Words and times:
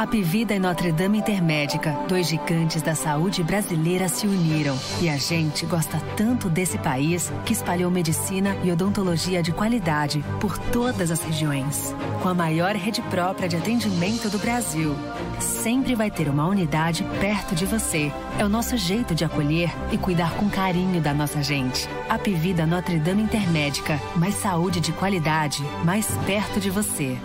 Apivida 0.00 0.54
e 0.54 0.58
Notre 0.58 0.92
Dame 0.92 1.18
Intermédica, 1.18 1.92
dois 2.08 2.26
gigantes 2.26 2.80
da 2.80 2.94
saúde 2.94 3.42
brasileira 3.44 4.08
se 4.08 4.26
uniram. 4.26 4.74
E 4.98 5.10
a 5.10 5.18
gente 5.18 5.66
gosta 5.66 6.00
tanto 6.16 6.48
desse 6.48 6.78
país 6.78 7.30
que 7.44 7.52
espalhou 7.52 7.90
medicina 7.90 8.56
e 8.64 8.72
odontologia 8.72 9.42
de 9.42 9.52
qualidade 9.52 10.24
por 10.40 10.56
todas 10.56 11.10
as 11.10 11.22
regiões. 11.22 11.94
Com 12.22 12.30
a 12.30 12.34
maior 12.34 12.74
rede 12.76 13.02
própria 13.02 13.46
de 13.46 13.56
atendimento 13.56 14.30
do 14.30 14.38
Brasil. 14.38 14.96
Sempre 15.38 15.94
vai 15.94 16.10
ter 16.10 16.30
uma 16.30 16.48
unidade 16.48 17.04
perto 17.20 17.54
de 17.54 17.66
você. 17.66 18.10
É 18.38 18.44
o 18.44 18.48
nosso 18.48 18.78
jeito 18.78 19.14
de 19.14 19.26
acolher 19.26 19.70
e 19.92 19.98
cuidar 19.98 20.32
com 20.32 20.48
carinho 20.48 21.02
da 21.02 21.12
nossa 21.12 21.42
gente. 21.42 21.86
Apivida 22.08 22.64
Notre 22.64 22.98
Dame 22.98 23.22
Intermédica, 23.22 24.00
mais 24.16 24.36
saúde 24.36 24.80
de 24.80 24.92
qualidade, 24.92 25.62
mais 25.84 26.06
perto 26.24 26.58
de 26.58 26.70
você. 26.70 27.18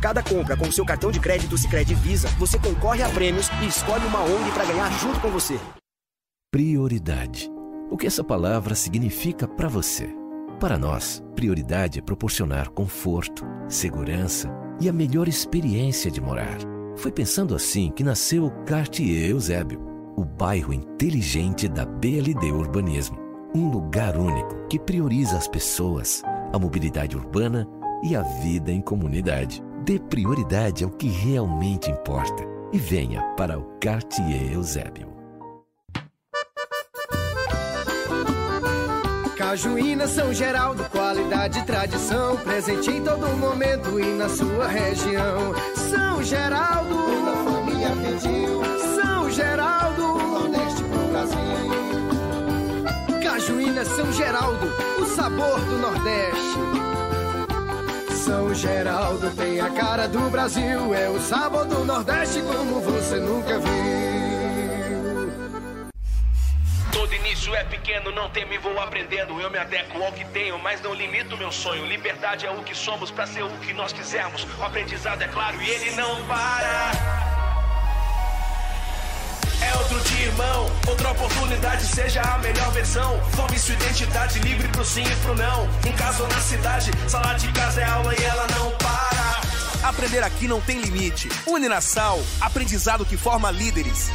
Cada 0.00 0.22
compra 0.22 0.56
com 0.56 0.72
seu 0.72 0.84
cartão 0.84 1.10
de 1.10 1.20
crédito 1.20 1.58
Sicredi 1.58 1.94
Visa, 1.94 2.26
você 2.38 2.58
concorre 2.58 3.02
a 3.02 3.08
prêmios 3.10 3.50
e 3.62 3.66
escolhe 3.66 4.04
uma 4.06 4.22
ONG 4.22 4.50
para 4.52 4.64
ganhar 4.64 4.90
junto 4.98 5.20
com 5.20 5.28
você. 5.28 5.60
Prioridade. 6.50 7.50
O 7.90 7.98
que 7.98 8.06
essa 8.06 8.24
palavra 8.24 8.74
significa 8.74 9.46
para 9.46 9.68
você? 9.68 10.08
Para 10.58 10.78
nós, 10.78 11.22
prioridade 11.34 11.98
é 11.98 12.02
proporcionar 12.02 12.70
conforto, 12.70 13.44
segurança 13.68 14.50
e 14.80 14.88
a 14.88 14.92
melhor 14.92 15.28
experiência 15.28 16.10
de 16.10 16.20
morar. 16.20 16.58
Foi 16.96 17.12
pensando 17.12 17.54
assim 17.54 17.90
que 17.90 18.02
nasceu 18.02 18.46
o 18.46 18.64
Cartier 18.64 19.30
Eusébio, 19.30 19.80
o 20.16 20.24
bairro 20.24 20.72
inteligente 20.72 21.68
da 21.68 21.84
BLD 21.84 22.50
Urbanismo. 22.50 23.18
Um 23.54 23.68
lugar 23.68 24.16
único 24.16 24.66
que 24.66 24.78
prioriza 24.78 25.36
as 25.36 25.46
pessoas, 25.46 26.22
a 26.52 26.58
mobilidade 26.58 27.16
urbana 27.16 27.68
e 28.02 28.16
a 28.16 28.22
vida 28.22 28.72
em 28.72 28.80
comunidade. 28.80 29.62
Dê 29.82 29.98
prioridade 29.98 30.84
ao 30.84 30.90
que 30.90 31.08
realmente 31.08 31.90
importa 31.90 32.44
e 32.70 32.78
venha 32.78 33.22
para 33.36 33.58
o 33.58 33.62
Cartier 33.80 34.52
Eusébio. 34.52 35.08
Cajuína 39.36 40.06
São 40.06 40.32
Geraldo, 40.34 40.84
qualidade 40.90 41.58
e 41.58 41.64
tradição, 41.64 42.36
presente 42.36 42.90
em 42.90 43.02
todo 43.02 43.26
momento 43.38 43.98
e 43.98 44.04
na 44.04 44.28
sua 44.28 44.68
região. 44.68 45.54
São 45.74 46.22
Geraldo, 46.22 46.94
toda 46.94 47.32
família 47.50 47.88
pediu. 47.96 48.60
São 48.94 49.30
Geraldo, 49.30 50.02
Nordeste 50.02 50.84
pro 50.84 51.08
Brasil. 51.08 51.40
Cajuína 53.22 53.84
São 53.86 54.12
Geraldo, 54.12 54.66
o 55.00 55.06
sabor 55.06 55.58
do 55.58 55.78
Nordeste. 55.78 56.79
São 58.30 58.54
Geraldo 58.54 59.28
tem 59.32 59.60
a 59.60 59.70
cara 59.70 60.06
do 60.06 60.30
Brasil, 60.30 60.94
é 60.94 61.08
o 61.08 61.18
sabor 61.18 61.66
do 61.66 61.84
Nordeste 61.84 62.40
como 62.42 62.80
você 62.80 63.16
nunca 63.16 63.58
viu. 63.58 65.32
Todo 66.92 67.12
início 67.12 67.52
é 67.56 67.64
pequeno, 67.64 68.12
não 68.12 68.30
temo 68.30 68.52
e 68.52 68.58
vou 68.58 68.78
aprendendo. 68.78 69.40
Eu 69.40 69.50
me 69.50 69.58
adequo 69.58 70.00
ao 70.00 70.12
que 70.12 70.24
tenho, 70.26 70.56
mas 70.60 70.80
não 70.80 70.94
limito 70.94 71.36
meu 71.36 71.50
sonho. 71.50 71.84
Liberdade 71.84 72.46
é 72.46 72.50
o 72.52 72.62
que 72.62 72.72
somos 72.72 73.10
pra 73.10 73.26
ser 73.26 73.42
o 73.42 73.50
que 73.58 73.72
nós 73.72 73.92
quisermos. 73.92 74.46
O 74.60 74.62
aprendizado 74.62 75.20
é 75.22 75.26
claro 75.26 75.60
e 75.60 75.68
ele 75.68 75.90
não 75.96 76.24
para. 76.28 77.19
É 79.60 79.76
outro 79.76 80.00
dia, 80.00 80.26
irmão. 80.26 80.70
Outra 80.88 81.10
oportunidade, 81.10 81.84
seja 81.86 82.22
a 82.22 82.38
melhor 82.38 82.70
versão. 82.72 83.20
Forme 83.32 83.58
sua 83.58 83.74
identidade 83.74 84.38
livre 84.40 84.68
pro 84.68 84.84
sim 84.84 85.02
e 85.02 85.16
pro 85.16 85.34
não. 85.34 85.68
Em 85.86 85.92
casa 85.92 86.22
ou 86.22 86.28
na 86.28 86.40
cidade, 86.40 86.90
sala 87.08 87.34
de 87.34 87.48
casa 87.52 87.80
é 87.80 87.84
aula 87.84 88.14
e 88.18 88.24
ela 88.24 88.46
não 88.58 88.70
para. 88.78 89.88
Aprender 89.88 90.22
aqui 90.22 90.46
não 90.46 90.60
tem 90.60 90.80
limite. 90.80 91.28
Uninasal, 91.46 92.20
aprendizado 92.40 93.04
que 93.04 93.16
forma 93.16 93.50
líderes. 93.50 94.10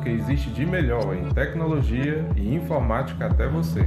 Que 0.00 0.08
existe 0.08 0.50
de 0.50 0.64
melhor 0.66 1.14
em 1.14 1.28
tecnologia 1.30 2.26
e 2.36 2.54
informática 2.54 3.26
até 3.26 3.46
você. 3.46 3.86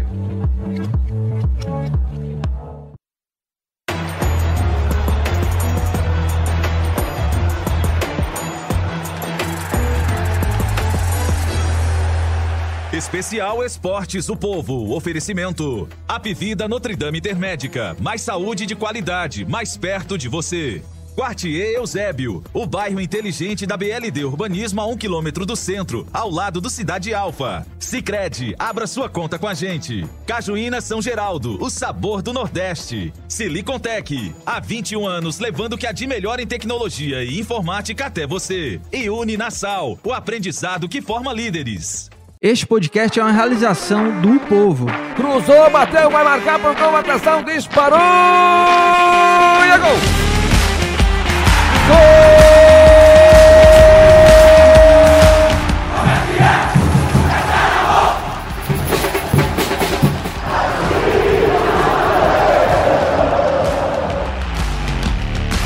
Especial 12.93 13.63
Esportes 13.63 14.29
o 14.29 14.35
Povo. 14.35 14.95
Oferecimento. 14.95 15.89
Apivida 16.07 16.67
Notre 16.67 16.95
Dame 16.95 17.17
Intermédica. 17.17 17.97
Mais 17.99 18.21
saúde 18.21 18.67
de 18.67 18.75
qualidade, 18.75 19.43
mais 19.45 19.75
perto 19.75 20.15
de 20.15 20.29
você. 20.29 20.83
Quartier 21.15 21.75
Eusébio, 21.75 22.43
o 22.51 22.65
bairro 22.65 22.99
inteligente 22.99 23.67
da 23.67 23.77
BLD 23.77 24.25
Urbanismo 24.25 24.81
a 24.81 24.87
um 24.87 24.97
quilômetro 24.97 25.45
do 25.45 25.55
centro, 25.55 26.07
ao 26.11 26.29
lado 26.29 26.59
do 26.59 26.71
Cidade 26.71 27.13
Alfa. 27.13 27.67
Sicredi, 27.77 28.55
abra 28.57 28.87
sua 28.87 29.07
conta 29.07 29.37
com 29.37 29.47
a 29.47 29.53
gente. 29.53 30.07
Cajuína 30.25 30.81
São 30.81 31.03
Geraldo, 31.03 31.63
o 31.63 31.69
sabor 31.69 32.23
do 32.23 32.33
Nordeste. 32.33 33.13
Silicontech, 33.27 34.33
há 34.43 34.59
21 34.59 35.05
anos 35.05 35.37
levando 35.37 35.73
o 35.73 35.77
que 35.77 35.85
há 35.85 35.91
de 35.91 36.07
melhor 36.07 36.39
em 36.39 36.47
tecnologia 36.47 37.23
e 37.23 37.39
informática 37.39 38.07
até 38.07 38.25
você. 38.25 38.81
E 38.91 39.07
Uninasal, 39.07 39.99
o 40.03 40.11
aprendizado 40.11 40.89
que 40.89 40.99
forma 40.99 41.31
líderes. 41.31 42.09
Este 42.41 42.65
podcast 42.65 43.19
é 43.19 43.23
uma 43.23 43.31
realização 43.31 44.19
do 44.19 44.39
povo. 44.39 44.87
Cruzou, 45.15 45.69
bateu, 45.69 46.09
vai 46.09 46.23
marcar, 46.23 46.59
pontou, 46.59 46.95
atenção, 46.95 47.43
disparou! 47.43 47.99
E 47.99 49.69
é 49.69 49.77
gol! 49.77 50.22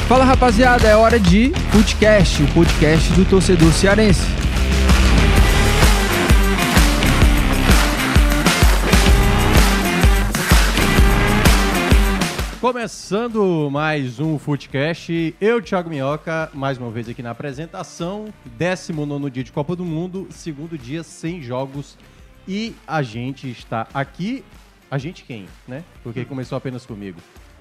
Fala 0.08 0.24
rapaziada, 0.24 0.88
é 0.88 0.96
hora 0.96 1.20
de 1.20 1.52
podcast, 1.72 2.42
o 2.42 2.48
podcast 2.48 3.12
do 3.12 3.26
torcedor 3.26 3.74
cearense. 3.74 4.47
Começando 12.60 13.70
mais 13.72 14.20
um 14.20 14.40
Footcast, 14.40 15.36
eu, 15.40 15.62
Thiago 15.62 15.92
Minhoca, 15.92 16.50
mais 16.56 16.80
uma 16.80 16.90
vez 16.90 17.08
aqui 17.08 17.22
na 17.22 17.30
apresentação, 17.30 18.34
19 18.58 19.30
dia 19.30 19.44
de 19.44 19.52
Copa 19.52 19.76
do 19.76 19.86
Mundo, 19.86 20.28
segundo 20.32 20.76
dia 20.76 21.04
sem 21.04 21.40
jogos, 21.40 21.96
e 22.48 22.74
a 22.88 23.04
gente 23.04 23.48
está 23.48 23.88
aqui, 23.94 24.44
a 24.90 24.98
gente 24.98 25.24
quem, 25.24 25.46
né? 25.68 25.84
Porque 26.02 26.26
começou 26.26 26.58
apenas 26.58 26.84
comigo. 26.84 27.20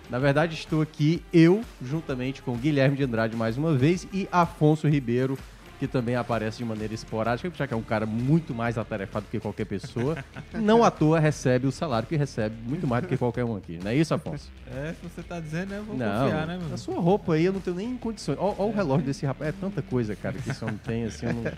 Na 0.09 0.19
verdade, 0.19 0.55
estou 0.55 0.81
aqui 0.81 1.23
eu, 1.31 1.61
juntamente 1.83 2.41
com 2.41 2.57
Guilherme 2.57 2.97
de 2.97 3.05
Andrade 3.05 3.37
mais 3.37 3.59
uma 3.59 3.75
vez, 3.75 4.09
e 4.15 4.27
Afonso 4.33 4.89
Ribeiro, 4.89 5.37
que 5.79 5.87
também 5.87 6.17
aparece 6.17 6.59
de 6.59 6.65
maneira 6.65 6.95
esporádica, 6.95 7.51
já 7.55 7.67
que 7.67 7.75
é 7.75 7.77
um 7.77 7.83
cara 7.83 8.07
muito 8.07 8.55
mais 8.55 8.79
atarefado 8.79 9.27
que 9.31 9.39
qualquer 9.39 9.65
pessoa. 9.67 10.17
Não 10.55 10.83
à 10.83 10.91
toa 10.91 11.19
recebe 11.21 11.67
o 11.67 11.73
salário 11.73 12.09
que 12.09 12.17
recebe, 12.17 12.55
muito 12.67 12.87
mais 12.87 13.03
do 13.03 13.09
que 13.09 13.17
qualquer 13.17 13.45
um 13.45 13.57
aqui. 13.57 13.79
Não 13.83 13.91
é 13.91 13.95
isso, 13.95 14.15
Afonso? 14.15 14.51
É, 14.75 14.93
se 14.95 15.09
você 15.09 15.23
tá 15.23 15.39
dizendo, 15.41 15.75
eu 15.75 15.85
vou 15.85 15.97
Não, 15.97 16.25
confiar, 16.25 16.47
né, 16.47 16.59
meu? 16.59 16.75
a 16.75 16.77
sua 16.77 16.99
roupa 16.99 17.35
aí 17.35 17.45
eu 17.45 17.53
não 17.53 17.61
tenho 17.61 17.77
nem 17.77 17.97
condições. 17.97 18.39
Olha 18.41 18.55
o 18.63 18.73
relógio 18.73 19.07
desse 19.07 19.27
rapaz, 19.27 19.51
é 19.51 19.53
tanta 19.61 19.83
coisa, 19.83 20.17
cara, 20.17 20.37
que 20.39 20.51
esse 20.51 20.65
homem 20.65 20.79
tem, 20.85 21.05
assim, 21.05 21.27
eu 21.27 21.33
não, 21.35 21.53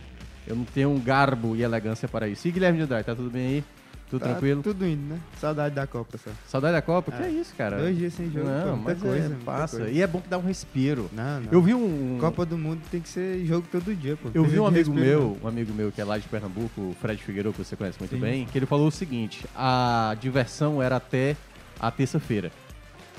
eu 0.46 0.56
não 0.56 0.64
tenho 0.64 0.90
um 0.90 1.00
garbo 1.00 1.54
e 1.56 1.62
elegância 1.62 2.08
para 2.08 2.28
isso. 2.28 2.46
E 2.48 2.50
Guilherme 2.50 2.78
de 2.78 2.84
Andrade, 2.84 3.04
tá 3.06 3.14
tudo 3.14 3.30
bem 3.30 3.46
aí? 3.46 3.64
Tudo 4.10 4.20
Tá 4.22 4.28
tranquilo? 4.30 4.62
Tudo 4.62 4.86
indo, 4.86 5.02
né? 5.14 5.20
Saudade 5.38 5.74
da 5.74 5.86
Copa, 5.86 6.16
só. 6.16 6.30
Saudade 6.46 6.72
da 6.74 6.80
Copa? 6.82 7.12
Que 7.12 7.22
É. 7.22 7.26
é 7.26 7.30
isso, 7.30 7.54
cara? 7.54 7.76
Dois 7.78 7.96
dias 7.96 8.14
sem 8.14 8.30
jogo, 8.30 8.46
Não, 8.48 8.62
pô, 8.62 8.76
muita 8.76 8.90
mas 8.94 9.02
coisa, 9.02 9.34
é, 9.34 9.44
passa. 9.44 9.76
coisa. 9.76 9.92
E 9.92 10.00
é 10.00 10.06
bom 10.06 10.20
que 10.20 10.28
dá 10.28 10.38
um 10.38 10.42
respiro. 10.46 11.10
Não, 11.12 11.40
não. 11.40 11.52
Eu 11.52 11.60
vi 11.60 11.74
um... 11.74 12.16
Copa 12.18 12.46
do 12.46 12.56
Mundo 12.56 12.80
tem 12.90 13.00
que 13.02 13.08
ser 13.08 13.44
jogo 13.44 13.66
todo 13.70 13.94
dia, 13.94 14.16
pô. 14.16 14.30
Eu 14.32 14.44
vi 14.44 14.58
um 14.58 14.66
amigo 14.66 14.90
respiro, 14.92 15.20
meu, 15.20 15.38
um 15.42 15.46
amigo 15.48 15.72
meu 15.74 15.92
que 15.92 16.00
é 16.00 16.04
lá 16.04 16.16
de 16.16 16.26
Pernambuco, 16.26 16.80
o 16.80 16.96
Fred 17.00 17.22
Figueiredo, 17.22 17.52
que 17.52 17.62
você 17.64 17.76
conhece 17.76 17.98
muito 17.98 18.14
Sim. 18.14 18.20
bem, 18.20 18.46
que 18.46 18.56
ele 18.58 18.66
falou 18.66 18.88
o 18.88 18.90
seguinte: 18.90 19.44
a 19.54 20.16
diversão 20.20 20.82
era 20.82 20.96
até 20.96 21.36
a 21.78 21.90
terça-feira. 21.90 22.50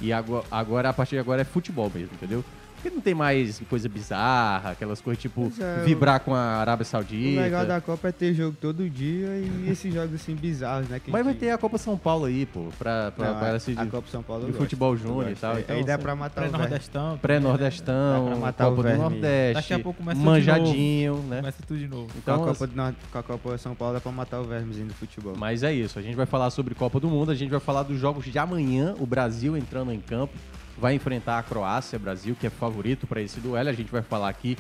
E 0.02 0.12
agora, 0.14 0.46
agora, 0.50 0.90
a 0.90 0.94
partir 0.94 1.16
de 1.16 1.20
agora, 1.20 1.42
é 1.42 1.46
futebol 1.46 1.92
mesmo, 1.94 2.12
entendeu? 2.14 2.44
Porque 2.82 2.90
não 2.96 3.02
tem 3.02 3.14
mais 3.14 3.60
coisa 3.70 3.90
bizarra, 3.90 4.72
aquelas 4.72 5.02
coisas 5.02 5.22
tipo 5.22 5.52
é, 5.60 5.84
vibrar 5.84 6.20
com 6.22 6.34
a 6.34 6.40
Arábia 6.58 6.84
O 6.84 6.86
Saudita. 6.86 7.42
legal 7.42 7.66
da 7.66 7.82
Copa 7.82 8.08
é 8.08 8.12
ter 8.12 8.34
jogo 8.34 8.56
todo 8.60 8.90
dia 8.90 9.28
e 9.38 9.68
esses 9.70 9.94
jogos 9.94 10.16
assim 10.16 10.34
bizarros, 10.36 10.88
né? 10.88 11.02
Mas 11.08 11.24
vai 11.24 11.34
gente- 11.34 11.42
ter 11.42 11.52
a 11.52 11.58
Copa 11.58 11.78
São 11.78 11.98
Paulo 11.98 12.26
aí, 12.26 12.46
pô, 12.46 12.68
pra, 12.80 13.12
pra, 13.12 13.32
Não, 13.34 13.40
pra 13.40 13.56
a- 13.56 13.60
se 13.60 13.74
a 13.78 13.86
Copa 13.86 14.08
São 14.10 14.24
Paulo 14.24 14.46
de 14.48 14.54
futebol 14.54 14.96
júnior 14.96 15.30
e 15.32 15.36
tal. 15.36 15.56
Aí- 15.56 15.62
Então, 15.62 15.76
aí 15.76 15.84
dá 15.84 15.96
assim, 15.96 16.04
pra 16.04 16.16
matar 16.16 16.42
o 16.42 16.44
verme. 16.44 16.58
Pré-Nordestão. 16.58 17.18
Pré-Nordestão, 17.18 18.24
Dá 18.26 18.32
pra 18.32 18.40
matar 18.40 18.68
o 18.68 18.76
Copa 18.76 18.90
do. 18.92 18.98
Nordeste, 18.98 19.54
Daqui 19.56 19.74
a 19.74 19.80
pouco 19.80 19.98
começa 20.00 20.16
tudo 20.20 20.24
de 20.24 20.30
manjadinho, 20.32 21.14
novo. 21.16 21.28
né? 21.28 21.38
Começa 21.38 21.64
tudo 21.68 21.80
de 21.80 21.88
novo. 21.88 22.08
Com, 22.14 22.20
Então, 22.20 22.44
a 22.44 22.48
Copa 22.48 22.68
do 22.68 22.76
Nor- 22.76 22.94
com 23.12 23.18
a 23.18 23.24
Copa 23.24 23.58
São 23.58 23.76
Paulo 23.76 23.98
é 23.98 24.00
pra 24.00 24.12
matar 24.12 24.40
o 24.40 24.44
vermezinho 24.46 24.88
do 24.88 24.94
futebol. 24.94 25.34
Mas 25.38 25.64
é 25.64 25.74
isso, 25.74 26.00
a 26.00 26.02
gente 26.02 26.16
vai 26.16 26.26
falar 26.26 26.50
sobre 26.50 26.74
Copa 26.76 27.00
do 27.00 27.10
Mundo, 27.10 27.32
a 27.32 27.36
gente 27.36 27.50
vai 27.50 27.60
falar 27.60 27.84
dos 27.84 28.00
jogos 28.00 28.26
de 28.26 28.38
amanhã, 28.40 28.96
o 29.00 29.06
Brasil 29.06 29.58
entrando 29.58 29.92
em 29.92 30.00
campo, 30.00 30.34
vai 30.80 30.96
enfrentar 30.96 31.38
a 31.38 31.44
Croácia, 31.44 32.00
Brasil 32.00 32.36
que 32.40 32.48
é 32.48 32.50
favorito 32.50 33.06
para 33.06 33.22
esse 33.22 33.40
duelo, 33.40 33.70
a 33.70 33.74
gente 33.74 33.92
vai 33.92 34.02
falar 34.02 34.30
aqui 34.30 34.58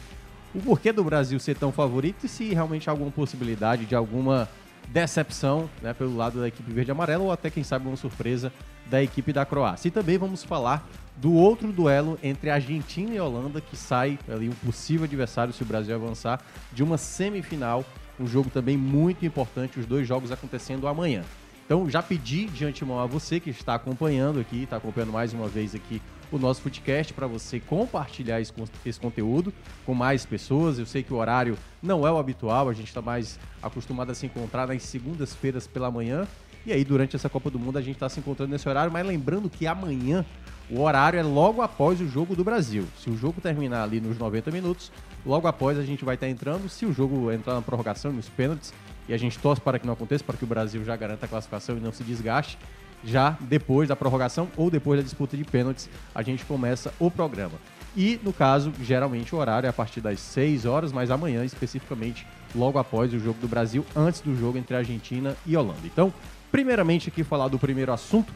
o 0.53 0.59
porquê 0.59 0.91
do 0.91 1.03
Brasil 1.03 1.39
ser 1.39 1.55
tão 1.55 1.71
favorito 1.71 2.25
e 2.25 2.29
se 2.29 2.53
realmente 2.53 2.89
há 2.89 2.91
alguma 2.91 3.11
possibilidade 3.11 3.85
de 3.85 3.95
alguma 3.95 4.49
decepção 4.87 5.69
né, 5.81 5.93
pelo 5.93 6.15
lado 6.15 6.39
da 6.39 6.47
equipe 6.47 6.71
verde 6.71 6.89
e 6.89 6.93
amarela 6.93 7.23
ou 7.23 7.31
até 7.31 7.49
quem 7.49 7.63
sabe 7.63 7.87
uma 7.87 7.95
surpresa 7.95 8.51
da 8.87 9.01
equipe 9.01 9.31
da 9.31 9.45
Croácia. 9.45 9.87
E 9.87 9.91
também 9.91 10.17
vamos 10.17 10.43
falar 10.43 10.87
do 11.15 11.33
outro 11.33 11.71
duelo 11.71 12.17
entre 12.23 12.49
Argentina 12.49 13.13
e 13.13 13.19
Holanda 13.19 13.61
que 13.61 13.77
sai 13.77 14.17
ali 14.27 14.49
um 14.49 14.65
possível 14.65 15.03
adversário 15.03 15.53
se 15.53 15.61
o 15.61 15.65
Brasil 15.65 15.93
avançar 15.93 16.41
de 16.73 16.81
uma 16.81 16.97
semifinal, 16.97 17.85
um 18.19 18.25
jogo 18.25 18.49
também 18.49 18.75
muito 18.75 19.25
importante, 19.25 19.79
os 19.79 19.85
dois 19.85 20.07
jogos 20.07 20.31
acontecendo 20.31 20.87
amanhã. 20.87 21.23
Então 21.69 21.87
já 21.87 22.01
pedi 22.01 22.45
de 22.45 22.65
antemão 22.65 22.99
a 22.99 23.05
você 23.05 23.39
que 23.39 23.51
está 23.51 23.75
acompanhando 23.75 24.39
aqui, 24.39 24.63
está 24.63 24.77
acompanhando 24.77 25.13
mais 25.13 25.33
uma 25.33 25.47
vez 25.47 25.75
aqui 25.75 26.01
o 26.31 26.39
nosso 26.39 26.63
podcast 26.63 27.13
para 27.13 27.27
você 27.27 27.59
compartilhar 27.59 28.41
esse, 28.41 28.51
esse 28.83 28.99
conteúdo 28.99 29.53
com 29.85 29.93
mais 29.93 30.25
pessoas. 30.25 30.79
Eu 30.79 30.87
sei 30.87 31.03
que 31.03 31.13
o 31.13 31.17
horário 31.17 31.55
não 31.79 32.07
é 32.07 32.11
o 32.11 32.17
habitual, 32.17 32.69
a 32.69 32.73
gente 32.73 32.87
está 32.87 33.03
mais 33.03 33.39
acostumado 33.61 34.11
a 34.11 34.15
se 34.15 34.25
encontrar 34.25 34.67
nas 34.67 34.81
segundas-feiras 34.81 35.67
pela 35.67 35.91
manhã. 35.91 36.27
E 36.65 36.73
aí, 36.73 36.83
durante 36.83 37.15
essa 37.15 37.29
Copa 37.29 37.51
do 37.51 37.59
Mundo, 37.59 37.77
a 37.77 37.81
gente 37.81 37.97
está 37.97 38.09
se 38.09 38.19
encontrando 38.19 38.51
nesse 38.51 38.67
horário, 38.67 38.91
mas 38.91 39.05
lembrando 39.05 39.47
que 39.47 39.67
amanhã 39.67 40.25
o 40.71 40.81
horário 40.81 41.19
é 41.19 41.23
logo 41.23 41.61
após 41.61 42.01
o 42.01 42.07
jogo 42.07 42.35
do 42.35 42.43
Brasil. 42.43 42.87
Se 42.99 43.11
o 43.11 43.15
jogo 43.15 43.39
terminar 43.39 43.83
ali 43.83 44.01
nos 44.01 44.17
90 44.17 44.49
minutos, 44.49 44.91
logo 45.23 45.47
após 45.47 45.77
a 45.77 45.83
gente 45.83 46.03
vai 46.03 46.15
estar 46.15 46.27
entrando. 46.27 46.67
Se 46.67 46.87
o 46.87 46.91
jogo 46.91 47.31
entrar 47.31 47.53
na 47.53 47.61
prorrogação, 47.61 48.11
nos 48.11 48.27
pênaltis, 48.27 48.73
e 49.09 49.13
a 49.13 49.17
gente 49.17 49.37
torce 49.39 49.59
para 49.59 49.79
que 49.79 49.87
não 49.87 49.93
aconteça, 49.93 50.23
para 50.23 50.37
que 50.37 50.43
o 50.43 50.47
Brasil 50.47 50.85
já 50.85 50.95
garanta 50.95 51.25
a 51.25 51.29
classificação 51.29 51.75
e 51.75 51.79
não 51.79 51.91
se 51.91 52.03
desgaste, 52.03 52.57
já 53.03 53.35
depois 53.41 53.89
da 53.89 53.95
prorrogação 53.95 54.47
ou 54.55 54.69
depois 54.69 54.99
da 54.99 55.03
disputa 55.03 55.35
de 55.35 55.43
pênaltis, 55.43 55.89
a 56.13 56.21
gente 56.21 56.45
começa 56.45 56.93
o 56.99 57.09
programa. 57.09 57.55
E, 57.97 58.19
no 58.23 58.31
caso, 58.31 58.71
geralmente 58.81 59.33
o 59.33 59.39
horário 59.39 59.65
é 59.65 59.69
a 59.69 59.73
partir 59.73 59.99
das 59.99 60.19
6 60.19 60.65
horas, 60.65 60.91
mas 60.91 61.09
amanhã, 61.09 61.43
especificamente, 61.43 62.25
logo 62.53 62.77
após 62.77 63.11
o 63.11 63.19
jogo 63.19 63.39
do 63.41 63.47
Brasil, 63.47 63.83
antes 63.95 64.21
do 64.21 64.37
jogo 64.37 64.59
entre 64.59 64.75
Argentina 64.75 65.35
e 65.43 65.57
Holanda. 65.57 65.81
Então, 65.85 66.13
primeiramente 66.51 67.09
aqui 67.09 67.23
falar 67.23 67.47
do 67.47 67.57
primeiro 67.57 67.91
assunto. 67.91 68.31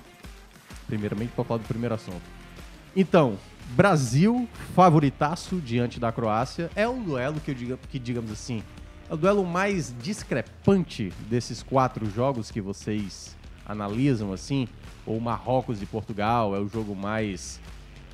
Primeiramente 0.87 1.31
para 1.35 1.43
falar 1.43 1.59
do 1.59 1.67
primeiro 1.67 1.93
assunto. 1.93 2.21
Então, 2.95 3.37
Brasil 3.75 4.49
favoritaço 4.75 5.57
diante 5.57 5.99
da 5.99 6.11
Croácia 6.11 6.69
é 6.75 6.87
um 6.87 7.01
duelo 7.01 7.39
que 7.39 7.51
eu 7.51 7.55
diga, 7.55 7.79
que 7.89 7.99
digamos 7.99 8.31
assim, 8.31 8.63
é 9.13 9.15
o 9.15 9.17
duelo 9.17 9.45
mais 9.45 9.93
discrepante 10.01 11.13
desses 11.29 11.61
quatro 11.61 12.09
jogos 12.09 12.49
que 12.49 12.59
vocês 12.59 13.37
analisam 13.63 14.33
assim, 14.33 14.67
ou 15.05 15.19
Marrocos 15.19 15.83
e 15.83 15.85
Portugal 15.85 16.55
é 16.55 16.59
o 16.59 16.67
jogo 16.67 16.95
mais 16.95 17.61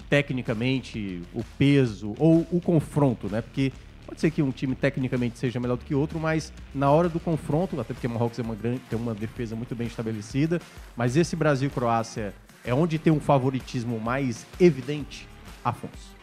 tecnicamente 0.09 1.21
o 1.33 1.41
peso 1.57 2.13
ou 2.19 2.45
o 2.51 2.59
confronto, 2.59 3.29
né? 3.29 3.41
Porque 3.41 3.71
pode 4.05 4.19
ser 4.19 4.29
que 4.29 4.41
um 4.41 4.51
time 4.51 4.75
tecnicamente 4.75 5.39
seja 5.39 5.57
melhor 5.57 5.77
do 5.77 5.85
que 5.85 5.95
outro, 5.95 6.19
mas 6.19 6.51
na 6.75 6.91
hora 6.91 7.07
do 7.07 7.19
confronto, 7.19 7.79
até 7.79 7.93
porque 7.93 8.07
Marrocos 8.07 8.37
é 8.37 8.41
uma 8.41 8.55
grande, 8.55 8.81
tem 8.89 8.99
uma 8.99 9.15
defesa 9.15 9.55
muito 9.55 9.73
bem 9.73 9.87
estabelecida, 9.87 10.59
mas 10.97 11.15
esse 11.15 11.33
Brasil 11.33 11.69
e 11.69 11.71
Croácia 11.71 12.33
é 12.65 12.73
onde 12.73 12.99
tem 12.99 13.13
um 13.13 13.21
favoritismo 13.21 13.99
mais 14.01 14.45
evidente, 14.59 15.25
Afonso. 15.63 16.19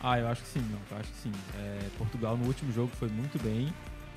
Ah, 0.00 0.18
eu 0.18 0.28
acho 0.28 0.42
que 0.42 0.48
sim, 0.48 0.64
não, 0.70 0.78
eu 0.90 0.98
acho 0.98 1.10
que 1.10 1.18
sim. 1.18 1.32
É, 1.58 1.78
Portugal 1.98 2.36
no 2.36 2.46
último 2.46 2.72
jogo 2.72 2.90
foi 2.96 3.08
muito 3.08 3.42
bem. 3.42 3.72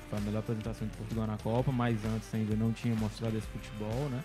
Foi 0.08 0.18
a 0.18 0.22
melhor 0.22 0.40
apresentação 0.40 0.86
de 0.86 0.96
Portugal 0.96 1.26
na 1.26 1.36
Copa, 1.38 1.72
mas 1.72 2.04
antes 2.04 2.32
ainda 2.34 2.54
não 2.56 2.72
tinha 2.72 2.94
mostrado 2.94 3.36
esse 3.36 3.46
futebol, 3.48 4.08
né? 4.10 4.22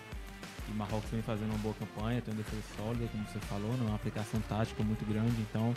E 0.69 0.74
Marrocos 0.74 1.10
vem 1.10 1.22
fazendo 1.22 1.50
uma 1.50 1.57
boa 1.57 1.74
campanha, 1.74 2.22
tem 2.22 2.33
uma 2.33 2.44
defesa 2.44 2.62
sólida, 2.78 3.07
como 3.12 3.24
você 3.28 3.39
falou, 3.39 3.72
né? 3.72 3.86
uma 3.86 3.95
aplicação 3.95 4.39
tática 4.48 4.83
muito 4.83 5.06
grande, 5.06 5.42
então 5.42 5.74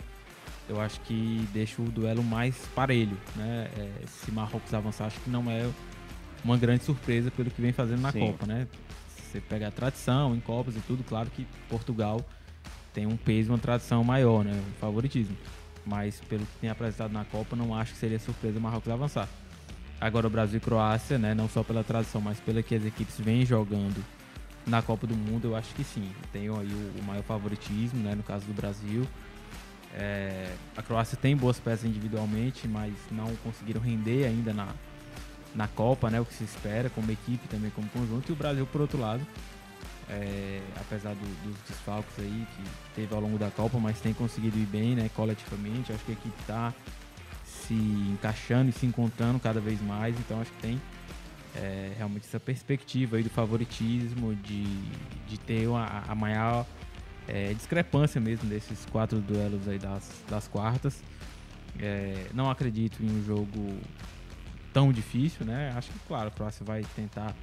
eu 0.69 0.79
acho 0.79 0.99
que 1.01 1.47
deixa 1.51 1.81
o 1.81 1.85
duelo 1.85 2.23
mais 2.23 2.55
parelho, 2.75 3.17
né? 3.35 3.69
É, 3.77 4.07
se 4.07 4.31
Marrocos 4.31 4.73
avançar, 4.73 5.05
acho 5.05 5.19
que 5.19 5.29
não 5.29 5.49
é 5.49 5.69
uma 6.43 6.57
grande 6.57 6.83
surpresa 6.83 7.31
pelo 7.31 7.49
que 7.49 7.61
vem 7.61 7.71
fazendo 7.71 8.01
na 8.01 8.11
Sim. 8.11 8.19
Copa, 8.19 8.45
né? 8.45 8.67
Você 9.07 9.41
pega 9.41 9.67
a 9.67 9.71
tradição 9.71 10.35
em 10.35 10.39
Copas 10.39 10.75
e 10.75 10.79
tudo, 10.81 11.03
claro 11.03 11.29
que 11.29 11.45
Portugal 11.67 12.23
tem 12.93 13.05
um 13.05 13.17
peso, 13.17 13.51
uma 13.51 13.57
tradição 13.57 14.03
maior, 14.03 14.45
né? 14.45 14.53
Um 14.53 14.79
favoritismo. 14.79 15.35
Mas 15.85 16.21
pelo 16.21 16.45
que 16.45 16.59
tem 16.61 16.69
apresentado 16.69 17.11
na 17.11 17.25
Copa, 17.25 17.55
não 17.55 17.75
acho 17.75 17.93
que 17.93 17.99
seria 17.99 18.19
surpresa 18.19 18.57
o 18.57 18.61
Marrocos 18.61 18.91
avançar. 18.91 19.27
Agora 19.99 20.27
o 20.27 20.29
Brasil 20.29 20.57
e 20.57 20.59
Croácia, 20.61 21.17
né? 21.17 21.33
Não 21.33 21.47
só 21.49 21.63
pela 21.63 21.83
tradição, 21.83 22.21
mas 22.21 22.39
pela 22.39 22.61
que 22.61 22.75
as 22.75 22.85
equipes 22.85 23.15
vêm 23.19 23.45
jogando 23.45 24.03
na 24.67 24.81
Copa 24.81 25.07
do 25.07 25.15
Mundo, 25.15 25.45
eu 25.49 25.55
acho 25.55 25.73
que 25.73 25.83
sim. 25.83 26.09
Tem 26.31 26.43
aí 26.43 26.49
o, 26.49 26.99
o 26.99 27.03
maior 27.05 27.23
favoritismo, 27.23 28.01
né? 28.03 28.13
No 28.15 28.23
caso 28.23 28.45
do 28.45 28.53
Brasil. 28.53 29.07
É, 29.93 30.53
a 30.75 30.81
Croácia 30.81 31.17
tem 31.17 31.35
boas 31.37 31.57
peças 31.59 31.85
individualmente, 31.85 32.67
mas 32.67 32.93
não 33.11 33.33
conseguiram 33.37 33.79
render 33.79 34.25
ainda 34.25 34.53
na, 34.53 34.67
na 35.55 35.67
Copa, 35.69 36.09
né? 36.09 36.19
O 36.19 36.25
que 36.25 36.33
se 36.33 36.43
espera, 36.43 36.89
como 36.89 37.09
equipe 37.11 37.47
também, 37.47 37.71
como 37.71 37.87
conjunto. 37.89 38.29
E 38.29 38.33
o 38.33 38.35
Brasil, 38.35 38.65
por 38.67 38.81
outro 38.81 38.99
lado, 38.99 39.25
é, 40.09 40.61
apesar 40.75 41.15
do- 41.15 41.43
dos 41.49 41.55
desfalques 41.69 42.13
aí 42.19 42.45
que 42.57 42.63
teve 42.93 43.15
ao 43.15 43.21
longo 43.21 43.37
da 43.37 43.49
Copa, 43.49 43.79
mas 43.79 43.99
tem 44.01 44.13
conseguido 44.13 44.57
ir 44.57 44.65
bem, 44.65 44.95
né? 44.95 45.09
Coletivamente, 45.15 45.93
acho 45.93 46.03
que 46.03 46.11
a 46.11 46.15
equipe 46.15 46.35
está 46.41 46.73
se 47.67 47.73
encaixando 47.73 48.69
e 48.69 48.73
se 48.73 48.85
encontrando 48.85 49.39
cada 49.39 49.59
vez 49.59 49.81
mais, 49.81 50.17
então 50.19 50.41
acho 50.41 50.51
que 50.51 50.61
tem 50.61 50.81
é, 51.55 51.93
realmente 51.97 52.25
essa 52.25 52.39
perspectiva 52.39 53.17
aí 53.17 53.23
do 53.23 53.29
favoritismo, 53.29 54.35
de, 54.35 54.63
de 55.27 55.37
ter 55.39 55.67
uma, 55.67 56.03
a 56.07 56.13
maior 56.13 56.65
é, 57.27 57.53
discrepância 57.53 58.19
mesmo 58.19 58.47
desses 58.49 58.85
quatro 58.85 59.19
duelos 59.19 59.67
aí 59.67 59.79
das, 59.79 60.09
das 60.29 60.47
quartas. 60.47 61.01
É, 61.79 62.27
não 62.33 62.49
acredito 62.49 63.03
em 63.03 63.09
um 63.09 63.23
jogo 63.23 63.77
tão 64.73 64.91
difícil, 64.91 65.45
né? 65.45 65.73
Acho 65.75 65.91
que, 65.91 65.99
claro, 66.07 66.27
a 66.27 66.31
Croácia 66.31 66.65
vai 66.65 66.83
tentar 66.95 67.33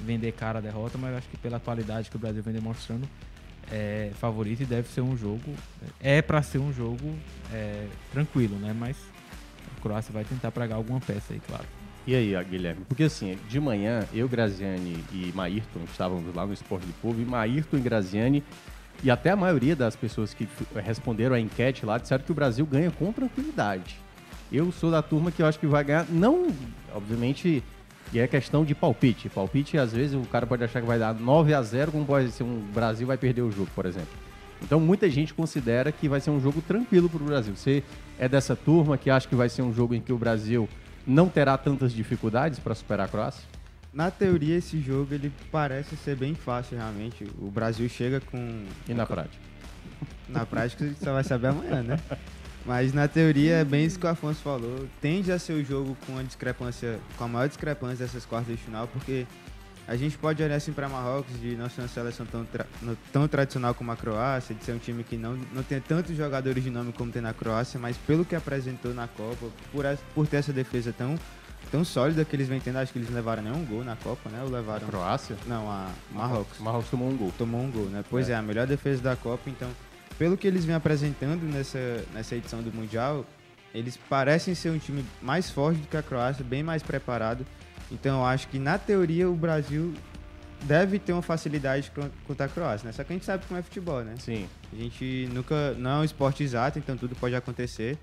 vender 0.00 0.32
cara 0.32 0.58
a 0.58 0.62
derrota, 0.62 0.98
mas 0.98 1.16
acho 1.16 1.28
que 1.28 1.36
pela 1.36 1.60
qualidade 1.60 2.10
que 2.10 2.16
o 2.16 2.18
Brasil 2.18 2.42
vem 2.42 2.54
demonstrando, 2.54 3.08
é 3.70 4.10
favorito 4.14 4.62
e 4.62 4.66
deve 4.66 4.88
ser 4.88 5.00
um 5.00 5.16
jogo. 5.16 5.54
É 6.00 6.20
para 6.20 6.42
ser 6.42 6.58
um 6.58 6.72
jogo 6.72 7.16
é, 7.50 7.86
tranquilo, 8.10 8.56
né? 8.56 8.74
Mas 8.78 8.96
Croácia 9.82 10.12
vai 10.12 10.24
tentar 10.24 10.50
pregar 10.50 10.78
alguma 10.78 11.00
peça 11.00 11.32
aí, 11.32 11.40
claro. 11.46 11.64
E 12.06 12.14
aí, 12.14 12.44
Guilherme? 12.44 12.84
Porque 12.88 13.04
assim, 13.04 13.38
de 13.48 13.60
manhã, 13.60 14.04
eu, 14.12 14.28
Graziani 14.28 15.04
e 15.12 15.32
Maírton 15.34 15.80
estávamos 15.84 16.34
lá 16.34 16.46
no 16.46 16.52
Esporte 16.52 16.86
do 16.86 16.92
Povo, 16.94 17.20
e 17.20 17.24
Maírton 17.24 17.76
e 17.76 17.80
Graziani, 17.80 18.42
e 19.04 19.10
até 19.10 19.30
a 19.30 19.36
maioria 19.36 19.76
das 19.76 19.94
pessoas 19.94 20.34
que 20.34 20.48
responderam 20.84 21.34
a 21.34 21.40
enquete 21.40 21.86
lá, 21.86 21.98
disseram 21.98 22.24
que 22.24 22.32
o 22.32 22.34
Brasil 22.34 22.66
ganha 22.66 22.90
com 22.90 23.12
tranquilidade. 23.12 24.00
Eu 24.50 24.70
sou 24.72 24.90
da 24.90 25.00
turma 25.00 25.30
que 25.30 25.42
eu 25.42 25.46
acho 25.46 25.58
que 25.58 25.66
vai 25.66 25.82
ganhar, 25.84 26.06
não, 26.08 26.48
obviamente, 26.94 27.62
e 28.12 28.18
é 28.18 28.26
questão 28.26 28.64
de 28.64 28.74
palpite. 28.74 29.28
Palpite, 29.28 29.78
às 29.78 29.92
vezes, 29.92 30.14
o 30.14 30.26
cara 30.28 30.46
pode 30.46 30.62
achar 30.62 30.80
que 30.80 30.86
vai 30.86 30.98
dar 30.98 31.14
9 31.14 31.54
a 31.54 31.62
0 31.62 31.92
como 31.92 32.04
pode 32.04 32.30
ser 32.32 32.42
um 32.42 32.60
Brasil 32.74 33.06
vai 33.06 33.16
perder 33.16 33.42
o 33.42 33.50
jogo, 33.50 33.70
por 33.74 33.86
exemplo. 33.86 34.12
Então, 34.62 34.80
muita 34.80 35.10
gente 35.10 35.34
considera 35.34 35.92
que 35.92 36.08
vai 36.08 36.20
ser 36.20 36.30
um 36.30 36.40
jogo 36.40 36.62
tranquilo 36.62 37.08
para 37.08 37.22
o 37.22 37.26
Brasil. 37.26 37.54
Você 37.54 37.82
é 38.18 38.28
dessa 38.28 38.56
turma 38.56 38.96
que 38.96 39.10
acha 39.10 39.28
que 39.28 39.34
vai 39.34 39.48
ser 39.48 39.62
um 39.62 39.72
jogo 39.72 39.94
em 39.94 40.00
que 40.00 40.12
o 40.12 40.18
Brasil 40.18 40.68
não 41.06 41.28
terá 41.28 41.58
tantas 41.58 41.92
dificuldades 41.92 42.58
para 42.58 42.74
superar 42.74 43.06
a 43.06 43.08
Croácia? 43.08 43.44
Na 43.92 44.10
teoria, 44.10 44.56
esse 44.56 44.80
jogo 44.80 45.12
ele 45.12 45.30
parece 45.50 45.96
ser 45.96 46.16
bem 46.16 46.34
fácil, 46.34 46.78
realmente. 46.78 47.24
O 47.38 47.50
Brasil 47.50 47.88
chega 47.88 48.20
com. 48.20 48.64
E 48.88 48.94
na 48.94 49.04
prática? 49.04 49.42
Na 50.28 50.46
prática, 50.46 50.84
você 50.86 51.04
só 51.04 51.12
vai 51.12 51.24
saber 51.24 51.48
amanhã, 51.48 51.82
né? 51.82 51.98
Mas 52.64 52.92
na 52.92 53.08
teoria 53.08 53.56
é 53.56 53.64
bem 53.64 53.84
isso 53.84 53.98
que 53.98 54.06
o 54.06 54.08
Afonso 54.08 54.40
falou. 54.40 54.86
Tende 55.00 55.32
a 55.32 55.38
ser 55.38 55.52
o 55.54 55.64
jogo 55.64 55.96
com 56.06 56.16
a 56.16 56.22
discrepância, 56.22 56.98
com 57.18 57.24
a 57.24 57.28
maior 57.28 57.48
discrepância 57.48 58.06
dessas 58.06 58.24
quartas 58.24 58.56
de 58.56 58.62
final, 58.62 58.86
porque 58.86 59.26
a 59.86 59.96
gente 59.96 60.16
pode 60.16 60.42
olhar 60.42 60.54
assim 60.56 60.72
para 60.72 60.88
Marrocos 60.88 61.38
de 61.40 61.56
não 61.56 61.68
ser 61.68 61.82
uma 61.82 61.88
seleção 61.88 62.24
tão, 62.24 62.44
tra- 62.44 62.66
tão 63.12 63.26
tradicional 63.28 63.74
como 63.74 63.90
a 63.90 63.96
Croácia, 63.96 64.54
de 64.54 64.64
ser 64.64 64.72
um 64.72 64.78
time 64.78 65.02
que 65.04 65.16
não, 65.16 65.36
não 65.52 65.62
tem 65.62 65.80
tantos 65.80 66.16
jogadores 66.16 66.62
de 66.62 66.70
nome 66.70 66.92
como 66.92 67.10
tem 67.10 67.20
na 67.20 67.34
Croácia, 67.34 67.78
mas 67.80 67.96
pelo 67.96 68.24
que 68.24 68.34
apresentou 68.34 68.94
na 68.94 69.08
Copa, 69.08 69.46
por, 69.72 69.84
essa- 69.84 70.02
por 70.14 70.26
ter 70.26 70.36
essa 70.36 70.52
defesa 70.52 70.94
tão, 70.96 71.18
tão 71.70 71.84
sólida 71.84 72.24
que 72.24 72.34
eles 72.36 72.48
vêm 72.48 72.60
tendo, 72.60 72.78
acho 72.78 72.92
que 72.92 72.98
eles 72.98 73.08
não 73.08 73.16
levaram 73.16 73.42
nenhum 73.42 73.64
gol 73.64 73.82
na 73.84 73.96
Copa, 73.96 74.30
né? 74.30 74.40
Ou 74.42 74.48
levaram. 74.50 74.86
A 74.86 74.90
Croácia? 74.90 75.36
Não, 75.46 75.68
a 75.70 75.88
Marrocos. 76.12 76.58
Marrocos 76.60 76.88
tomou 76.90 77.08
um 77.10 77.16
gol. 77.16 77.32
Tomou 77.36 77.60
um 77.60 77.70
gol, 77.70 77.86
né? 77.86 78.04
Pois 78.08 78.28
é, 78.28 78.32
É. 78.32 78.36
a 78.36 78.42
melhor 78.42 78.66
defesa 78.66 79.02
da 79.02 79.16
Copa, 79.16 79.50
então 79.50 79.68
pelo 80.18 80.36
que 80.36 80.46
eles 80.46 80.64
vêm 80.64 80.76
apresentando 80.76 81.42
nessa, 81.42 82.04
nessa 82.14 82.36
edição 82.36 82.62
do 82.62 82.70
Mundial, 82.72 83.24
eles 83.74 83.96
parecem 84.08 84.54
ser 84.54 84.70
um 84.70 84.78
time 84.78 85.04
mais 85.20 85.50
forte 85.50 85.80
do 85.80 85.88
que 85.88 85.96
a 85.96 86.02
Croácia, 86.02 86.44
bem 86.44 86.62
mais 86.62 86.82
preparado. 86.82 87.44
Então 87.92 88.20
eu 88.20 88.24
acho 88.24 88.48
que 88.48 88.58
na 88.58 88.78
teoria 88.78 89.28
o 89.28 89.34
Brasil 89.34 89.94
deve 90.62 90.98
ter 90.98 91.12
uma 91.12 91.22
facilidade 91.22 91.92
contra 92.26 92.46
a 92.46 92.48
Croácia, 92.48 92.86
né? 92.86 92.92
Só 92.92 93.04
que 93.04 93.12
a 93.12 93.16
gente 93.16 93.24
sabe 93.24 93.44
como 93.46 93.58
é 93.58 93.62
futebol, 93.62 94.02
né? 94.02 94.14
Sim. 94.18 94.48
A 94.72 94.76
gente 94.76 95.28
nunca 95.32 95.72
não 95.74 95.90
é 95.90 95.96
um 95.98 96.04
esporte 96.04 96.42
exato, 96.42 96.78
então 96.78 96.96
tudo 96.96 97.14
pode 97.16 97.34
acontecer. 97.34 97.98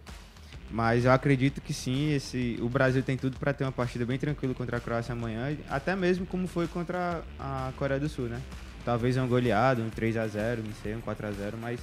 Mas 0.72 1.04
eu 1.04 1.12
acredito 1.12 1.62
que 1.62 1.74
sim, 1.74 2.14
esse, 2.14 2.60
o 2.62 2.70
Brasil 2.70 3.02
tem 3.02 3.18
tudo 3.18 3.38
para 3.38 3.52
ter 3.54 3.64
uma 3.64 3.72
partida 3.72 4.06
bem 4.06 4.20
tranquila 4.20 4.54
contra 4.54 4.78
a 4.78 4.80
Croácia 4.80 5.14
amanhã, 5.14 5.58
até 5.68 5.96
mesmo 5.96 6.28
como 6.28 6.48
foi 6.48 6.68
contra 6.68 7.24
a 7.40 7.72
Coreia 7.76 8.00
do 8.00 8.08
Sul, 8.08 8.26
né? 8.26 8.40
Talvez 8.86 9.18
um 9.18 9.28
goleado, 9.28 9.82
um 9.82 9.90
3 9.90 10.18
a 10.18 10.28
0 10.28 10.64
não 10.64 10.74
sei, 10.84 10.96
um 10.96 11.02
4 11.02 11.28
a 11.28 11.32
0 11.32 11.58
mas 11.60 11.80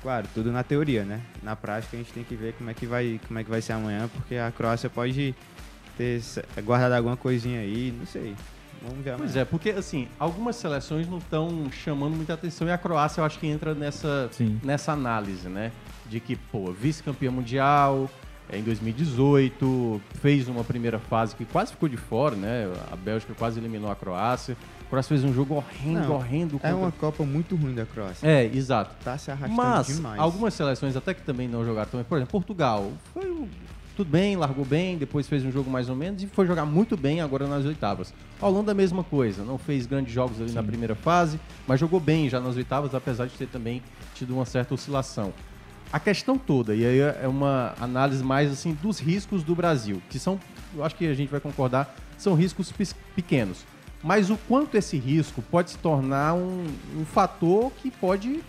claro, 0.00 0.26
tudo 0.32 0.52
na 0.52 0.62
teoria, 0.62 1.04
né? 1.04 1.20
Na 1.42 1.56
prática 1.56 1.96
a 1.96 1.98
gente 1.98 2.12
tem 2.12 2.22
que 2.22 2.36
ver 2.36 2.52
como 2.54 2.70
é 2.70 2.74
que 2.74 2.86
vai, 2.86 3.20
como 3.26 3.40
é 3.40 3.44
que 3.44 3.50
vai 3.50 3.60
ser 3.60 3.72
amanhã, 3.72 4.08
porque 4.08 4.36
a 4.36 4.52
Croácia 4.52 4.88
pode 4.88 5.34
ter 5.98 6.62
guardado 6.62 6.92
alguma 6.94 7.16
coisinha 7.16 7.60
aí, 7.60 7.92
não 7.98 8.06
sei. 8.06 8.34
Vamos 8.80 9.02
ver 9.04 9.10
amanhã. 9.10 9.24
Pois 9.26 9.36
é, 9.36 9.44
porque 9.44 9.70
assim, 9.70 10.06
algumas 10.20 10.54
seleções 10.56 11.08
não 11.08 11.18
estão 11.18 11.68
chamando 11.72 12.14
muita 12.14 12.34
atenção 12.34 12.66
e 12.68 12.70
a 12.70 12.78
Croácia 12.78 13.20
eu 13.20 13.24
acho 13.24 13.38
que 13.38 13.46
entra 13.48 13.74
nessa, 13.74 14.30
nessa 14.62 14.92
análise, 14.92 15.48
né? 15.48 15.72
De 16.08 16.20
que, 16.20 16.36
pô, 16.36 16.70
vice-campeã 16.72 17.30
mundial 17.30 18.08
é, 18.48 18.56
em 18.56 18.62
2018, 18.62 20.00
fez 20.22 20.48
uma 20.48 20.64
primeira 20.64 20.98
fase 20.98 21.34
que 21.34 21.44
quase 21.44 21.72
ficou 21.72 21.88
de 21.88 21.96
fora, 21.96 22.34
né? 22.36 22.72
A 22.90 22.96
Bélgica 22.96 23.34
quase 23.34 23.58
eliminou 23.58 23.90
a 23.90 23.96
Croácia. 23.96 24.56
A 24.86 24.88
Croácia 24.88 25.08
fez 25.08 25.24
um 25.24 25.34
jogo 25.34 25.54
horrendo, 25.56 26.00
Não, 26.08 26.14
horrendo. 26.14 26.56
É 26.56 26.58
contra- 26.70 26.76
uma 26.76 26.92
Copa 26.92 27.24
muito 27.24 27.56
ruim 27.56 27.74
da 27.74 27.84
Croácia. 27.84 28.26
É, 28.26 28.44
exato. 28.46 28.94
Tá 29.04 29.18
se 29.18 29.30
arrastando 29.30 29.54
Mas 29.60 29.86
demais. 29.88 30.18
algumas 30.20 30.54
seleções 30.54 30.96
até 30.96 31.12
que 31.12 31.22
também 31.22 31.46
não 31.48 31.64
jogaram 31.64 31.90
também. 31.90 32.04
Por 32.04 32.16
exemplo, 32.16 32.32
Portugal. 32.32 32.90
Foi 33.12 33.28
um- 33.30 33.48
tudo 33.98 34.12
bem, 34.12 34.36
largou 34.36 34.64
bem, 34.64 34.96
depois 34.96 35.26
fez 35.26 35.44
um 35.44 35.50
jogo 35.50 35.68
mais 35.68 35.88
ou 35.88 35.96
menos 35.96 36.22
e 36.22 36.28
foi 36.28 36.46
jogar 36.46 36.64
muito 36.64 36.96
bem 36.96 37.20
agora 37.20 37.48
nas 37.48 37.64
oitavas. 37.64 38.14
A 38.40 38.46
Holanda 38.46 38.70
a 38.70 38.74
mesma 38.74 39.02
coisa, 39.02 39.42
não 39.42 39.58
fez 39.58 39.86
grandes 39.86 40.12
jogos 40.12 40.40
ali 40.40 40.52
na 40.52 40.62
primeira 40.62 40.94
fase, 40.94 41.40
mas 41.66 41.80
jogou 41.80 41.98
bem 41.98 42.28
já 42.28 42.38
nas 42.38 42.54
oitavas, 42.54 42.94
apesar 42.94 43.26
de 43.26 43.34
ter 43.34 43.48
também 43.48 43.82
tido 44.14 44.32
uma 44.32 44.44
certa 44.44 44.72
oscilação. 44.72 45.34
A 45.92 45.98
questão 45.98 46.38
toda, 46.38 46.76
e 46.76 46.86
aí 46.86 47.00
é 47.00 47.26
uma 47.26 47.74
análise 47.80 48.22
mais 48.22 48.52
assim 48.52 48.72
dos 48.80 49.00
riscos 49.00 49.42
do 49.42 49.52
Brasil, 49.52 50.00
que 50.08 50.20
são, 50.20 50.38
eu 50.76 50.84
acho 50.84 50.94
que 50.94 51.04
a 51.04 51.14
gente 51.14 51.30
vai 51.30 51.40
concordar, 51.40 51.92
são 52.16 52.34
riscos 52.34 52.72
pequenos. 53.16 53.64
Mas 54.00 54.30
o 54.30 54.38
quanto 54.46 54.76
esse 54.76 54.96
risco 54.96 55.42
pode 55.42 55.72
se 55.72 55.78
tornar 55.78 56.34
um, 56.34 56.66
um 56.96 57.04
fator 57.04 57.72
que 57.82 57.90
pode 57.90 58.44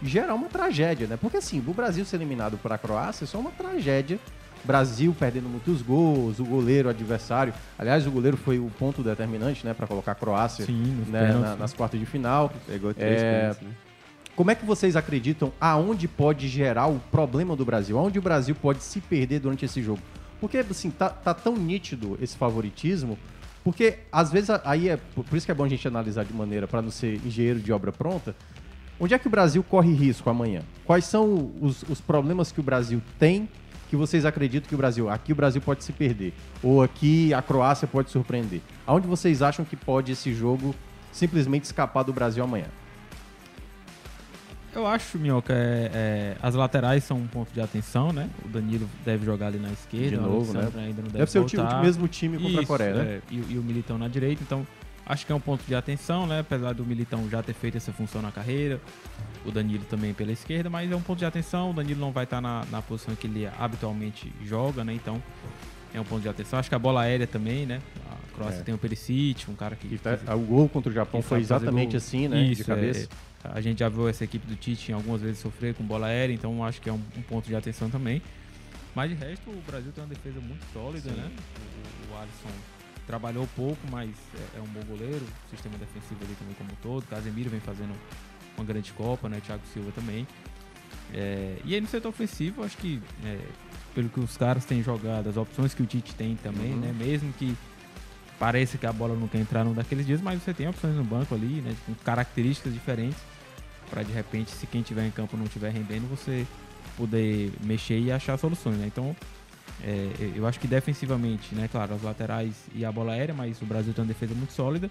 gerar 0.00 0.34
uma 0.34 0.46
tragédia, 0.46 1.08
né? 1.08 1.18
Porque 1.20 1.38
assim, 1.38 1.58
o 1.58 1.74
Brasil 1.74 2.04
ser 2.04 2.16
eliminado 2.16 2.56
para 2.56 2.76
a 2.76 2.78
Croácia 2.78 3.24
é 3.24 3.26
só 3.26 3.40
uma 3.40 3.50
tragédia. 3.50 4.20
Brasil 4.64 5.14
perdendo 5.18 5.48
muitos 5.48 5.82
gols, 5.82 6.38
o 6.38 6.44
goleiro 6.44 6.88
adversário. 6.88 7.52
Aliás, 7.78 8.06
o 8.06 8.10
goleiro 8.10 8.36
foi 8.36 8.58
o 8.58 8.70
ponto 8.78 9.02
determinante, 9.02 9.64
né, 9.66 9.74
para 9.74 9.86
colocar 9.86 10.12
a 10.12 10.14
Croácia 10.14 10.64
Sim, 10.64 11.04
né, 11.08 11.20
pênaltis, 11.26 11.40
na- 11.42 11.50
né? 11.50 11.56
nas 11.58 11.72
quartas 11.72 11.98
de 11.98 12.06
final. 12.06 12.52
Pegou 12.66 12.94
três 12.94 13.20
É, 13.22 13.40
pênaltis, 13.40 13.62
né? 13.62 13.70
Como 14.34 14.50
é 14.50 14.54
que 14.54 14.64
vocês 14.64 14.96
acreditam 14.96 15.52
aonde 15.60 16.08
pode 16.08 16.48
gerar 16.48 16.86
o 16.86 16.98
problema 17.10 17.54
do 17.54 17.64
Brasil? 17.64 17.98
Aonde 17.98 18.18
o 18.18 18.22
Brasil 18.22 18.54
pode 18.54 18.82
se 18.82 19.00
perder 19.00 19.40
durante 19.40 19.64
esse 19.64 19.82
jogo? 19.82 20.00
Porque, 20.40 20.56
assim, 20.58 20.90
tá, 20.90 21.10
tá 21.10 21.34
tão 21.34 21.54
nítido 21.54 22.18
esse 22.20 22.36
favoritismo, 22.36 23.18
porque 23.62 23.98
às 24.10 24.32
vezes 24.32 24.48
aí 24.64 24.88
é. 24.88 24.96
Por 24.96 25.22
por 25.24 25.36
isso 25.36 25.44
que 25.46 25.52
é 25.52 25.54
bom 25.54 25.64
a 25.64 25.68
gente 25.68 25.86
analisar 25.86 26.24
de 26.24 26.32
maneira 26.32 26.66
para 26.66 26.80
não 26.82 26.90
ser 26.90 27.20
engenheiro 27.24 27.60
de 27.60 27.72
obra 27.72 27.92
pronta. 27.92 28.34
Onde 28.98 29.14
é 29.14 29.18
que 29.18 29.26
o 29.26 29.30
Brasil 29.30 29.62
corre 29.62 29.92
risco 29.92 30.30
amanhã? 30.30 30.62
Quais 30.84 31.04
são 31.04 31.52
os, 31.60 31.82
os 31.84 32.00
problemas 32.00 32.50
que 32.50 32.58
o 32.60 32.62
Brasil 32.62 33.02
tem 33.18 33.48
que 33.92 33.96
vocês 33.96 34.24
acreditam 34.24 34.66
que 34.70 34.74
o 34.74 34.78
Brasil. 34.78 35.10
Aqui 35.10 35.32
o 35.32 35.34
Brasil 35.34 35.60
pode 35.60 35.84
se 35.84 35.92
perder. 35.92 36.32
Ou 36.62 36.82
aqui 36.82 37.34
a 37.34 37.42
Croácia 37.42 37.86
pode 37.86 38.08
surpreender. 38.10 38.62
Aonde 38.86 39.06
vocês 39.06 39.42
acham 39.42 39.66
que 39.66 39.76
pode 39.76 40.10
esse 40.12 40.32
jogo 40.32 40.74
simplesmente 41.12 41.64
escapar 41.64 42.02
do 42.02 42.10
Brasil 42.10 42.42
amanhã? 42.42 42.64
Eu 44.74 44.86
acho, 44.86 45.18
Minhoca, 45.18 45.52
é, 45.52 45.90
é, 45.92 46.36
as 46.42 46.54
laterais 46.54 47.04
são 47.04 47.18
um 47.18 47.26
ponto 47.26 47.52
de 47.52 47.60
atenção, 47.60 48.14
né? 48.14 48.30
O 48.42 48.48
Danilo 48.48 48.88
deve 49.04 49.26
jogar 49.26 49.48
ali 49.48 49.58
na 49.58 49.68
esquerda. 49.70 50.08
De 50.08 50.16
o 50.16 50.22
novo, 50.22 50.54
né? 50.54 50.60
Ainda 50.74 51.02
não 51.02 51.08
deve, 51.08 51.18
Deve 51.18 51.30
ser 51.30 51.40
o 51.40 51.44
time- 51.44 51.62
voltar. 51.62 51.78
o 51.78 51.82
mesmo 51.84 52.08
time 52.08 52.38
contra 52.38 52.48
a 52.58 52.62
Isso, 52.62 52.66
Coreia, 52.66 52.94
né? 52.94 53.04
é, 53.04 53.20
e, 53.30 53.44
e 53.50 53.58
o 53.58 53.62
Militão 53.62 53.98
na 53.98 54.08
direita, 54.08 54.42
então 54.42 54.66
acho 55.12 55.26
que 55.26 55.32
é 55.32 55.34
um 55.34 55.40
ponto 55.40 55.62
de 55.66 55.74
atenção, 55.74 56.26
né? 56.26 56.40
Apesar 56.40 56.72
do 56.72 56.84
Militão 56.84 57.28
já 57.28 57.42
ter 57.42 57.52
feito 57.52 57.76
essa 57.76 57.92
função 57.92 58.22
na 58.22 58.32
carreira, 58.32 58.80
o 59.44 59.50
Danilo 59.50 59.84
também 59.84 60.14
pela 60.14 60.32
esquerda, 60.32 60.70
mas 60.70 60.90
é 60.90 60.96
um 60.96 61.02
ponto 61.02 61.18
de 61.18 61.24
atenção. 61.24 61.70
O 61.70 61.74
Danilo 61.74 62.00
não 62.00 62.12
vai 62.12 62.24
estar 62.24 62.40
na, 62.40 62.64
na 62.70 62.80
posição 62.80 63.14
que 63.14 63.26
ele 63.26 63.46
habitualmente 63.58 64.32
joga, 64.44 64.82
né? 64.84 64.94
Então 64.94 65.22
é 65.94 66.00
um 66.00 66.04
ponto 66.04 66.22
de 66.22 66.28
atenção. 66.28 66.58
Acho 66.58 66.68
que 66.68 66.74
a 66.74 66.78
bola 66.78 67.02
aérea 67.02 67.26
também, 67.26 67.66
né? 67.66 67.80
A 68.10 68.34
Croácia 68.34 68.60
É. 68.60 68.62
tem 68.62 68.74
o 68.74 68.78
Perisic, 68.78 69.50
um 69.50 69.54
cara 69.54 69.76
que. 69.76 69.98
tá- 69.98 70.18
o 70.34 70.40
gol 70.40 70.68
contra 70.68 70.90
o 70.90 70.94
Japão 70.94 71.20
foi 71.20 71.40
exatamente 71.40 71.90
gol. 71.90 71.96
assim, 71.98 72.28
né, 72.28 72.42
de 72.44 72.52
Isso, 72.52 72.64
cabeça. 72.64 73.08
é. 73.44 73.50
A 73.52 73.60
gente 73.60 73.80
já 73.80 73.88
viu 73.88 74.08
essa 74.08 74.22
equipe 74.24 74.46
do 74.46 74.54
Tite 74.54 74.92
algumas 74.92 75.20
vezes 75.20 75.38
sofrer 75.40 75.74
com 75.74 75.82
bola 75.84 76.06
aérea, 76.06 76.32
então 76.32 76.64
acho 76.64 76.80
que 76.80 76.88
é 76.88 76.92
um, 76.92 77.00
um 77.16 77.22
ponto 77.22 77.46
de 77.46 77.56
atenção 77.56 77.90
também. 77.90 78.22
Mas 78.94 79.10
de 79.10 79.16
resto, 79.16 79.50
o 79.50 79.62
Brasil 79.66 79.90
tem 79.92 80.04
uma 80.04 80.08
defesa 80.10 80.38
muito 80.40 80.64
sólida, 80.72 81.10
Sim. 81.10 81.16
né? 81.16 81.28
O, 82.08 82.14
o 82.14 82.18
Alisson 82.18 82.48
trabalhou 83.12 83.46
pouco, 83.54 83.78
mas 83.90 84.08
é, 84.54 84.58
é 84.58 84.60
um 84.62 84.66
bom 84.68 84.80
goleiro. 84.88 85.22
Sistema 85.50 85.76
defensivo 85.76 86.24
ali 86.24 86.34
também 86.34 86.54
como 86.54 86.70
um 86.72 86.76
todo. 86.82 87.06
Casemiro 87.08 87.50
vem 87.50 87.60
fazendo 87.60 87.92
uma 88.56 88.64
grande 88.64 88.90
Copa, 88.94 89.28
né? 89.28 89.38
Thiago 89.44 89.62
Silva 89.70 89.92
também. 89.94 90.26
É, 91.12 91.58
e 91.62 91.74
aí 91.74 91.80
no 91.82 91.86
setor 91.86 92.08
ofensivo, 92.08 92.64
acho 92.64 92.74
que 92.78 93.02
é, 93.22 93.38
pelo 93.94 94.08
que 94.08 94.18
os 94.18 94.34
caras 94.38 94.64
têm 94.64 94.82
jogado, 94.82 95.28
as 95.28 95.36
opções 95.36 95.74
que 95.74 95.82
o 95.82 95.86
Tite 95.86 96.14
tem 96.14 96.36
também, 96.36 96.72
Uhum. 96.72 96.80
né? 96.80 96.94
Mesmo 96.96 97.30
que 97.34 97.54
pareça 98.38 98.78
que 98.78 98.86
a 98.86 98.92
bola 98.92 99.14
não 99.14 99.28
quer 99.28 99.38
entrar 99.40 99.62
num 99.62 99.74
daqueles 99.74 100.06
dias, 100.06 100.22
mas 100.22 100.42
você 100.42 100.54
tem 100.54 100.66
opções 100.66 100.96
no 100.96 101.04
banco 101.04 101.34
ali, 101.34 101.60
né? 101.60 101.76
Com 101.84 101.92
características 101.96 102.72
diferentes 102.72 103.20
para 103.90 104.02
de 104.02 104.12
repente, 104.12 104.50
se 104.52 104.66
quem 104.66 104.80
tiver 104.80 105.06
em 105.06 105.10
campo 105.10 105.36
não 105.36 105.44
estiver 105.44 105.70
rendendo, 105.70 106.08
você 106.08 106.46
poder 106.96 107.52
mexer 107.62 107.98
e 108.00 108.10
achar 108.10 108.38
soluções, 108.38 108.78
né? 108.78 108.86
Então, 108.86 109.14
é, 109.84 110.32
eu 110.36 110.46
acho 110.46 110.60
que 110.60 110.68
defensivamente, 110.68 111.54
né? 111.54 111.68
Claro, 111.70 111.94
as 111.94 112.02
laterais 112.02 112.54
e 112.74 112.84
a 112.84 112.92
bola 112.92 113.12
aérea, 113.12 113.34
mas 113.34 113.60
o 113.60 113.66
Brasil 113.66 113.92
tem 113.92 114.02
uma 114.02 114.08
defesa 114.08 114.34
muito 114.34 114.52
sólida. 114.52 114.90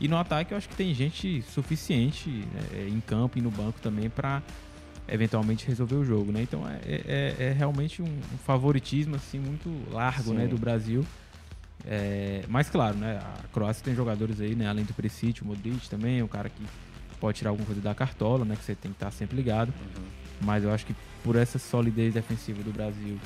E 0.00 0.06
no 0.06 0.16
ataque, 0.16 0.52
eu 0.52 0.58
acho 0.58 0.68
que 0.68 0.76
tem 0.76 0.94
gente 0.94 1.42
suficiente 1.42 2.28
né, 2.30 2.88
em 2.88 3.00
campo 3.00 3.36
e 3.38 3.42
no 3.42 3.50
banco 3.50 3.80
também 3.80 4.08
para 4.08 4.40
eventualmente 5.08 5.66
resolver 5.66 5.96
o 5.96 6.04
jogo, 6.04 6.30
né? 6.30 6.42
Então 6.42 6.62
é, 6.68 6.78
é- 6.86 7.36
é 7.46 7.52
realmente 7.52 8.00
um, 8.00 8.20
favoritismo 8.46 9.16
assim 9.16 9.40
muito 9.40 9.68
largo, 9.90 10.30
Sim. 10.30 10.34
né, 10.34 10.46
do 10.46 10.56
Brasil. 10.56 11.04
É, 11.84 12.44
mas 12.48 12.68
claro, 12.68 12.96
né, 12.96 13.18
a 13.22 13.48
Croácia 13.52 13.82
tem 13.84 13.94
jogadores 13.94 14.40
aí, 14.40 14.54
né, 14.54 14.68
além 14.68 14.84
do 14.84 14.92
Perisic, 14.92 15.42
o 15.42 15.46
Modric 15.46 15.88
também, 15.88 16.22
um 16.22 16.28
cara 16.28 16.48
que 16.48 16.62
pode 17.20 17.38
tirar 17.38 17.50
alguma 17.50 17.66
coisa 17.66 17.80
da 17.80 17.94
cartola, 17.94 18.44
né, 18.44 18.54
que 18.56 18.64
você 18.64 18.74
tem 18.74 18.90
que 18.92 18.96
estar 18.96 19.10
sempre 19.10 19.36
ligado. 19.36 19.68
Uhum. 19.68 20.04
Mas 20.42 20.62
eu 20.62 20.72
acho 20.72 20.86
que 20.86 20.94
por 21.24 21.34
essa 21.36 21.58
solidez 21.58 22.14
defensiva 22.14 22.62
do 22.62 22.72
Brasil 22.72 23.18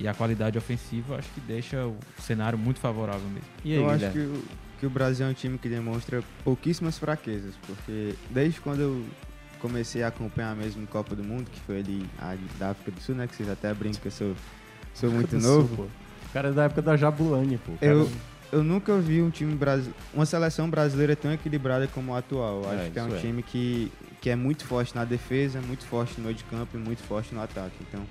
e 0.00 0.08
a 0.08 0.14
qualidade 0.14 0.58
ofensiva, 0.58 1.14
eu 1.14 1.18
acho 1.18 1.28
que 1.30 1.40
deixa 1.40 1.86
o 1.86 1.96
cenário 2.18 2.58
muito 2.58 2.80
favorável 2.80 3.26
mesmo. 3.28 3.48
eu 3.64 3.88
acho 3.90 4.10
que 4.10 4.18
o, 4.18 4.42
que 4.80 4.86
o 4.86 4.90
Brasil 4.90 5.26
é 5.26 5.28
um 5.30 5.34
time 5.34 5.58
que 5.58 5.68
demonstra 5.68 6.22
pouquíssimas 6.44 6.98
fraquezas, 6.98 7.54
porque 7.66 8.14
desde 8.30 8.60
quando 8.60 8.80
eu 8.80 9.04
comecei 9.60 10.02
a 10.02 10.08
acompanhar 10.08 10.56
mesmo 10.56 10.84
Copa 10.88 11.14
do 11.14 11.22
Mundo, 11.22 11.48
que 11.50 11.60
foi 11.60 11.78
ali 11.78 12.04
a 12.18 12.34
da 12.58 12.70
África 12.70 12.90
do 12.90 13.00
Sul, 13.00 13.14
né? 13.14 13.28
Que 13.28 13.36
vocês 13.36 13.48
até 13.48 13.72
brincam 13.72 14.00
que 14.00 14.08
eu 14.08 14.12
sou, 14.12 14.34
sou 14.92 15.10
muito 15.10 15.38
novo. 15.38 15.76
Sul. 15.76 15.88
O 16.28 16.32
cara 16.32 16.48
é 16.48 16.52
da 16.52 16.64
época 16.64 16.82
da 16.82 16.96
Jabulani, 16.96 17.58
pô. 17.58 17.72
O 17.72 17.78
cara- 17.78 17.92
Eu, 17.92 18.10
eu 18.50 18.64
nunca 18.64 18.98
vi 18.98 19.22
um 19.22 19.30
time 19.30 19.54
brasileiro, 19.54 19.94
uma 20.12 20.26
seleção 20.26 20.68
brasileira 20.68 21.14
tão 21.14 21.32
equilibrada 21.32 21.86
como 21.86 22.12
a 22.12 22.18
atual. 22.18 22.62
Eu 22.64 22.72
É, 22.72 22.82
Acho 22.82 22.90
que 22.90 22.98
é 22.98 23.02
um 23.04 23.14
é. 23.14 23.20
time 23.20 23.42
que, 23.44 23.92
que 24.20 24.30
é 24.30 24.34
muito 24.34 24.64
forte 24.64 24.96
na 24.96 25.04
defesa, 25.04 25.60
muito 25.60 25.84
forte 25.86 26.14
no 26.18 26.24
meio 26.24 26.34
de 26.34 26.42
campo 26.44 26.76
e 26.76 26.80
muito 26.80 27.00
forte 27.04 27.32
no 27.32 27.40
ataque. 27.40 27.76
Então, 27.88 28.02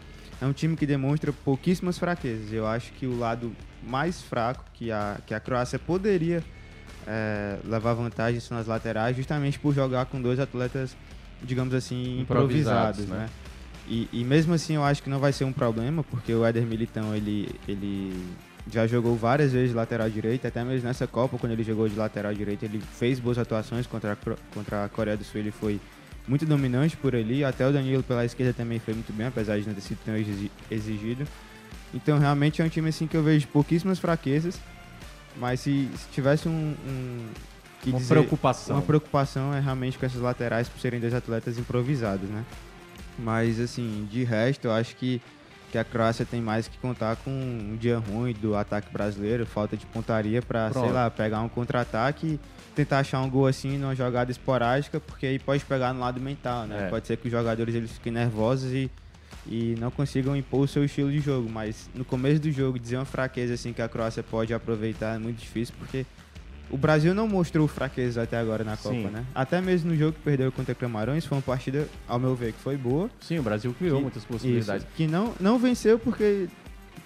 é 0.41 0.45
um 0.45 0.51
time 0.51 0.75
que 0.75 0.87
demonstra 0.87 1.31
pouquíssimas 1.31 1.99
fraquezas. 1.99 2.51
Eu 2.51 2.65
acho 2.65 2.91
que 2.93 3.05
o 3.05 3.17
lado 3.17 3.55
mais 3.83 4.21
fraco 4.21 4.65
que 4.73 4.91
a, 4.91 5.19
que 5.25 5.33
a 5.35 5.39
Croácia 5.39 5.77
poderia 5.77 6.43
é, 7.07 7.57
levar 7.63 7.93
vantagem 7.93 8.39
são 8.39 8.57
as 8.57 8.65
laterais, 8.65 9.15
justamente 9.15 9.59
por 9.59 9.73
jogar 9.73 10.05
com 10.05 10.19
dois 10.19 10.39
atletas, 10.39 10.97
digamos 11.43 11.73
assim, 11.75 12.19
Improvisados, 12.19 13.01
improvisados, 13.01 13.07
né? 13.07 13.17
né? 13.17 13.29
E, 13.87 14.09
e 14.11 14.23
mesmo 14.23 14.53
assim 14.53 14.75
eu 14.75 14.83
acho 14.83 15.03
que 15.03 15.09
não 15.09 15.19
vai 15.19 15.31
ser 15.31 15.43
um 15.43 15.53
problema, 15.53 16.03
porque 16.03 16.33
o 16.33 16.45
Éder 16.45 16.65
Militão, 16.65 17.15
ele, 17.15 17.49
ele 17.67 18.13
já 18.71 18.87
jogou 18.87 19.15
várias 19.15 19.51
vezes 19.51 19.69
de 19.69 19.75
lateral 19.75 20.09
direito, 20.09 20.47
até 20.47 20.63
mesmo 20.63 20.87
nessa 20.87 21.05
Copa, 21.05 21.37
quando 21.37 21.51
ele 21.51 21.63
jogou 21.63 21.87
de 21.87 21.95
lateral 21.95 22.33
direito, 22.33 22.63
ele 22.63 22.79
fez 22.79 23.19
boas 23.19 23.37
atuações 23.37 23.85
contra 23.85 24.13
a, 24.13 24.17
contra 24.53 24.85
a 24.85 24.89
Coreia 24.89 25.17
do 25.17 25.23
Sul, 25.23 25.39
ele 25.39 25.51
foi 25.51 25.79
muito 26.27 26.45
dominante 26.45 26.95
por 26.97 27.15
ali, 27.15 27.43
até 27.43 27.67
o 27.67 27.71
Danilo 27.71 28.03
pela 28.03 28.23
esquerda 28.25 28.53
também 28.53 28.79
foi 28.79 28.93
muito 28.93 29.11
bem, 29.13 29.27
apesar 29.27 29.59
de 29.59 29.67
não 29.67 29.73
ter 29.73 29.81
sido 29.81 29.99
tão 30.05 30.15
exi- 30.15 30.51
exigido. 30.69 31.27
Então 31.93 32.17
realmente 32.19 32.61
é 32.61 32.65
um 32.65 32.69
time 32.69 32.89
assim 32.89 33.07
que 33.07 33.17
eu 33.17 33.23
vejo 33.23 33.47
pouquíssimas 33.47 33.99
fraquezas, 33.99 34.59
mas 35.37 35.59
se, 35.59 35.89
se 35.97 36.07
tivesse 36.11 36.47
um, 36.47 36.75
um- 36.87 37.27
Uma 37.87 37.97
dizer- 37.99 38.13
preocupação. 38.15 38.75
uma 38.75 38.81
preocupação 38.81 39.53
é 39.53 39.59
realmente 39.59 39.97
com 39.97 40.05
essas 40.05 40.21
laterais 40.21 40.69
por 40.69 40.79
serem 40.79 40.99
dois 40.99 41.13
atletas 41.13 41.57
improvisados, 41.57 42.29
né? 42.29 42.45
Mas, 43.19 43.59
assim, 43.59 44.07
de 44.09 44.23
resto, 44.23 44.65
eu 44.65 44.71
acho 44.71 44.95
que, 44.95 45.21
que 45.71 45.77
a 45.77 45.83
Croácia 45.83 46.25
tem 46.25 46.41
mais 46.41 46.67
que 46.67 46.77
contar 46.77 47.15
com 47.17 47.29
um 47.31 47.75
dia 47.79 47.97
ruim 47.97 48.33
do 48.33 48.55
ataque 48.55 48.91
brasileiro, 48.91 49.45
falta 49.45 49.75
de 49.75 49.85
pontaria 49.85 50.41
para, 50.41 50.71
sei 50.71 50.91
lá, 50.91 51.09
pegar 51.09 51.41
um 51.41 51.49
contra-ataque 51.49 52.27
e 52.27 52.39
tentar 52.75 52.99
achar 52.99 53.21
um 53.21 53.29
gol 53.29 53.47
assim 53.47 53.77
numa 53.77 53.95
jogada 53.95 54.31
esporádica, 54.31 54.99
porque 54.99 55.25
aí 55.25 55.39
pode 55.39 55.63
pegar 55.65 55.93
no 55.93 55.99
lado 55.99 56.19
mental, 56.19 56.65
né? 56.65 56.87
É. 56.87 56.89
Pode 56.89 57.07
ser 57.07 57.17
que 57.17 57.27
os 57.27 57.31
jogadores 57.31 57.73
eles 57.75 57.91
fiquem 57.91 58.11
nervosos 58.11 58.71
e, 58.71 58.89
e 59.47 59.75
não 59.79 59.91
consigam 59.91 60.35
impor 60.35 60.61
o 60.61 60.67
seu 60.67 60.83
estilo 60.85 61.11
de 61.11 61.19
jogo, 61.19 61.49
mas 61.49 61.89
no 61.93 62.05
começo 62.05 62.41
do 62.41 62.51
jogo 62.51 62.79
dizer 62.79 62.97
uma 62.97 63.05
fraqueza 63.05 63.53
assim 63.53 63.73
que 63.73 63.81
a 63.81 63.89
Croácia 63.89 64.23
pode 64.23 64.53
aproveitar 64.53 65.15
é 65.15 65.19
muito 65.19 65.37
difícil, 65.39 65.73
porque 65.77 66.05
o 66.69 66.77
Brasil 66.77 67.13
não 67.13 67.27
mostrou 67.27 67.67
fraqueza 67.67 68.23
até 68.23 68.37
agora 68.37 68.63
na 68.63 68.77
Copa, 68.77 68.95
Sim. 68.95 69.07
né? 69.07 69.25
Até 69.35 69.59
mesmo 69.59 69.91
no 69.91 69.97
jogo 69.97 70.13
que 70.13 70.21
perdeu 70.21 70.49
contra 70.53 70.73
Camarões, 70.73 71.25
foi 71.25 71.37
uma 71.37 71.41
partida, 71.41 71.85
ao 72.07 72.17
meu 72.17 72.33
ver, 72.33 72.53
que 72.53 72.59
foi 72.59 72.77
boa. 72.77 73.09
Sim, 73.19 73.39
o 73.39 73.43
Brasil 73.43 73.75
criou 73.77 73.97
Que- 73.97 74.01
muitas 74.03 74.23
possibilidades. 74.23 74.83
Isso, 74.85 74.93
que 74.95 75.05
não, 75.05 75.33
não 75.37 75.59
venceu 75.59 75.99
porque, 75.99 76.47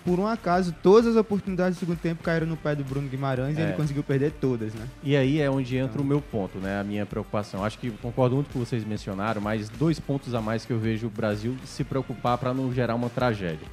por 0.06 0.20
um 0.20 0.28
acaso, 0.28 0.74
todas 0.84 1.08
as 1.08 1.16
oportunidades 1.18 1.78
do 1.78 1.80
segundo 1.80 1.98
tempo 1.98 2.24
caíram 2.24 2.46
no 2.46 2.56
pé 2.56 2.76
do 2.76 2.84
Bruno 2.84 3.10
Guimarães 3.10 3.58
e 3.58 3.62
É. 3.62 3.64
ele 3.64 3.74
conseguiu 3.74 4.04
perder 4.04 4.32
todas, 4.34 4.74
né? 4.76 4.88
E 5.04 5.18
aí 5.18 5.42
é 5.42 5.50
onde 5.50 5.76
entra 5.76 6.00
o 6.00 6.06
meu 6.06 6.22
ponto, 6.22 6.60
né? 6.60 6.80
A 6.80 6.84
minha 6.84 7.06
preocupação. 7.06 7.64
Acho 7.66 7.80
que 7.80 7.90
concordo 7.90 8.36
muito 8.36 8.48
com 8.52 8.60
o 8.60 8.62
que 8.62 8.70
vocês 8.70 8.86
mencionaram, 8.86 9.42
mas 9.42 9.68
dois 9.68 10.00
pontos 10.00 10.36
a 10.36 10.42
mais 10.42 10.64
que 10.64 10.72
eu 10.72 10.78
vejo 10.80 11.08
o 11.08 11.10
Brasil 11.10 11.56
se 11.66 11.84
preocupar 11.84 12.38
para 12.38 12.54
não 12.54 12.72
gerar 12.72 12.94
uma 12.96 13.10
tragédia. 13.10 13.68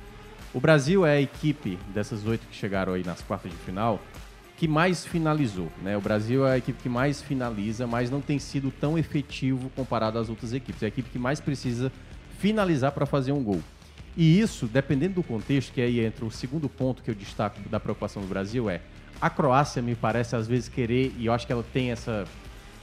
O 0.54 0.60
Brasil 0.60 1.04
é 1.06 1.12
a 1.16 1.20
equipe 1.20 1.78
dessas 1.94 2.26
oito 2.26 2.46
que 2.46 2.56
chegaram 2.56 2.94
aí 2.94 3.04
nas 3.04 3.20
quartas 3.22 3.50
de 3.50 3.56
final 3.58 4.00
que 4.56 4.68
mais 4.68 5.04
finalizou, 5.04 5.70
né? 5.82 5.96
O 5.96 6.00
Brasil 6.00 6.46
é 6.46 6.52
a 6.52 6.58
equipe 6.58 6.80
que 6.82 6.88
mais 6.88 7.20
finaliza, 7.20 7.84
mas 7.86 8.10
não 8.10 8.20
tem 8.20 8.38
sido 8.38 8.70
tão 8.70 8.96
efetivo 8.96 9.68
comparado 9.74 10.18
às 10.18 10.28
outras 10.28 10.52
equipes. 10.52 10.82
É 10.82 10.86
a 10.86 10.88
equipe 10.88 11.10
que 11.10 11.18
mais 11.18 11.40
precisa 11.40 11.90
finalizar 12.38 12.92
para 12.92 13.04
fazer 13.04 13.32
um 13.32 13.42
gol. 13.42 13.60
E 14.16 14.40
isso, 14.40 14.66
dependendo 14.66 15.14
do 15.14 15.22
contexto, 15.22 15.72
que 15.72 15.80
aí 15.80 16.00
entra 16.00 16.24
o 16.24 16.30
segundo 16.30 16.68
ponto 16.68 17.02
que 17.02 17.10
eu 17.10 17.14
destaco 17.14 17.58
da 17.68 17.80
preocupação 17.80 18.20
do 18.22 18.28
Brasil 18.28 18.68
é 18.68 18.80
a 19.20 19.30
Croácia 19.30 19.80
me 19.80 19.94
parece 19.94 20.34
às 20.34 20.48
vezes 20.48 20.68
querer 20.68 21.14
e 21.16 21.26
eu 21.26 21.32
acho 21.32 21.46
que 21.46 21.52
ela 21.52 21.64
tem 21.72 21.92
essa 21.92 22.26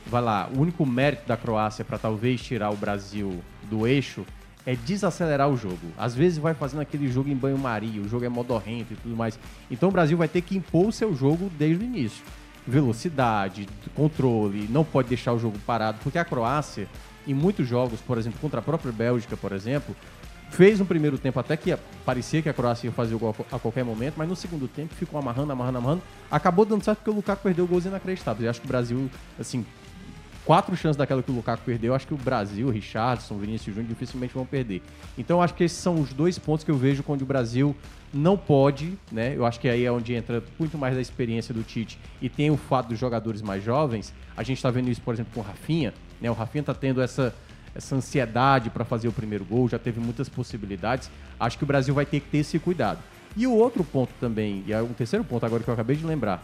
vai 0.07 0.21
lá, 0.21 0.49
o 0.55 0.61
único 0.61 0.85
mérito 0.85 1.27
da 1.27 1.35
Croácia 1.37 1.83
para 1.83 1.97
talvez 1.97 2.41
tirar 2.41 2.71
o 2.71 2.75
Brasil 2.75 3.43
do 3.69 3.85
eixo 3.85 4.25
é 4.65 4.75
desacelerar 4.75 5.49
o 5.49 5.57
jogo. 5.57 5.79
Às 5.97 6.15
vezes 6.15 6.37
vai 6.37 6.53
fazendo 6.53 6.81
aquele 6.81 7.11
jogo 7.11 7.29
em 7.29 7.35
banho-maria, 7.35 8.01
o 8.01 8.07
jogo 8.07 8.25
é 8.25 8.29
modorrento 8.29 8.93
e 8.93 8.95
tudo 8.95 9.15
mais. 9.15 9.39
Então 9.69 9.89
o 9.89 9.91
Brasil 9.91 10.17
vai 10.17 10.27
ter 10.27 10.41
que 10.41 10.57
impor 10.57 10.87
o 10.87 10.91
seu 10.91 11.15
jogo 11.15 11.51
desde 11.57 11.83
o 11.83 11.85
início. 11.85 12.23
Velocidade, 12.65 13.67
controle, 13.93 14.67
não 14.69 14.83
pode 14.83 15.09
deixar 15.09 15.33
o 15.33 15.39
jogo 15.39 15.57
parado, 15.65 15.99
porque 16.03 16.17
a 16.17 16.25
Croácia, 16.25 16.87
em 17.27 17.33
muitos 17.33 17.67
jogos, 17.67 17.99
por 17.99 18.17
exemplo, 18.17 18.39
contra 18.39 18.59
a 18.59 18.63
própria 18.63 18.91
Bélgica, 18.91 19.35
por 19.35 19.51
exemplo, 19.51 19.95
fez 20.49 20.81
um 20.81 20.85
primeiro 20.85 21.17
tempo 21.17 21.39
até 21.39 21.55
que 21.55 21.75
parecia 22.05 22.41
que 22.41 22.49
a 22.49 22.53
Croácia 22.53 22.87
ia 22.87 22.91
fazer 22.91 23.15
o 23.15 23.19
gol 23.19 23.35
a 23.51 23.59
qualquer 23.59 23.83
momento, 23.83 24.15
mas 24.17 24.27
no 24.27 24.35
segundo 24.35 24.67
tempo 24.67 24.93
ficou 24.95 25.19
amarrando, 25.19 25.51
amarrando, 25.51 25.77
amarrando. 25.77 26.01
Acabou 26.29 26.65
dando 26.65 26.83
certo 26.83 26.99
porque 26.99 27.09
o 27.11 27.13
Lukaku 27.13 27.43
perdeu 27.43 27.67
gols 27.67 27.85
inacreditáveis. 27.85 28.43
Eu 28.43 28.49
acho 28.49 28.59
que 28.59 28.65
o 28.65 28.67
Brasil, 28.67 29.09
assim, 29.39 29.65
quatro 30.45 30.75
chances 30.75 30.97
daquela 30.97 31.21
que 31.21 31.31
o 31.31 31.35
Lukaku 31.35 31.63
perdeu, 31.63 31.89
eu 31.89 31.95
acho 31.95 32.07
que 32.07 32.13
o 32.13 32.17
Brasil, 32.17 32.69
Richardson, 32.69 33.37
Vinícius 33.37 33.75
Júnior 33.75 33.89
dificilmente 33.89 34.33
vão 34.33 34.45
perder. 34.45 34.81
Então 35.17 35.41
acho 35.41 35.53
que 35.53 35.63
esses 35.63 35.77
são 35.77 36.01
os 36.01 36.11
dois 36.11 36.39
pontos 36.39 36.63
que 36.63 36.71
eu 36.71 36.77
vejo 36.77 37.03
quando 37.03 37.21
o 37.21 37.25
Brasil 37.25 37.75
não 38.11 38.35
pode, 38.35 38.97
né? 39.11 39.35
Eu 39.35 39.45
acho 39.45 39.59
que 39.59 39.69
aí 39.69 39.85
é 39.85 39.91
onde 39.91 40.15
entra 40.15 40.43
muito 40.57 40.77
mais 40.77 40.95
da 40.95 41.01
experiência 41.01 41.53
do 41.53 41.61
Tite 41.61 41.99
e 42.19 42.27
tem 42.27 42.49
o 42.49 42.57
fato 42.57 42.89
dos 42.89 42.97
jogadores 42.97 43.41
mais 43.41 43.63
jovens. 43.63 44.11
A 44.35 44.41
gente 44.41 44.57
está 44.57 44.71
vendo 44.71 44.89
isso, 44.89 45.01
por 45.01 45.13
exemplo, 45.13 45.31
com 45.33 45.41
o 45.41 45.43
Rafinha, 45.43 45.93
né? 46.19 46.29
O 46.31 46.33
Rafinha 46.33 46.63
tá 46.63 46.73
tendo 46.73 47.01
essa 47.01 47.35
essa 47.73 47.95
ansiedade 47.95 48.69
para 48.69 48.83
fazer 48.83 49.07
o 49.07 49.11
primeiro 49.11 49.45
gol, 49.45 49.67
já 49.69 49.79
teve 49.79 49.99
muitas 49.99 50.27
possibilidades. 50.29 51.09
Acho 51.39 51.57
que 51.57 51.63
o 51.63 51.67
Brasil 51.67 51.93
vai 51.93 52.05
ter 52.05 52.19
que 52.19 52.29
ter 52.29 52.39
esse 52.39 52.57
cuidado. 52.59 52.99
E 53.35 53.45
o 53.45 53.53
outro 53.53 53.83
ponto 53.83 54.11
também, 54.19 54.63
e 54.67 54.73
é 54.73 54.81
um 54.81 54.93
terceiro 54.93 55.23
ponto 55.23 55.45
agora 55.45 55.63
que 55.63 55.69
eu 55.69 55.73
acabei 55.73 55.95
de 55.95 56.05
lembrar, 56.05 56.43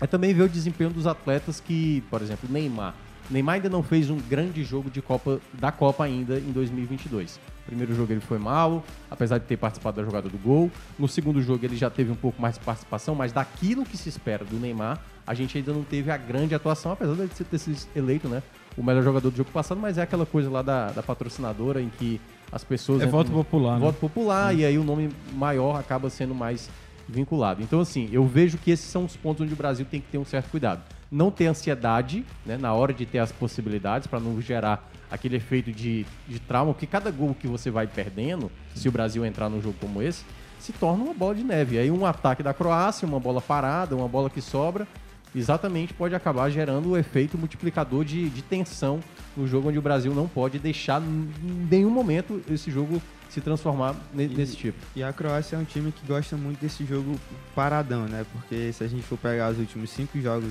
é 0.00 0.06
também 0.06 0.32
ver 0.32 0.42
o 0.42 0.48
desempenho 0.48 0.90
dos 0.90 1.06
atletas 1.06 1.60
que, 1.60 2.02
por 2.10 2.22
exemplo, 2.22 2.48
Neymar. 2.50 2.94
Neymar 3.30 3.56
ainda 3.56 3.68
não 3.68 3.82
fez 3.82 4.10
um 4.10 4.16
grande 4.16 4.64
jogo 4.64 4.90
de 4.90 5.00
Copa 5.00 5.40
da 5.52 5.70
Copa 5.70 6.04
ainda 6.04 6.38
em 6.38 6.50
2022. 6.50 7.38
Primeiro 7.64 7.94
jogo 7.94 8.12
ele 8.12 8.20
foi 8.20 8.38
mal, 8.38 8.84
apesar 9.08 9.38
de 9.38 9.44
ter 9.44 9.56
participado 9.56 9.98
da 9.98 10.02
jogada 10.02 10.28
do 10.28 10.36
gol. 10.36 10.70
No 10.98 11.06
segundo 11.06 11.40
jogo 11.40 11.64
ele 11.64 11.76
já 11.76 11.88
teve 11.88 12.10
um 12.10 12.16
pouco 12.16 12.42
mais 12.42 12.58
de 12.58 12.64
participação, 12.64 13.14
mas 13.14 13.30
daquilo 13.30 13.84
que 13.84 13.96
se 13.96 14.08
espera 14.08 14.44
do 14.44 14.56
Neymar, 14.56 14.98
a 15.24 15.34
gente 15.34 15.56
ainda 15.56 15.72
não 15.72 15.84
teve 15.84 16.10
a 16.10 16.16
grande 16.16 16.54
atuação, 16.54 16.90
apesar 16.90 17.14
de 17.14 17.28
ter 17.28 17.58
sido 17.58 17.78
eleito, 17.94 18.28
né? 18.28 18.42
O 18.76 18.82
melhor 18.82 19.02
jogador 19.02 19.30
do 19.30 19.36
jogo 19.36 19.50
passado, 19.50 19.80
mas 19.80 19.98
é 19.98 20.02
aquela 20.02 20.24
coisa 20.24 20.48
lá 20.48 20.62
da, 20.62 20.90
da 20.90 21.02
patrocinadora 21.02 21.80
em 21.82 21.88
que 21.88 22.20
as 22.52 22.64
pessoas. 22.64 23.02
É 23.02 23.06
voto 23.06 23.30
popular, 23.30 23.74
né? 23.74 23.80
Voto 23.80 23.98
popular, 23.98 24.54
e 24.54 24.64
aí 24.64 24.78
o 24.78 24.84
nome 24.84 25.10
maior 25.32 25.78
acaba 25.78 26.08
sendo 26.08 26.34
mais 26.34 26.70
vinculado. 27.08 27.62
Então, 27.62 27.80
assim, 27.80 28.08
eu 28.12 28.24
vejo 28.24 28.56
que 28.58 28.70
esses 28.70 28.86
são 28.86 29.04
os 29.04 29.16
pontos 29.16 29.42
onde 29.42 29.52
o 29.52 29.56
Brasil 29.56 29.84
tem 29.88 30.00
que 30.00 30.06
ter 30.08 30.18
um 30.18 30.24
certo 30.24 30.50
cuidado. 30.50 30.82
Não 31.10 31.30
ter 31.30 31.46
ansiedade 31.46 32.24
né, 32.46 32.56
na 32.56 32.72
hora 32.72 32.94
de 32.94 33.04
ter 33.04 33.18
as 33.18 33.32
possibilidades, 33.32 34.06
para 34.06 34.20
não 34.20 34.40
gerar 34.40 34.88
aquele 35.10 35.36
efeito 35.36 35.72
de, 35.72 36.06
de 36.28 36.38
trauma, 36.38 36.72
porque 36.72 36.86
cada 36.86 37.10
gol 37.10 37.34
que 37.34 37.48
você 37.48 37.70
vai 37.70 37.86
perdendo, 37.86 38.50
se 38.74 38.88
o 38.88 38.92
Brasil 38.92 39.24
entrar 39.26 39.48
num 39.48 39.60
jogo 39.60 39.74
como 39.80 40.00
esse, 40.00 40.24
se 40.60 40.72
torna 40.72 41.02
uma 41.02 41.14
bola 41.14 41.34
de 41.34 41.42
neve. 41.42 41.78
Aí 41.78 41.90
um 41.90 42.06
ataque 42.06 42.42
da 42.42 42.54
Croácia, 42.54 43.08
uma 43.08 43.18
bola 43.18 43.40
parada, 43.40 43.96
uma 43.96 44.06
bola 44.06 44.30
que 44.30 44.40
sobra, 44.40 44.86
exatamente 45.34 45.94
pode 45.94 46.14
acabar 46.14 46.50
gerando 46.50 46.90
o 46.90 46.96
efeito 46.96 47.36
multiplicador 47.38 48.04
de, 48.04 48.28
de 48.30 48.42
tensão 48.42 49.00
no 49.36 49.46
jogo 49.46 49.68
onde 49.68 49.78
o 49.78 49.82
Brasil 49.82 50.14
não 50.14 50.26
pode 50.28 50.58
deixar 50.58 51.00
em 51.02 51.30
nenhum 51.70 51.90
momento 51.90 52.42
esse 52.50 52.70
jogo 52.70 53.00
se 53.28 53.40
transformar 53.40 53.94
ne- 54.12 54.26
nesse 54.26 54.56
tipo. 54.56 54.76
E 54.96 55.02
a 55.04 55.12
Croácia 55.12 55.54
é 55.54 55.58
um 55.58 55.64
time 55.64 55.92
que 55.92 56.04
gosta 56.06 56.36
muito 56.36 56.60
desse 56.60 56.84
jogo 56.84 57.14
paradão, 57.54 58.06
né? 58.06 58.26
Porque 58.32 58.72
se 58.72 58.82
a 58.82 58.88
gente 58.88 59.02
for 59.04 59.16
pegar 59.16 59.50
os 59.52 59.58
últimos 59.58 59.88
cinco 59.90 60.20
jogos 60.20 60.50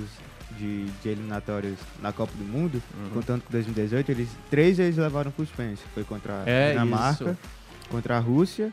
de, 0.56 0.86
de 0.86 1.08
eliminatórios 1.10 1.78
na 2.00 2.10
Copa 2.12 2.32
do 2.38 2.44
Mundo, 2.44 2.82
Uhum. 2.98 3.10
contando 3.10 3.42
com 3.42 3.52
2018, 3.52 4.10
eles, 4.10 4.28
três 4.50 4.78
eles 4.78 4.96
levaram 4.96 5.30
para 5.30 5.42
os 5.42 5.50
pênaltis. 5.50 5.84
Foi 5.92 6.04
contra 6.04 6.42
a 6.42 6.48
É, 6.48 6.70
Dinamarca, 6.70 7.32
isso. 7.32 7.36
contra 7.90 8.16
a 8.16 8.18
Rússia 8.18 8.72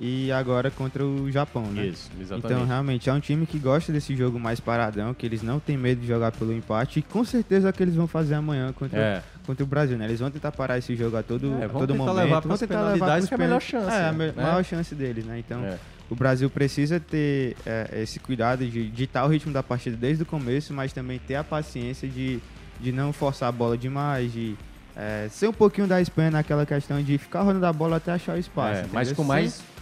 e 0.00 0.30
agora 0.30 0.70
contra 0.70 1.04
o 1.04 1.30
Japão, 1.30 1.62
né? 1.66 1.86
Isso, 1.86 2.08
exatamente. 2.20 2.46
Então, 2.54 2.66
realmente, 2.66 3.10
é 3.10 3.12
um 3.12 3.18
time 3.18 3.44
que 3.46 3.58
gosta 3.58 3.90
desse 3.92 4.14
jogo 4.14 4.38
mais 4.38 4.60
paradão, 4.60 5.12
que 5.12 5.26
eles 5.26 5.42
não 5.42 5.58
têm 5.58 5.76
medo 5.76 6.00
de 6.00 6.06
jogar 6.06 6.30
pelo 6.32 6.52
empate 6.52 7.00
e 7.00 7.02
com 7.02 7.24
certeza 7.24 7.68
é 7.68 7.70
o 7.70 7.72
que 7.72 7.82
eles 7.82 7.94
vão 7.96 8.06
fazer 8.06 8.34
amanhã 8.34 8.72
contra, 8.72 8.98
É. 8.98 9.22
contra 9.44 9.64
o 9.64 9.66
Brasil, 9.66 9.98
né? 9.98 10.04
Eles 10.04 10.20
vão 10.20 10.30
tentar 10.30 10.52
parar 10.52 10.78
esse 10.78 10.94
jogo 10.94 11.16
a 11.16 11.22
todo, 11.22 11.52
É, 11.60 11.64
a 11.64 11.68
todo 11.68 11.80
tentar 11.92 11.94
momento. 12.04 12.14
levar 12.14 12.40
vão 12.40 12.56
tentar 12.56 12.82
levar 12.92 13.16
pros 13.16 13.28
que 13.28 13.34
é 13.34 13.36
a 13.36 13.38
melhor 13.38 13.60
chance, 13.60 13.96
É, 13.96 14.08
a 14.08 14.12
me- 14.12 14.26
né? 14.26 14.32
maior 14.36 14.64
chance 14.64 14.94
deles, 14.94 15.24
né? 15.24 15.38
Então, 15.40 15.64
É. 15.64 15.76
o 16.08 16.14
Brasil 16.14 16.48
precisa 16.48 17.00
ter 17.00 17.56
é, 17.66 18.00
esse 18.02 18.20
cuidado 18.20 18.64
de 18.64 18.88
ditar 18.90 19.24
o 19.24 19.28
ritmo 19.28 19.52
da 19.52 19.64
partida 19.64 19.96
desde 19.96 20.22
o 20.22 20.26
começo, 20.26 20.72
mas 20.72 20.92
também 20.92 21.18
ter 21.18 21.34
a 21.34 21.42
paciência 21.42 22.06
de, 22.08 22.38
de 22.80 22.92
não 22.92 23.12
forçar 23.12 23.48
a 23.48 23.52
bola 23.52 23.76
demais, 23.76 24.32
de 24.32 24.54
é, 24.94 25.26
ser 25.30 25.48
um 25.48 25.52
pouquinho 25.52 25.86
da 25.88 26.00
Espanha 26.00 26.30
naquela 26.30 26.64
questão 26.66 27.02
de 27.02 27.18
ficar 27.18 27.42
rodando 27.42 27.66
a 27.66 27.72
bola 27.72 27.96
até 27.96 28.12
achar 28.12 28.36
o 28.36 28.38
espaço. 28.38 28.80
É, 28.80 28.86
mas 28.92 29.12
com 29.12 29.22
Sem- 29.24 29.32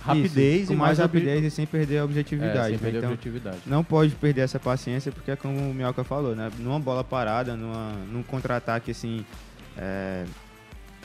mais 0.06 0.18
Isso, 0.18 0.26
rapidez 0.28 0.66
com 0.68 0.72
e 0.72 0.76
mais 0.76 0.98
mais 0.98 0.98
obje- 1.10 1.18
rapidez 1.26 1.44
e 1.44 1.50
sem 1.54 1.66
perder 1.66 1.98
a 1.98 2.04
objetividade. 2.04 2.58
É, 2.58 2.62
sem 2.64 2.72
né? 2.72 2.78
perder 2.78 2.96
a 2.96 3.00
Então, 3.00 3.10
objetividade. 3.12 3.58
Não 3.66 3.82
pode 3.84 4.14
perder 4.14 4.42
essa 4.42 4.58
paciência, 4.60 5.10
porque 5.12 5.30
é 5.30 5.36
como 5.36 5.58
o 5.70 5.74
Mioca 5.74 6.04
falou, 6.04 6.34
né? 6.34 6.50
Numa 6.58 6.78
bola 6.80 7.02
parada, 7.04 7.56
numa, 7.56 7.92
num 8.10 8.22
contra-ataque 8.22 8.90
assim. 8.90 9.24
é, 9.78 10.24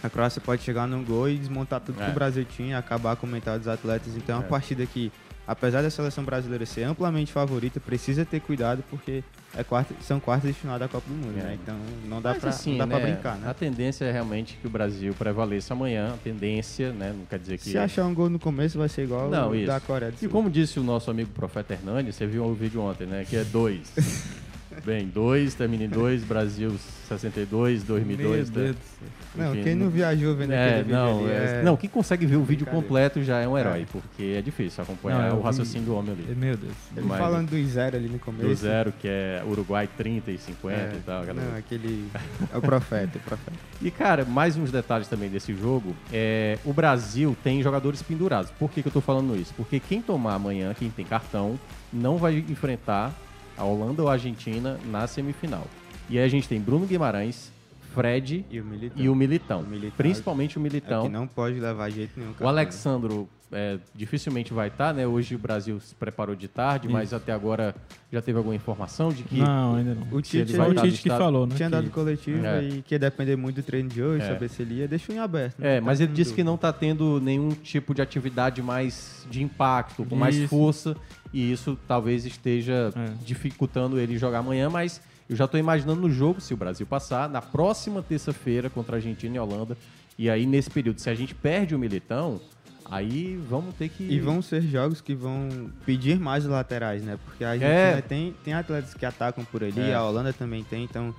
a 0.04 0.10
Croácia 0.10 0.42
pode 0.42 0.64
chegar 0.64 0.88
num 0.88 1.04
gol 1.04 1.30
e 1.30 1.38
desmontar 1.38 1.80
tudo 1.80 1.98
que 1.98 2.04
É. 2.04 2.10
o 2.10 2.14
Brasil 2.14 2.44
tinha, 2.46 2.78
acabar 2.78 3.16
com 3.16 3.28
o 3.28 3.30
mental 3.30 3.58
dos 3.60 3.68
atletas. 3.68 4.16
Então 4.16 4.36
é 4.36 4.40
uma 4.40 4.46
É. 4.46 4.50
partida 4.50 4.86
que, 4.86 5.12
apesar 5.52 5.82
da 5.82 5.90
seleção 5.90 6.24
brasileira 6.24 6.66
ser 6.66 6.84
amplamente 6.84 7.32
favorita, 7.32 7.80
precisa 7.80 8.24
ter 8.26 8.40
cuidado 8.40 8.84
porque 8.90 9.24
é 9.56 9.64
quarta, 9.64 9.94
são 10.02 10.20
quartas 10.20 10.48
de 10.50 10.54
final 10.60 10.80
da 10.80 10.88
Copa 10.88 11.06
do 11.08 11.14
Mundo, 11.14 11.38
É. 11.40 11.44
né? 11.44 11.58
Então 11.62 11.76
não 12.08 12.22
dá, 12.22 12.30
Mas, 12.32 12.40
pra, 12.40 12.50
assim, 12.50 12.78
né, 12.78 12.86
brincar, 13.00 13.36
né? 13.38 13.50
A 13.50 13.54
tendência 13.54 14.06
é 14.06 14.12
realmente 14.12 14.58
que 14.62 14.66
o 14.66 14.70
Brasil 14.70 15.14
prevaleça 15.14 15.74
amanhã. 15.74 16.14
A 16.14 16.18
tendência, 16.18 16.94
né? 16.94 17.14
Não 17.18 17.26
quer 17.26 17.38
dizer 17.40 17.58
que. 17.58 17.66
Se 17.66 17.78
achar 17.78 18.06
um 18.06 18.14
gol 18.14 18.30
no 18.30 18.40
começo, 18.40 18.78
vai 18.78 18.88
ser 18.88 19.04
igual 19.04 19.30
Não, 19.30 19.50
o 19.52 19.56
isso. 19.56 19.68
da 19.68 19.80
Coreia 19.80 20.12
do 20.12 20.16
E 20.16 20.20
Sul. 20.20 20.30
como 20.30 20.50
disse 20.50 20.80
o 20.80 20.84
nosso 20.84 21.12
amigo 21.12 21.30
Profeta 21.32 21.74
Hernandes, 21.74 22.16
você 22.16 22.26
viu 22.26 22.46
o 22.46 22.54
vídeo 22.54 22.82
ontem, 22.82 23.06
né? 23.06 23.26
Que 23.30 23.36
é 23.36 23.44
dois. 23.44 23.92
Bem, 24.86 25.08
dois, 25.08 25.54
termina 25.54 25.84
em 25.84 25.90
dois, 25.90 26.24
Brasil 26.24 26.72
62, 27.08 27.84
2002. 27.84 28.50
Meu 28.50 28.64
Deus 28.64 28.76
tá? 28.76 28.80
do 28.80 28.86
céu. 28.86 29.08
Não, 29.36 29.54
Enfim, 29.54 29.64
quem 29.64 29.76
não 29.76 29.90
viajou 29.90 30.36
vendo 30.36 30.52
é, 30.54 30.66
aquele 30.70 30.84
vídeo 30.84 30.96
não, 30.98 31.20
ali 31.20 31.30
é- 31.30 31.60
é- 31.60 31.64
Não, 31.64 31.78
quem 31.78 31.90
consegue 31.90 32.26
ver 32.26 32.36
o 32.38 32.44
vídeo 32.44 32.66
completo 32.66 33.24
já 33.24 33.40
é 33.40 33.48
um 33.48 33.58
herói, 33.58 33.82
É. 33.82 33.86
porque 33.92 34.24
é 34.38 34.42
difícil 34.42 34.84
acompanhar 34.84 35.20
Não, 35.24 35.28
eu 35.30 35.36
o 35.38 35.42
raciocínio 35.42 35.86
do 35.86 35.96
homem 35.96 36.12
ali. 36.14 36.36
Meu 36.36 36.58
Deus. 36.58 36.74
Ele 36.96 37.06
Mas- 37.06 37.20
falando 37.20 37.50
do 37.50 37.66
zero 37.68 37.96
ali 37.98 38.08
no 38.10 38.20
começo. 38.20 38.46
Do 38.48 38.56
zero, 38.56 38.92
que 39.00 39.08
é 39.08 39.44
Uruguai 39.48 39.88
30 39.98 40.32
e 40.32 40.38
50 40.38 40.76
É, 40.80 40.96
e 40.96 41.00
tal. 41.06 41.22
aquela 41.22 41.42
não, 41.42 41.58
aquele. 41.58 42.10
É 42.54 42.58
o 42.58 42.62
profeta, 42.62 43.18
o 43.18 43.22
profeta. 43.22 43.58
E, 43.82 43.92
cara, 43.92 44.26
mais 44.26 44.58
uns 44.58 44.72
detalhes 44.72 45.08
também 45.08 45.30
desse 45.30 45.54
jogo. 45.56 45.96
É, 46.12 46.58
o 46.66 46.74
Brasil 46.74 47.36
tem 47.44 47.62
jogadores 47.62 48.02
pendurados. 48.02 48.52
Por 48.52 48.70
que, 48.72 48.82
que 48.82 48.88
eu 48.88 48.92
tô 48.92 49.02
falando 49.02 49.36
isso? 49.36 49.54
Porque 49.56 49.80
quem 49.80 50.02
tomar 50.02 50.36
amanhã, 50.36 50.74
quem 50.78 50.90
tem 50.90 51.06
cartão, 51.06 51.60
não 51.92 52.18
vai 52.18 52.38
enfrentar 52.38 53.14
a 53.62 53.66
Holanda 53.66 54.02
ou 54.02 54.10
a 54.10 54.14
Argentina 54.14 54.80
na 54.86 55.06
semifinal. 55.06 55.66
E 56.10 56.18
aí 56.18 56.26
a 56.26 56.28
gente 56.28 56.48
tem 56.48 56.60
Bruno 56.60 56.86
Guimarães, 56.86 57.51
Fred 57.94 58.46
E 58.50 58.60
o 58.60 58.66
Militão. 58.66 59.04
e 59.04 59.10
o 59.10 59.16
Militão. 59.16 59.62
Militão 59.64 59.98
Principalmente 59.98 60.58
o 60.58 60.60
É 60.60 60.64
Militão. 60.64 61.04
que 61.04 61.10
não 61.10 61.28
pode 61.28 61.60
levar 61.60 61.90
jeito 61.90 62.20
nenhum. 62.20 62.34
O 62.40 62.48
Alexandro 62.48 63.28
é, 63.54 63.78
dificilmente 63.94 64.54
vai 64.54 64.70
estar, 64.70 64.94
né? 64.94 65.06
Hoje 65.06 65.36
o 65.36 65.38
Brasil 65.38 65.78
se 65.82 65.94
preparou 65.94 66.34
de 66.36 66.48
tarde, 66.48 66.88
mas 66.88 67.10
Isso. 67.10 67.16
até 67.18 67.34
agora 67.34 67.76
já 68.10 68.22
teve 68.22 68.38
alguma 68.38 68.56
informação 68.56 69.10
de 69.10 69.24
que. 69.24 69.40
Não, 69.40 69.76
ainda 69.76 69.94
não. 69.94 70.08
O 70.10 70.22
Tite, 70.22 70.54
Foi 70.56 70.68
o 70.68 70.70
estar 70.72 70.82
Tite 70.84 71.02
que 71.04 71.10
falou, 71.10 71.46
né? 71.46 71.56
tinha 71.58 71.70
dado 71.70 71.90
coletiva 71.90 72.48
É. 72.48 72.64
e 72.64 72.82
que 72.82 72.96
ia 72.96 73.00
depender 73.00 73.36
muito 73.36 73.58
do 73.58 73.64
treino 73.64 73.90
de 73.90 74.02
hoje, 74.02 74.24
É. 74.24 74.28
saber 74.30 74.50
se 74.50 74.62
ele 74.62 74.76
ia. 74.76 74.88
Deixou 74.88 75.14
em 75.14 75.20
aberto. 75.20 75.60
né? 75.60 75.78
É, 75.78 75.82
mas 75.82 75.98
Tá 76.00 76.06
ele 76.06 76.14
disse 76.14 76.34
que 76.34 76.46
não 76.46 76.56
está 76.56 76.72
tendo 76.72 77.20
nenhum 77.20 77.50
tipo 77.50 77.94
de 77.94 78.02
atividade 78.02 78.62
mais 78.62 79.28
de 79.30 79.44
impacto, 79.44 80.06
com 80.06 80.16
mais 80.16 80.36
Isso. 80.38 80.48
força, 80.48 80.96
e 81.34 81.52
isso 81.52 81.78
talvez 81.88 82.26
esteja 82.26 82.94
É. 82.96 83.12
dificultando 83.26 84.00
ele 84.00 84.18
jogar 84.18 84.40
amanhã, 84.40 84.70
mas 84.70 85.02
eu 85.32 85.38
já 85.38 85.46
estou 85.46 85.58
imaginando 85.58 86.02
no 86.02 86.12
jogo, 86.12 86.42
se 86.42 86.54
o 86.54 86.58
Brasil 86.58 86.86
passar, 86.86 87.30
na 87.30 87.42
próxima 87.42 88.02
terça-feira 88.04 88.70
contra 88.70 88.96
a 88.96 88.98
Argentina 88.98 89.36
e 89.36 89.40
a 89.40 89.44
Holanda, 89.44 89.78
e 90.18 90.30
aí 90.30 90.46
nesse 90.46 90.70
período, 90.70 91.00
se 91.00 91.10
a 91.10 91.16
gente 91.16 91.34
perde 91.34 91.74
o 91.74 91.80
Militão, 91.80 92.40
aí 92.86 93.40
vamos 93.50 93.74
ter 93.76 93.88
que... 93.88 94.04
E 94.04 94.20
vão 94.20 94.42
ser 94.42 94.62
jogos 94.62 95.00
que 95.00 95.16
vão 95.16 95.72
pedir 95.86 96.20
mais 96.20 96.46
laterais, 96.46 97.02
né? 97.02 97.18
Porque 97.26 97.46
a 97.46 97.52
Argentina 97.52 97.72
É. 97.98 98.02
tem, 98.02 98.36
tem 98.44 98.54
atletas 98.54 98.94
que 98.94 99.06
atacam 99.06 99.46
por 99.46 99.64
ali, 99.64 99.80
É. 99.80 99.94
a 99.94 100.04
Holanda 100.04 100.34
também 100.34 100.66
tem, 100.66 100.84
então 100.84 101.16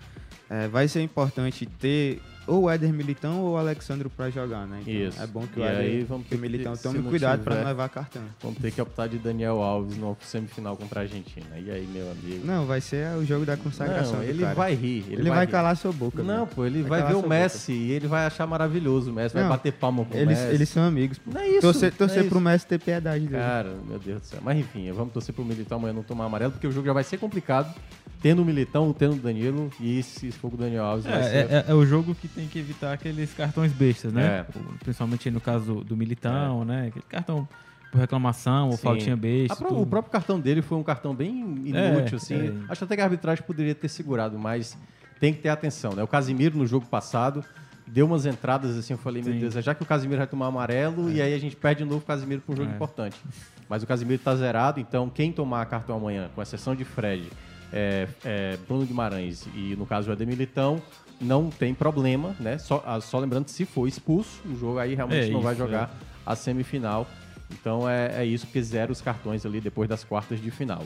é, 0.50 0.68
vai 0.68 0.86
ser 0.86 1.00
importante 1.00 1.64
ter 1.64 2.20
ou 2.46 2.62
o 2.64 2.70
Éder 2.70 2.92
Militão 2.92 3.40
ou 3.40 3.52
o 3.52 3.56
Alexandro 3.56 4.10
pra 4.10 4.30
jogar, 4.30 4.66
né? 4.66 4.78
Então, 4.82 4.92
Isso. 4.94 5.22
É 5.22 5.26
bom 5.26 5.46
que 5.46 5.58
E 5.60 5.62
o 5.62 5.66
Éder 5.66 5.78
aí 5.80 6.02
vamos 6.04 6.24
que 6.24 6.30
ter 6.30 6.36
o 6.36 6.38
Militão 6.40 6.72
que, 6.76 6.82
tome 6.82 7.02
cuidado 7.02 7.42
pra 7.42 7.52
tiver- 7.52 7.62
não 7.64 7.68
levar 7.70 7.88
cartão. 7.88 8.22
Vamos 8.42 8.58
ter 8.58 8.70
que 8.72 8.80
optar 8.80 9.06
de 9.08 9.18
Daniel 9.18 9.62
Alves 9.62 9.96
no 9.96 10.16
semifinal 10.20 10.76
contra 10.76 11.00
a 11.00 11.02
Argentina. 11.02 11.46
E 11.58 11.70
aí, 11.70 11.86
meu 11.92 12.10
amigo? 12.10 12.44
Não, 12.46 12.66
vai 12.66 12.80
ser 12.80 13.14
o 13.16 13.24
jogo 13.24 13.44
da 13.46 13.56
consagração 13.56 14.16
Não, 14.16 14.22
ele 14.22 14.42
cara. 14.42 14.54
vai 14.54 14.74
rir. 14.74 15.04
Ele, 15.10 15.28
vai, 15.30 15.46
rir. 15.46 15.50
calar 15.52 15.76
sua 15.76 15.92
boca. 15.92 16.22
Não, 16.22 16.34
mano. 16.34 16.46
pô, 16.48 16.64
ele 16.64 16.82
vai, 16.82 17.00
calar 17.00 17.14
ver 17.14 17.24
o 17.24 17.28
Messi 17.28 17.72
e 17.72 17.92
ele 17.92 18.06
vai 18.06 18.26
achar 18.26 18.46
maravilhoso 18.46 19.10
o 19.10 19.14
Messi, 19.14 19.34
vai 19.34 19.42
Não, 19.44 19.50
bater 19.50 19.72
palma 19.72 20.04
pro 20.04 20.16
Eles, 20.18 20.38
Messi. 20.38 20.54
eles 20.54 20.68
são 20.68 20.82
amigos. 20.84 21.18
pô. 21.18 21.30
Não 21.32 21.40
é 21.40 21.48
isso, 21.48 21.60
Torcer, 21.60 21.90
não 21.90 21.94
é 21.94 21.98
torcer 21.98 22.24
pro 22.28 22.38
isso. 22.38 22.40
Messi 22.40 22.66
ter 22.66 22.78
piedade 22.80 23.26
dele. 23.26 23.42
Cara, 23.42 23.72
meu 23.88 23.98
Deus 23.98 24.20
do 24.20 24.26
céu. 24.26 24.40
Mas 24.42 24.58
enfim, 24.58 24.90
vamos 24.92 25.12
torcer 25.12 25.34
pro 25.34 25.44
Militão 25.44 25.78
amanhã 25.78 25.92
não 25.94 26.02
tomar 26.02 26.24
amarelo, 26.26 26.52
porque 26.52 26.66
o 26.66 26.72
jogo 26.72 26.86
já 26.86 26.92
vai 26.92 27.04
ser 27.04 27.18
complicado, 27.18 27.72
tendo 28.20 28.42
o 28.42 28.44
Militão, 28.44 28.92
tendo 28.92 29.14
o 29.14 29.18
Danilo, 29.18 29.70
e 29.80 30.02
se 30.02 30.30
for 30.30 30.52
o 30.54 30.56
Daniel 30.56 30.84
Alves 30.84 31.04
vai 31.06 31.20
É, 31.20 31.22
ser... 31.24 31.52
é, 31.52 31.64
é 31.68 31.74
o 31.74 31.84
jogo 31.84 32.14
que 32.14 32.28
tem 32.34 32.46
que 32.48 32.58
evitar 32.58 32.92
aqueles 32.92 33.32
cartões 33.34 33.72
bestas, 33.72 34.12
né? 34.12 34.40
É. 34.40 34.46
Principalmente 34.82 35.30
no 35.30 35.40
caso 35.40 35.64
do, 35.76 35.84
do 35.84 35.96
Militão, 35.96 36.64
né? 36.64 36.86
Aquele 36.88 37.04
cartão 37.08 37.46
por 37.90 37.98
reclamação 38.00 38.66
ou 38.68 38.76
Sim. 38.76 38.82
faltinha 38.82 39.16
besta. 39.16 39.56
Tudo. 39.56 39.80
o 39.82 39.86
próprio 39.86 40.10
cartão 40.10 40.40
dele 40.40 40.62
foi 40.62 40.78
um 40.78 40.82
cartão 40.82 41.14
bem 41.14 41.40
inútil, 41.40 42.14
É, 42.14 42.16
assim. 42.16 42.34
é. 42.34 42.72
Acho 42.72 42.84
até 42.84 42.96
que 42.96 43.02
a 43.02 43.04
arbitragem 43.04 43.44
poderia 43.44 43.74
ter 43.74 43.88
segurado, 43.88 44.38
mas 44.38 44.76
tem 45.20 45.32
que 45.34 45.40
ter 45.40 45.50
atenção, 45.50 45.92
né? 45.92 46.02
O 46.02 46.08
Casimiro, 46.08 46.56
no 46.56 46.66
jogo 46.66 46.86
passado, 46.86 47.44
deu 47.86 48.06
umas 48.06 48.24
entradas 48.24 48.76
assim, 48.78 48.94
eu 48.94 48.98
falei, 48.98 49.22
meu 49.22 49.34
Sim. 49.34 49.38
Deus, 49.40 49.54
já 49.54 49.74
que 49.74 49.82
o 49.82 49.86
Casimiro 49.86 50.16
vai 50.18 50.26
tomar 50.26 50.46
amarelo, 50.46 51.10
e 51.12 51.20
aí 51.20 51.34
a 51.34 51.38
gente 51.38 51.54
perde 51.54 51.82
de 51.84 51.88
novo 51.88 52.02
o 52.02 52.06
Casimiro 52.06 52.40
para 52.40 52.54
um 52.54 52.56
jogo 52.56 52.70
É. 52.70 52.74
importante. 52.74 53.16
Mas 53.68 53.82
o 53.82 53.86
Casimiro 53.86 54.20
tá 54.22 54.34
zerado, 54.34 54.80
então 54.80 55.10
quem 55.10 55.30
tomar 55.30 55.66
cartão 55.66 55.96
amanhã, 55.96 56.30
com 56.34 56.40
exceção 56.40 56.74
de 56.74 56.84
Fred, 56.84 57.28
é, 57.72 58.08
é, 58.24 58.56
Bruno 58.66 58.84
Guimarães 58.86 59.46
e, 59.54 59.76
no 59.76 59.84
caso, 59.86 60.08
o 60.10 60.12
Ademir 60.12 60.34
Militão, 60.34 60.80
não 61.22 61.48
tem 61.50 61.72
problema, 61.72 62.34
né? 62.40 62.58
Só, 62.58 62.82
ah, 62.86 63.00
só 63.00 63.18
lembrando 63.18 63.46
que 63.46 63.50
se 63.52 63.64
for 63.64 63.86
expulso, 63.86 64.42
o 64.44 64.56
jogo 64.58 64.78
aí 64.78 64.94
realmente 64.94 65.28
É 65.28 65.30
não 65.30 65.40
vai 65.40 65.54
isso, 65.54 65.62
jogar 65.62 65.90
a 66.26 66.36
semifinal. 66.36 67.06
Então 67.50 67.88
é, 67.88 68.22
é 68.22 68.24
isso, 68.24 68.46
porque 68.46 68.62
zero 68.62 68.92
os 68.92 69.00
cartões 69.00 69.44
ali 69.44 69.60
depois 69.60 69.88
das 69.88 70.02
quartas 70.02 70.40
de 70.40 70.50
final. 70.50 70.82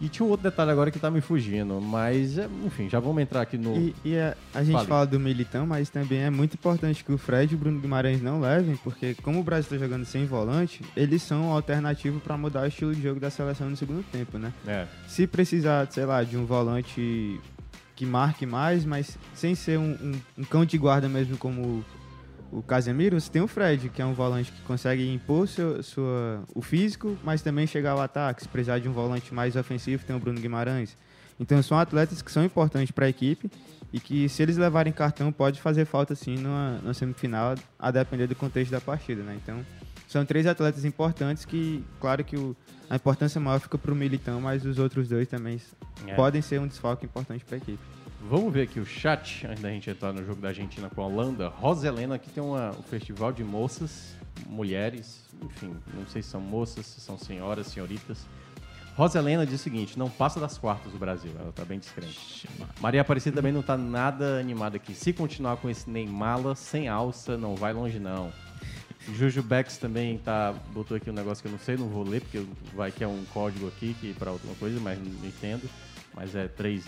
E 0.00 0.08
tinha 0.08 0.26
um 0.26 0.28
outro 0.28 0.48
detalhe 0.48 0.70
agora 0.70 0.90
que 0.90 0.98
tá 0.98 1.10
me 1.10 1.20
fugindo, 1.20 1.80
mas 1.80 2.36
é, 2.36 2.48
enfim, 2.64 2.88
já 2.88 2.98
vamos 2.98 3.22
entrar 3.22 3.42
aqui 3.42 3.56
no. 3.56 3.76
E, 3.76 3.94
e 4.04 4.18
a, 4.18 4.36
a 4.52 4.62
gente 4.62 4.84
fala 4.86 5.06
do 5.06 5.20
Militão, 5.20 5.66
mas 5.66 5.88
também 5.88 6.20
é 6.20 6.30
muito 6.30 6.54
importante 6.54 7.04
que 7.04 7.12
o 7.12 7.18
Fred 7.18 7.52
e 7.52 7.56
o 7.56 7.58
Bruno 7.58 7.80
Guimarães 7.80 8.20
não 8.20 8.40
levem, 8.40 8.76
porque 8.76 9.14
como 9.22 9.40
o 9.40 9.42
Brasil 9.42 9.72
está 9.72 9.78
jogando 9.78 10.04
sem 10.04 10.26
volante, 10.26 10.82
eles 10.96 11.22
são 11.22 11.52
alternativo 11.52 12.20
para 12.20 12.36
mudar 12.36 12.62
o 12.62 12.66
estilo 12.66 12.94
de 12.94 13.02
jogo 13.02 13.20
da 13.20 13.30
seleção 13.30 13.70
no 13.70 13.76
segundo 13.76 14.04
tempo, 14.10 14.36
né? 14.36 14.52
É. 14.66 14.86
Se 15.06 15.26
precisar, 15.26 15.86
sei 15.90 16.04
lá, 16.04 16.22
de 16.24 16.36
um 16.36 16.44
volante 16.44 17.40
que 17.96 18.04
marque 18.06 18.44
mais, 18.46 18.84
mas 18.84 19.16
sem 19.34 19.54
ser 19.54 19.78
um, 19.78 19.92
um- 19.92 20.20
um 20.38 20.44
cão 20.44 20.64
de 20.64 20.76
guarda 20.78 21.08
mesmo 21.08 21.36
como 21.36 21.84
o, 22.52 22.62
Casemiro, 22.62 23.20
você 23.20 23.30
tem 23.30 23.42
o 23.42 23.48
Fred, 23.48 23.88
que 23.88 24.00
é 24.02 24.06
um 24.06 24.14
volante 24.14 24.50
que 24.52 24.60
consegue 24.62 25.12
impor 25.12 25.48
seu, 25.48 25.82
sua, 25.82 26.42
o 26.54 26.60
físico, 26.62 27.16
mas 27.24 27.42
também 27.42 27.66
chegar 27.66 27.92
ao 27.92 28.00
ataque. 28.00 28.42
Se 28.42 28.48
precisar 28.48 28.78
de 28.78 28.88
um 28.88 28.92
volante 28.92 29.32
mais 29.34 29.56
ofensivo, 29.56 30.04
tem 30.04 30.14
o 30.14 30.20
Bruno 30.20 30.40
Guimarães. 30.40 30.96
Então 31.38 31.60
são 31.62 31.76
atletas 31.78 32.22
que 32.22 32.30
são 32.30 32.44
importantes 32.44 32.92
para 32.92 33.06
a 33.06 33.08
equipe 33.08 33.50
e 33.92 33.98
que 33.98 34.28
se 34.28 34.40
eles 34.42 34.56
levarem 34.56 34.92
cartão 34.92 35.32
pode 35.32 35.60
fazer 35.60 35.84
falta 35.84 36.14
sim 36.14 36.36
numa 36.38 36.94
semifinal, 36.94 37.56
a 37.76 37.90
depender 37.90 38.28
do 38.28 38.36
contexto 38.36 38.70
da 38.70 38.80
partida, 38.80 39.22
né? 39.22 39.36
Então 39.42 39.58
são 40.14 40.24
três 40.24 40.46
atletas 40.46 40.84
importantes 40.84 41.44
que, 41.44 41.84
claro 42.00 42.24
que 42.24 42.36
o, 42.36 42.56
a 42.88 42.96
importância 42.96 43.40
maior 43.40 43.58
fica 43.60 43.76
para 43.76 43.92
o 43.92 43.94
Militão, 43.94 44.40
mas 44.40 44.64
os 44.64 44.78
outros 44.78 45.08
dois 45.08 45.28
também 45.28 45.60
É. 46.06 46.14
podem 46.14 46.40
ser 46.40 46.60
um 46.60 46.66
desfalque 46.66 47.04
importante 47.04 47.44
para 47.44 47.56
a 47.56 47.58
equipe. 47.58 47.78
Vamos 48.30 48.52
ver 48.52 48.62
aqui 48.62 48.80
o 48.80 48.86
chat, 48.86 49.46
antes 49.46 49.60
da 49.62 49.68
gente 49.70 49.90
entrar 49.90 50.12
no 50.12 50.24
jogo 50.24 50.40
da 50.40 50.48
Argentina 50.48 50.88
com 50.88 51.02
a 51.02 51.06
Holanda. 51.06 51.48
Rosa 51.48 51.86
Helena, 51.88 52.14
aqui 52.14 52.30
tem 52.30 52.42
uma, 52.42 52.70
um 52.70 52.82
festival 52.82 53.32
de 53.32 53.44
moças, 53.44 54.14
mulheres, 54.46 55.20
enfim, 55.42 55.74
não 55.92 56.06
sei 56.06 56.22
se 56.22 56.30
são 56.30 56.40
moças, 56.40 56.86
se 56.86 57.00
são 57.00 57.18
senhoras, 57.18 57.66
senhoritas. 57.66 58.24
Rosa 58.96 59.18
Helena 59.18 59.44
diz 59.44 59.60
o 59.60 59.62
seguinte: 59.62 59.98
não 59.98 60.08
passa 60.08 60.38
das 60.40 60.56
quartas 60.56 60.92
do 60.92 60.98
Brasil, 60.98 61.32
ela 61.38 61.52
tá 61.52 61.64
bem 61.64 61.78
descrente. 61.78 62.48
Maria 62.80 63.00
Aparecida 63.00 63.36
também 63.36 63.52
não 63.52 63.62
tá 63.62 63.76
nada 63.76 64.38
animada 64.38 64.76
aqui. 64.76 64.94
Se 64.94 65.12
continuar 65.12 65.56
com 65.56 65.68
esse 65.68 65.90
Neymala 65.90 66.54
sem 66.54 66.88
alça, 66.88 67.36
não 67.36 67.56
vai 67.56 67.72
longe 67.72 67.98
não. 67.98 68.32
Juju 69.12 69.42
Bex 69.42 69.76
também 69.78 70.18
tá, 70.18 70.54
botou 70.72 70.96
aqui 70.96 71.10
um 71.10 71.12
negócio 71.12 71.42
que 71.42 71.48
eu 71.48 71.52
não 71.52 71.58
sei, 71.58 71.76
não 71.76 71.88
vou 71.88 72.02
ler, 72.02 72.20
porque 72.22 72.42
vai 72.74 72.90
que 72.90 73.04
é 73.04 73.08
um 73.08 73.24
código 73.32 73.68
aqui 73.68 73.94
que 74.00 74.14
para 74.14 74.30
alguma 74.30 74.54
coisa, 74.54 74.78
mas 74.80 74.98
não 74.98 75.28
entendo. 75.28 75.68
Mas 76.16 76.34
é 76.34 76.48
três, 76.48 76.84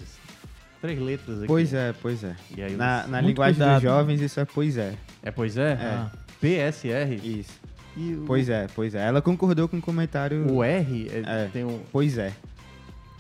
três 0.81 0.99
letras 1.01 1.39
aqui. 1.39 1.47
Pois 1.47 1.75
é, 1.75 1.93
pois 2.01 2.23
é. 2.25 2.35
E 2.57 2.63
aí, 2.63 2.75
Na, 2.77 3.07
na 3.07 3.19
Muito 3.21 3.29
linguagem 3.29 3.57
cuidado. 3.57 3.75
dos 3.75 3.83
jovens, 3.83 4.21
isso 4.21 4.41
é 4.41 4.45
pois 4.45 4.77
é. 4.79 4.95
É 5.23 5.31
pois 5.31 5.57
é? 5.57 5.73
É. 5.73 6.07
PSR? 6.41 7.15
Isso. 7.23 7.53
O- 7.97 8.25
Pois 8.27 8.49
é, 8.51 8.67
pois 8.75 8.95
é. 8.95 9.07
Ela 9.07 9.23
concordou 9.23 9.67
com 9.69 9.79
o 9.79 9.81
comentário. 9.83 10.53
O 10.53 10.63
R 10.63 11.09
é- 11.11 11.45
É. 11.45 11.49
tem 11.51 11.65
um. 11.65 11.81
Pois 11.91 12.19
é. 12.19 12.33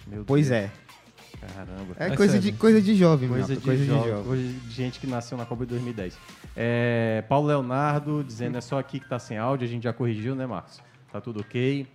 Meu 0.07 0.23
Pois 0.25 0.49
Deus. 0.51 0.65
é. 0.65 0.71
Caramba. 1.41 1.95
É 1.99 2.17
coisa 2.17 2.39
de, 2.39 2.53
coisa 2.53 2.81
de 2.81 2.95
jovem, 2.95 3.29
Coisa, 3.29 3.55
de, 3.55 3.61
coisa 3.61 3.83
de 3.83 3.89
jovem, 3.89 4.25
coisa 4.25 4.43
de 4.43 4.71
gente 4.71 4.99
que 4.99 5.07
nasceu 5.07 5.37
na 5.37 5.45
Copa 5.45 5.65
de 5.65 5.71
2010. 5.71 6.19
É, 6.57 7.25
Paulo 7.29 7.49
Leonardo 7.49 8.25
dizendo 8.25 8.57
é 8.59 8.61
só 8.61 8.79
aqui 8.79 9.01
que 9.01 9.09
tá 9.09 9.19
sem 9.19 9.39
áudio, 9.39 9.67
a 9.67 9.71
gente 9.71 9.85
já 9.85 9.93
corrigiu, 9.93 10.35
né, 10.35 10.47
Marcos? 10.47 10.81
Tá 11.13 11.21
tudo 11.21 11.41
ok. 11.41 11.87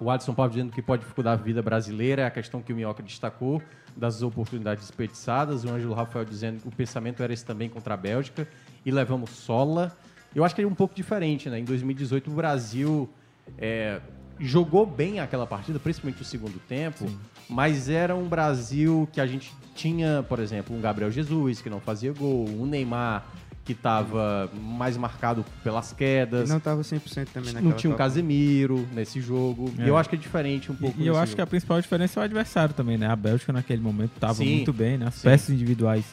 O 0.00 0.10
Adson 0.10 0.34
Paulo 0.34 0.50
dizendo 0.50 0.72
que 0.72 0.82
pode 0.82 1.02
dificultar 1.02 1.34
a 1.34 1.36
vida 1.36 1.62
brasileira, 1.62 2.22
é 2.22 2.26
a 2.26 2.30
questão 2.30 2.60
que 2.60 2.72
o 2.72 2.76
Minhoca 2.76 3.02
destacou, 3.02 3.62
das 3.96 4.22
oportunidades 4.22 4.84
desperdiçadas. 4.84 5.64
O 5.64 5.68
Ângelo 5.70 5.94
Rafael 5.94 6.24
dizendo 6.24 6.60
que 6.60 6.68
o 6.68 6.72
pensamento 6.72 7.22
era 7.22 7.32
esse 7.32 7.44
também 7.44 7.68
contra 7.68 7.94
a 7.94 7.96
Bélgica. 7.96 8.48
E 8.84 8.90
levamos 8.90 9.30
sola. 9.30 9.96
Eu 10.34 10.44
acho 10.44 10.54
que 10.54 10.62
é 10.62 10.66
um 10.66 10.74
pouco 10.74 10.94
diferente, 10.94 11.48
né? 11.48 11.60
Em 11.60 11.64
2018 11.64 12.30
o 12.30 12.34
Brasil 12.34 13.08
é, 13.56 14.00
jogou 14.38 14.86
bem 14.86 15.20
aquela 15.20 15.46
partida, 15.46 15.78
principalmente 15.78 16.22
o 16.22 16.24
segundo 16.24 16.58
tempo, 16.68 17.06
mas 17.48 17.88
era 17.88 18.14
um 18.14 18.28
Brasil 18.28 19.08
que 19.12 19.20
a 19.20 19.26
gente 19.26 19.52
tinha, 19.74 20.24
por 20.28 20.38
exemplo, 20.38 20.76
um 20.76 20.80
Gabriel 20.80 21.10
Jesus 21.10 21.60
que 21.60 21.70
não 21.70 21.80
fazia 21.80 22.12
gol, 22.12 22.48
um 22.48 22.66
Neymar 22.66 23.24
que 23.64 23.72
estava 23.72 24.50
mais 24.52 24.96
marcado 24.96 25.44
pelas 25.62 25.92
quedas. 25.92 26.50
Não 26.50 26.60
tava 26.60 26.82
100% 26.82 27.28
também 27.32 27.52
naquela 27.54 27.70
Não 27.70 27.76
tinha 27.76 27.90
um 27.90 27.94
Copa. 27.94 28.04
Casemiro 28.04 28.86
nesse 28.92 29.20
jogo. 29.20 29.72
É. 29.78 29.84
E 29.84 29.88
eu 29.88 29.96
acho 29.96 30.08
que 30.08 30.16
é 30.16 30.18
diferente 30.18 30.70
um 30.70 30.74
pouco. 30.74 31.00
E, 31.00 31.04
e 31.04 31.06
eu 31.06 31.16
acho 31.16 31.34
que 31.34 31.40
a 31.40 31.44
jogo. 31.44 31.50
principal 31.50 31.80
diferença 31.80 32.20
é 32.20 32.22
o 32.22 32.24
adversário 32.24 32.74
também, 32.74 32.98
né? 32.98 33.06
A 33.06 33.16
Bélgica 33.16 33.52
naquele 33.52 33.80
momento 33.80 34.12
estava 34.14 34.34
Sim, 34.34 34.56
muito 34.56 34.72
bem, 34.72 34.98
né? 34.98 35.06
As 35.06 35.14
sim. 35.14 35.22
peças 35.22 35.48
individuais 35.48 36.04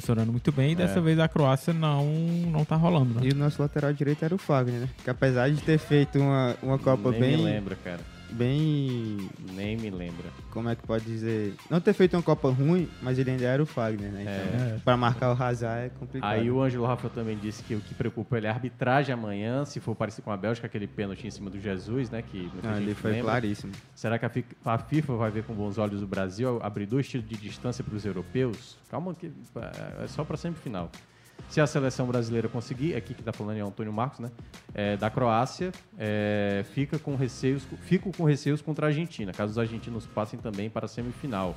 funcionando 0.00 0.30
muito 0.30 0.52
bem. 0.52 0.72
E 0.72 0.74
dessa 0.74 0.98
É. 0.98 1.02
vez 1.02 1.18
a 1.18 1.28
Croácia 1.28 1.72
não, 1.72 2.04
não 2.50 2.64
tá 2.64 2.76
rolando, 2.76 3.14
né? 3.14 3.20
E 3.24 3.30
o 3.32 3.34
nosso 3.34 3.60
lateral 3.60 3.92
direito 3.92 4.24
era 4.24 4.34
o 4.34 4.38
Fagner, 4.38 4.80
né? 4.82 4.88
Que 5.02 5.10
apesar 5.10 5.50
de 5.50 5.60
ter 5.62 5.78
feito 5.78 6.18
uma, 6.18 6.54
uma 6.62 6.78
Copa 6.78 7.10
Nem 7.10 7.20
bem. 7.20 7.36
me 7.36 7.42
lembra, 7.44 7.76
cara. 7.82 8.00
Bem. 8.32 9.28
Nem 9.54 9.76
me 9.76 9.90
lembra. 9.90 10.26
Como 10.50 10.68
é 10.68 10.74
que 10.76 10.82
pode 10.86 11.04
dizer? 11.04 11.54
Não 11.70 11.80
ter 11.80 11.92
feito 11.92 12.14
uma 12.16 12.22
Copa 12.22 12.48
ruim, 12.50 12.88
mas 13.02 13.18
ele 13.18 13.30
ainda 13.30 13.44
era 13.44 13.62
o 13.62 13.66
Fagner, 13.66 14.10
né? 14.10 14.22
Então, 14.22 14.76
É. 14.76 14.78
pra 14.84 14.96
marcar 14.96 15.34
o 15.34 15.42
Hazard 15.42 15.86
é 15.86 15.88
complicado. 15.90 16.30
Aí 16.30 16.50
o 16.50 16.60
Ângelo 16.62 16.84
Rafael 16.86 17.10
também 17.12 17.36
disse 17.38 17.62
que 17.62 17.74
o 17.74 17.80
que 17.80 17.94
preocupa 17.94 18.36
ele 18.36 18.46
é 18.46 18.50
a 18.50 18.52
arbitragem 18.52 19.12
amanhã, 19.12 19.64
se 19.64 19.80
for 19.80 19.94
parecido 19.94 20.22
com 20.24 20.30
a 20.32 20.36
Bélgica, 20.36 20.66
aquele 20.66 20.86
pênalti 20.86 21.26
em 21.26 21.30
cima 21.30 21.50
do 21.50 21.60
Jesus, 21.60 22.10
né? 22.10 22.22
Que 22.22 22.38
muita 22.52 22.68
gente 22.68 22.82
ali 22.84 22.94
foi 22.94 23.12
lembra. 23.12 23.30
claríssimo. 23.32 23.72
Será 23.94 24.18
que 24.18 24.24
a, 24.26 24.28
Fi- 24.28 24.44
a 24.64 24.78
FIFA 24.78 25.16
vai 25.16 25.30
ver 25.30 25.44
com 25.44 25.54
bons 25.54 25.78
olhos 25.78 26.02
o 26.02 26.06
Brasil 26.06 26.58
abrir 26.62 26.86
dois 26.86 27.08
tiros 27.08 27.28
de 27.28 27.36
distância 27.36 27.82
para 27.84 27.94
os 27.94 28.04
europeus? 28.04 28.76
Calma 28.90 29.14
que 29.14 29.30
é 30.02 30.06
só 30.08 30.24
para 30.24 30.36
semifinal. 30.36 30.90
Se 31.48 31.60
a 31.60 31.66
seleção 31.66 32.06
brasileira 32.06 32.48
conseguir, 32.48 32.94
aqui 32.94 33.14
que 33.14 33.20
está 33.20 33.32
falando 33.32 33.58
é 33.58 33.64
o 33.64 33.68
Antônio 33.68 33.92
Marcos, 33.92 34.18
né? 34.18 34.30
É, 34.74 34.96
da 34.96 35.08
Croácia, 35.08 35.72
é, 35.98 36.64
fica 36.74 36.98
com 36.98 37.14
receios, 37.14 37.66
fico 37.82 38.10
com 38.16 38.24
receios 38.24 38.60
contra 38.60 38.86
a 38.86 38.88
Argentina, 38.88 39.32
caso 39.32 39.52
os 39.52 39.58
argentinos 39.58 40.06
passem 40.06 40.38
também 40.38 40.68
para 40.68 40.86
a 40.86 40.88
semifinal. 40.88 41.56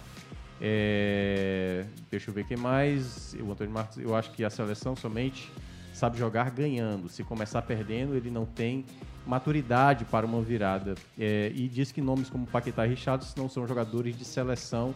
É, 0.62 1.86
deixa 2.12 2.30
eu 2.30 2.34
ver 2.34 2.46
quem 2.46 2.58
mais. 2.58 3.36
O 3.39 3.52
Antônio 3.52 3.74
Marcos, 3.74 3.98
eu 3.98 4.15
acho 4.15 4.32
que 4.32 4.44
a 4.44 4.50
seleção 4.50 4.96
somente 4.96 5.52
sabe 5.94 6.18
jogar 6.18 6.50
ganhando. 6.52 7.10
Se 7.10 7.24
começar 7.24 7.62
perdendo, 7.62 8.15
ele 8.15 8.30
não 8.30 8.46
tem 8.46 8.86
maturidade 9.26 10.06
para 10.06 10.26
uma 10.26 10.42
virada. 10.42 10.96
É, 11.18 11.52
e 11.54 11.68
diz 11.68 11.92
que 11.92 12.02
nomes 12.02 12.30
como 12.30 12.46
Paquetá 12.46 12.86
e 12.86 12.89
Richards 12.89 13.36
não 13.36 13.50
são 13.50 13.68
jogadores 13.68 14.18
de 14.18 14.26
seleção. 14.26 14.94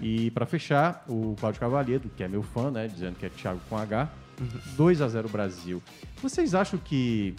E 0.00 0.30
para 0.30 0.46
fechar, 0.46 1.04
o 1.08 1.36
Cláudio 1.38 1.60
Cavalheiro, 1.60 2.10
que 2.16 2.22
é 2.22 2.28
meu 2.28 2.42
fã, 2.42 2.70
né, 2.70 2.88
dizendo 2.88 3.16
que 3.16 3.26
é 3.26 3.28
Thiago 3.28 3.60
com 3.68 3.76
H, 3.76 4.10
2 4.76 5.02
a 5.02 5.08
0 5.08 5.28
Brasil. 5.28 5.82
Vocês 6.22 6.54
acham 6.54 6.78
que 6.78 7.34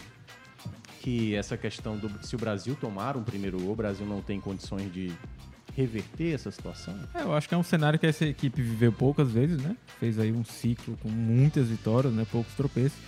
que 0.99 1.33
essa 1.33 1.57
questão 1.57 1.97
do 1.97 2.11
se 2.23 2.35
o 2.35 2.37
Brasil 2.37 2.75
tomar 2.79 3.17
um 3.17 3.23
primeiro 3.23 3.59
gol, 3.59 3.71
o 3.71 3.75
Brasil 3.75 4.05
não 4.05 4.21
tem 4.21 4.39
condições 4.39 4.93
de 4.93 5.11
reverter 5.75 6.35
essa 6.35 6.51
situação? 6.51 6.95
É, 7.15 7.23
eu 7.23 7.33
acho 7.33 7.49
que 7.49 7.55
é 7.55 7.57
um 7.57 7.63
cenário 7.63 7.97
que 7.97 8.05
essa 8.05 8.23
equipe 8.25 8.61
viveu 8.61 8.91
poucas 8.91 9.31
vezes, 9.31 9.59
né? 9.59 9.75
Fez 9.99 10.19
aí 10.19 10.31
um 10.31 10.43
ciclo 10.45 10.95
com 10.97 11.09
muitas 11.09 11.69
vitórias, 11.69 12.13
né? 12.13 12.23
Poucos 12.31 12.53
tropeços. 12.53 12.99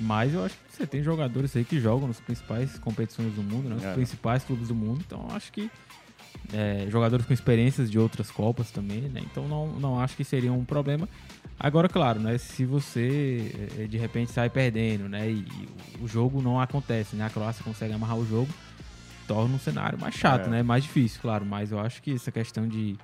Mas 0.00 0.32
eu 0.32 0.42
acho 0.42 0.54
que 0.56 0.74
você 0.74 0.86
tem 0.86 1.02
jogadores 1.02 1.54
aí 1.54 1.64
que 1.66 1.78
jogam 1.78 2.08
nas 2.08 2.18
principais 2.18 2.78
competições 2.78 3.34
do 3.34 3.42
mundo, 3.42 3.68
né? 3.68 3.74
Nos 3.74 3.84
É. 3.84 3.92
principais 3.92 4.42
clubes 4.42 4.68
do 4.68 4.74
mundo. 4.74 5.02
Então 5.06 5.26
eu 5.28 5.36
acho 5.36 5.52
que 5.52 5.70
é, 6.52 6.86
jogadores 6.90 7.24
com 7.26 7.32
experiências 7.32 7.90
de 7.90 7.98
outras 7.98 8.30
Copas 8.30 8.70
também, 8.70 9.00
né? 9.02 9.20
Então 9.24 9.48
não, 9.48 9.68
não 9.78 10.00
acho 10.00 10.16
que 10.16 10.24
seria 10.24 10.52
um 10.52 10.64
problema. 10.64 11.08
Agora, 11.58 11.88
claro, 11.88 12.18
né? 12.20 12.38
Se 12.38 12.64
você 12.64 13.52
é, 13.78 13.86
de 13.86 13.96
repente 13.96 14.32
sai 14.32 14.50
perdendo, 14.50 15.08
né? 15.08 15.30
E, 15.30 15.38
e 15.38 15.68
o 16.02 16.08
jogo 16.08 16.42
não 16.42 16.60
acontece, 16.60 17.14
né? 17.16 17.24
A 17.26 17.30
Croácia 17.30 17.62
consegue 17.64 17.92
amarrar 17.94 18.16
o 18.16 18.26
jogo, 18.26 18.48
torna 19.26 19.54
um 19.54 19.58
cenário 19.58 19.98
mais 19.98 20.14
chato, 20.14 20.46
É. 20.46 20.50
né? 20.50 20.62
Mais 20.62 20.82
difícil, 20.84 21.20
claro. 21.20 21.44
Mas 21.46 21.70
eu 21.72 21.78
acho 21.78 22.02
que 22.02 22.14
essa 22.14 22.32
questão 22.32 22.66
de 22.66 22.96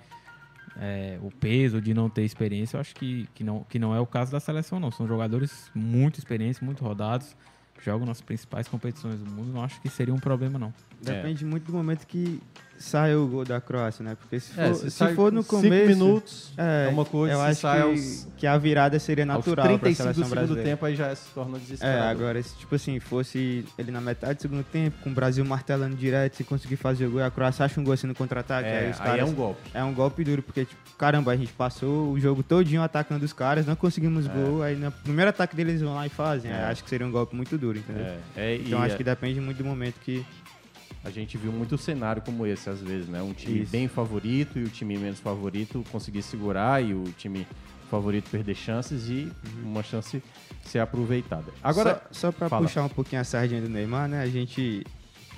é, 0.80 1.18
o 1.22 1.30
peso 1.30 1.80
de 1.80 1.92
não 1.94 2.08
ter 2.08 2.22
experiência, 2.22 2.76
eu 2.76 2.80
acho 2.80 2.94
que, 2.94 3.28
que, 3.34 3.42
não, 3.42 3.64
que 3.68 3.78
não 3.78 3.94
é 3.94 4.00
o 4.00 4.06
caso 4.06 4.30
da 4.32 4.40
seleção, 4.40 4.78
não. 4.78 4.90
São 4.90 5.06
jogadores 5.06 5.70
muito 5.74 6.18
experientes, 6.18 6.60
muito 6.60 6.84
rodados, 6.84 7.36
jogam 7.84 8.06
nas 8.06 8.20
principais 8.20 8.68
competições 8.68 9.18
do 9.20 9.30
mundo. 9.30 9.52
Não 9.52 9.62
acho 9.62 9.80
que 9.80 9.88
seria 9.88 10.14
um 10.14 10.18
problema, 10.18 10.58
não. 10.58 10.72
Depende 11.00 11.44
muito 11.44 11.64
do 11.66 11.72
momento 11.72 12.06
que 12.06 12.40
sai 12.76 13.12
o 13.16 13.26
gol 13.26 13.44
da 13.44 13.60
Croácia, 13.60 14.04
né? 14.04 14.16
Porque 14.18 14.38
se 14.38 14.52
for, 14.52 14.60
É, 14.62 14.72
se 14.74 14.80
se 14.82 14.90
sai 14.92 15.12
for 15.14 15.32
no 15.32 15.42
cinco 15.42 15.56
começo. 15.56 15.86
minutos, 15.88 16.52
é 16.56 16.88
uma 16.88 17.04
coisa, 17.04 17.34
Eu 17.34 17.38
se 17.40 17.44
acho 17.46 17.60
que, 17.60 17.66
aos- 17.82 18.28
que 18.36 18.46
a 18.46 18.56
virada 18.56 18.96
seria 19.00 19.26
natural 19.26 19.64
para 19.66 19.74
a 19.74 19.78
35 19.78 19.90
do 19.90 19.96
seleção 19.96 20.14
segundo 20.24 20.30
brasileira. 20.38 20.70
tempo 20.70 20.86
aí 20.86 20.94
já 20.94 21.12
se 21.14 21.28
torna 21.34 21.56
É, 21.56 21.60
desesperador. 21.60 22.08
agora, 22.08 22.40
se 22.42 22.56
tipo 22.56 22.72
assim, 22.76 23.00
fosse 23.00 23.64
ele 23.76 23.90
na 23.90 24.00
metade 24.00 24.34
do 24.36 24.42
segundo 24.42 24.62
tempo, 24.62 24.96
com 25.02 25.10
o 25.10 25.12
Brasil 25.12 25.44
martelando 25.44 25.96
direto, 25.96 26.36
se 26.36 26.44
conseguir 26.44 26.76
fazer 26.76 27.06
o 27.06 27.10
gol, 27.10 27.20
e 27.20 27.24
a 27.24 27.30
Croácia 27.32 27.64
acha 27.64 27.80
um 27.80 27.84
gol 27.84 27.94
assim 27.94 28.06
no 28.06 28.14
contra-ataque. 28.14 28.68
É, 28.68 28.78
aí, 28.78 28.90
os 28.90 29.00
aí 29.00 29.06
caras, 29.06 29.20
é 29.20 29.24
um 29.24 29.34
golpe. 29.34 29.60
É 29.74 29.82
um 29.82 29.92
golpe 29.94 30.22
duro, 30.22 30.42
porque, 30.42 30.64
tipo, 30.64 30.80
caramba, 30.96 31.32
a 31.32 31.36
gente 31.36 31.52
passou 31.52 32.12
o 32.12 32.20
jogo 32.20 32.44
todinho 32.44 32.82
atacando 32.82 33.24
os 33.24 33.32
caras, 33.32 33.66
não 33.66 33.74
conseguimos 33.74 34.26
É. 34.26 34.28
gol, 34.32 34.62
aí 34.62 34.76
no 34.76 34.92
primeiro 34.92 35.30
ataque 35.30 35.56
deles 35.56 35.72
eles 35.74 35.82
vão 35.82 35.94
lá 35.96 36.06
e 36.06 36.10
fazem. 36.10 36.48
É. 36.52 36.54
Aí 36.54 36.64
acho 36.70 36.84
que 36.84 36.90
seria 36.90 37.04
um 37.06 37.10
golpe 37.10 37.34
muito 37.34 37.58
duro, 37.58 37.76
entendeu? 37.76 38.04
É, 38.04 38.18
é, 38.36 38.56
então 38.56 38.80
acho 38.80 38.94
é- 38.94 38.98
que 38.98 39.02
depende 39.04 39.40
muito 39.40 39.56
do 39.58 39.64
momento 39.64 39.94
que. 40.00 40.24
A 41.04 41.10
gente 41.10 41.38
viu 41.38 41.52
muito 41.52 41.78
cenário 41.78 42.20
como 42.22 42.44
esse, 42.46 42.68
às 42.68 42.80
vezes, 42.80 43.08
né? 43.08 43.22
Um 43.22 43.32
time 43.32 43.60
Isso. 43.62 43.70
bem 43.72 43.88
favorito 43.88 44.58
e 44.58 44.64
o 44.64 44.68
time 44.68 44.98
menos 44.98 45.20
favorito 45.20 45.84
conseguir 45.90 46.22
segurar 46.22 46.82
e 46.82 46.92
o 46.92 47.04
time 47.16 47.46
favorito 47.90 48.28
perder 48.30 48.54
chances 48.54 49.08
e 49.08 49.30
uma 49.62 49.82
chance 49.82 50.22
ser 50.64 50.80
aproveitada. 50.80 51.46
Agora, 51.62 52.02
Só, 52.10 52.28
só 52.28 52.32
pra 52.32 52.48
fala. 52.48 52.66
puxar 52.66 52.84
um 52.84 52.88
pouquinho 52.88 53.20
a 53.20 53.24
sardinha 53.24 53.62
do 53.62 53.68
Neymar, 53.68 54.08
né? 54.08 54.22
A 54.22 54.26
gente. 54.26 54.84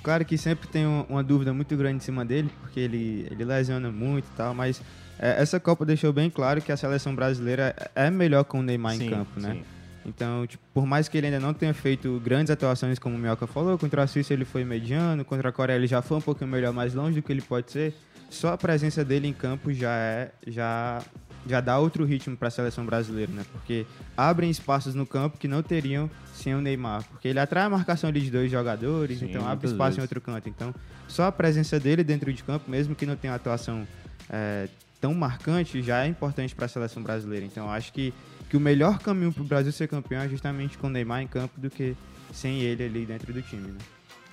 Claro 0.03 0.25
que 0.25 0.35
sempre 0.37 0.67
tem 0.67 0.85
um- 0.85 1.03
uma 1.07 1.23
dúvida 1.23 1.53
muito 1.53 1.77
grande 1.77 1.97
em 1.97 1.99
cima 1.99 2.25
dele, 2.25 2.49
porque 2.59 2.79
ele, 2.79 3.27
ele 3.29 3.45
lesiona 3.45 3.91
muito 3.91 4.25
e 4.25 4.35
tal, 4.35 4.53
mas 4.53 4.81
é, 5.19 5.39
essa 5.41 5.59
Copa 5.59 5.85
deixou 5.85 6.11
bem 6.11 6.27
claro 6.29 6.59
que 6.59 6.71
a 6.71 6.75
seleção 6.77 7.13
brasileira 7.15 7.75
é 7.95 8.09
melhor 8.09 8.43
com 8.43 8.59
o 8.59 8.63
Neymar 8.63 8.95
Sim, 8.95 9.05
em 9.05 9.09
campo, 9.11 9.39
né? 9.39 9.53
sim. 9.53 9.63
Então, 10.05 10.47
tipo, 10.47 10.63
por 10.73 10.85
mais 10.85 11.07
que 11.07 11.17
ele 11.17 11.27
ainda 11.27 11.39
não 11.39 11.53
tenha 11.53 11.73
feito 11.73 12.19
grandes 12.23 12.49
atuações, 12.49 12.97
como 12.97 13.15
o 13.15 13.19
Mioca 13.19 13.45
falou, 13.45 13.77
contra 13.77 14.03
a 14.03 14.07
Suíça 14.07 14.33
ele 14.33 14.45
foi 14.45 14.63
mediano, 14.63 15.23
contra 15.23 15.49
a 15.49 15.51
Coreia 15.51 15.77
ele 15.77 15.87
já 15.87 16.01
foi 16.01 16.17
um 16.17 16.21
pouquinho 16.21 16.49
melhor, 16.49 16.73
mais 16.73 16.93
longe 16.93 17.19
do 17.19 17.23
que 17.23 17.31
ele 17.31 17.41
pode 17.41 17.71
ser, 17.71 17.93
só 18.29 18.53
a 18.53 18.57
presença 18.57 19.03
dele 19.05 19.27
em 19.27 19.33
campo 19.33 19.71
já 19.73 19.93
é 19.93 20.31
já 20.47 21.01
já 21.47 21.59
dá 21.59 21.79
outro 21.79 22.05
ritmo 22.05 22.37
para 22.37 22.49
a 22.49 22.51
seleção 22.51 22.85
brasileira, 22.85 23.31
né? 23.31 23.43
Porque 23.51 23.85
abrem 24.15 24.49
espaços 24.49 24.93
no 24.93 25.07
campo 25.07 25.39
que 25.39 25.47
não 25.47 25.63
teriam 25.63 26.09
sem 26.35 26.53
o 26.53 26.61
Neymar, 26.61 27.03
porque 27.09 27.27
ele 27.27 27.39
atrai 27.39 27.63
a 27.63 27.69
marcação 27.69 28.09
ali 28.09 28.21
de 28.21 28.29
dois 28.29 28.49
jogadores, 28.51 29.19
Sim, 29.19 29.25
então 29.25 29.47
abre 29.47 29.67
espaço 29.67 29.93
em 29.93 30.01
vezes. 30.01 30.03
outro 30.03 30.21
canto. 30.21 30.47
Então, 30.47 30.73
só 31.07 31.25
a 31.25 31.31
presença 31.31 31.79
dele 31.79 32.03
dentro 32.03 32.31
de 32.31 32.43
campo, 32.43 32.69
mesmo 32.69 32.95
que 32.95 33.05
não 33.05 33.15
tenha 33.15 33.33
atuação 33.33 33.87
é, 34.29 34.67
tão 35.01 35.15
marcante, 35.15 35.81
já 35.81 36.05
é 36.05 36.07
importante 36.07 36.55
para 36.55 36.65
a 36.65 36.69
seleção 36.69 37.01
brasileira. 37.01 37.45
Então, 37.45 37.69
acho 37.69 37.91
que, 37.91 38.13
que 38.49 38.55
o 38.55 38.59
melhor 38.59 38.99
caminho 38.99 39.33
para 39.33 39.41
o 39.41 39.45
Brasil 39.45 39.71
ser 39.71 39.87
campeão 39.87 40.21
é 40.21 40.29
justamente 40.29 40.77
com 40.77 40.87
o 40.87 40.89
Neymar 40.89 41.23
em 41.23 41.27
campo 41.27 41.59
do 41.59 41.69
que 41.69 41.97
sem 42.31 42.61
ele 42.61 42.83
ali 42.83 43.05
dentro 43.05 43.33
do 43.33 43.41
time, 43.41 43.71
né? 43.71 43.79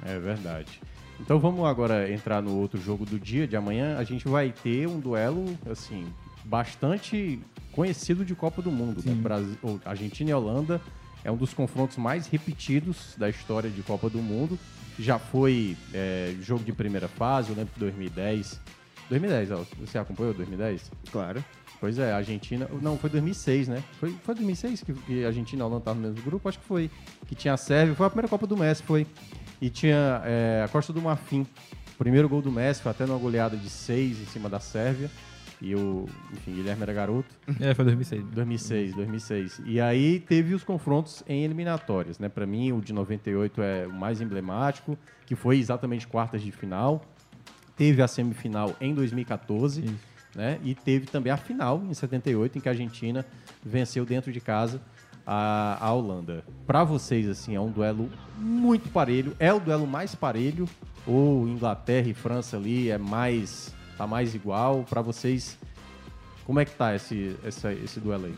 É 0.04 0.18
verdade. 0.18 0.80
Então 1.20 1.40
vamos 1.40 1.64
agora 1.66 2.10
entrar 2.12 2.40
no 2.40 2.54
outro 2.56 2.80
jogo 2.80 3.04
do 3.04 3.18
dia 3.18 3.46
de 3.48 3.56
amanhã. 3.56 3.96
A 3.98 4.04
gente 4.04 4.28
vai 4.28 4.52
ter 4.52 4.86
um 4.86 5.00
duelo, 5.00 5.58
assim, 5.68 6.06
bastante 6.44 7.40
conhecido 7.72 8.24
de 8.24 8.34
Copa 8.34 8.62
do 8.62 8.70
Mundo. 8.70 9.02
Né? 9.04 9.12
Brasil, 9.14 9.56
Argentina 9.84 10.30
e 10.30 10.34
Holanda 10.34 10.80
é 11.24 11.30
um 11.30 11.36
dos 11.36 11.52
confrontos 11.52 11.96
mais 11.96 12.26
repetidos 12.28 13.14
da 13.16 13.28
história 13.28 13.68
de 13.68 13.82
Copa 13.82 14.08
do 14.08 14.18
Mundo. 14.18 14.58
Já 14.98 15.18
foi 15.18 15.76
é, 15.92 16.34
jogo 16.40 16.62
de 16.62 16.72
primeira 16.72 17.08
fase, 17.08 17.50
eu 17.50 17.56
lembro 17.56 17.72
que 17.74 17.80
2010. 17.80 18.60
2010, 19.08 19.50
ó, 19.52 19.64
você 19.80 19.98
acompanhou 19.98 20.34
2010? 20.34 20.90
Claro. 21.10 21.44
Pois 21.80 21.98
é, 21.98 22.12
a 22.12 22.16
Argentina. 22.16 22.68
Não, 22.82 22.98
foi 22.98 23.08
2006, 23.10 23.68
né? 23.68 23.82
Foi, 24.00 24.12
foi 24.24 24.34
2006 24.34 24.82
que, 24.82 24.92
que 24.92 25.24
a 25.24 25.28
Argentina 25.28 25.60
e 25.60 25.62
a 25.62 25.66
Holanda 25.66 25.82
estavam 25.82 26.02
no 26.02 26.08
mesmo 26.08 26.24
grupo? 26.24 26.48
Acho 26.48 26.58
que 26.58 26.64
foi. 26.64 26.90
Que 27.26 27.34
tinha 27.34 27.54
a 27.54 27.56
Sérvia. 27.56 27.94
Foi 27.94 28.06
a 28.06 28.10
primeira 28.10 28.28
Copa 28.28 28.46
do 28.46 28.56
Messi, 28.56 28.82
foi. 28.82 29.06
E 29.60 29.70
tinha 29.70 30.22
é, 30.24 30.62
a 30.64 30.68
Costa 30.68 30.92
do 30.92 31.00
Marfim. 31.00 31.46
O 31.94 31.98
primeiro 31.98 32.28
gol 32.28 32.42
do 32.42 32.50
Messi 32.50 32.82
foi 32.82 32.90
até 32.90 33.06
numa 33.06 33.18
goleada 33.18 33.56
de 33.56 33.70
6 33.70 34.20
em 34.20 34.26
cima 34.26 34.48
da 34.48 34.58
Sérvia. 34.58 35.10
E 35.60 35.74
o. 35.74 36.06
Enfim, 36.32 36.54
Guilherme 36.54 36.82
era 36.82 36.92
garoto. 36.92 37.34
É, 37.60 37.74
foi 37.74 37.84
2006. 37.84 38.24
2006, 38.24 38.94
2006. 38.94 39.62
E 39.64 39.80
aí 39.80 40.20
teve 40.20 40.54
os 40.54 40.64
confrontos 40.64 41.22
em 41.28 41.44
eliminatórias, 41.44 42.18
né? 42.18 42.28
Para 42.28 42.46
mim, 42.46 42.72
o 42.72 42.80
de 42.80 42.92
98 42.92 43.62
é 43.62 43.86
o 43.86 43.92
mais 43.92 44.20
emblemático, 44.20 44.98
que 45.26 45.34
foi 45.36 45.58
exatamente 45.58 46.06
quartas 46.06 46.42
de 46.42 46.50
final. 46.50 47.04
Teve 47.78 48.02
a 48.02 48.08
semifinal 48.08 48.76
em 48.80 48.92
2014, 48.92 49.84
né? 50.34 50.58
E 50.62 50.74
teve 50.74 51.06
também 51.06 51.32
a 51.32 51.36
final 51.38 51.82
em 51.88 51.94
78, 51.94 52.58
em 52.58 52.60
que 52.60 52.68
a 52.68 52.72
Argentina 52.72 53.24
venceu 53.64 54.04
dentro 54.04 54.30
de 54.32 54.40
casa 54.40 54.80
a, 55.26 55.78
a 55.80 55.92
Holanda. 55.92 56.44
Para 56.66 56.82
vocês, 56.84 57.28
assim, 57.28 57.54
é 57.54 57.60
um 57.60 57.70
duelo 57.70 58.10
muito 58.36 58.88
parelho. 58.90 59.34
É 59.38 59.52
o 59.54 59.60
duelo 59.60 59.86
mais 59.86 60.14
parelho 60.14 60.68
ou 61.06 61.48
Inglaterra 61.48 62.08
e 62.08 62.14
França 62.14 62.56
ali 62.56 62.90
é 62.90 62.98
mais 62.98 63.72
tá 63.96 64.06
mais 64.06 64.34
igual? 64.34 64.84
Para 64.88 65.00
vocês, 65.02 65.58
como 66.44 66.60
é 66.60 66.64
que 66.64 66.72
tá 66.72 66.94
esse, 66.94 67.36
essa- 67.44 67.72
esse 67.72 67.98
duelo 68.00 68.26
aí? 68.26 68.34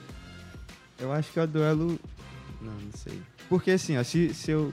Eu 0.99 1.13
acho 1.13 1.33
que 1.33 1.39
é 1.39 1.43
o 1.45 1.47
duelo. 1.47 1.99
Não, 2.61 2.73
não 2.73 2.93
sei. 2.95 3.19
Porque 3.49 3.71
assim, 3.73 3.97
ó, 3.97 4.03
se, 4.05 4.33
se, 4.35 4.51
eu, 4.51 4.73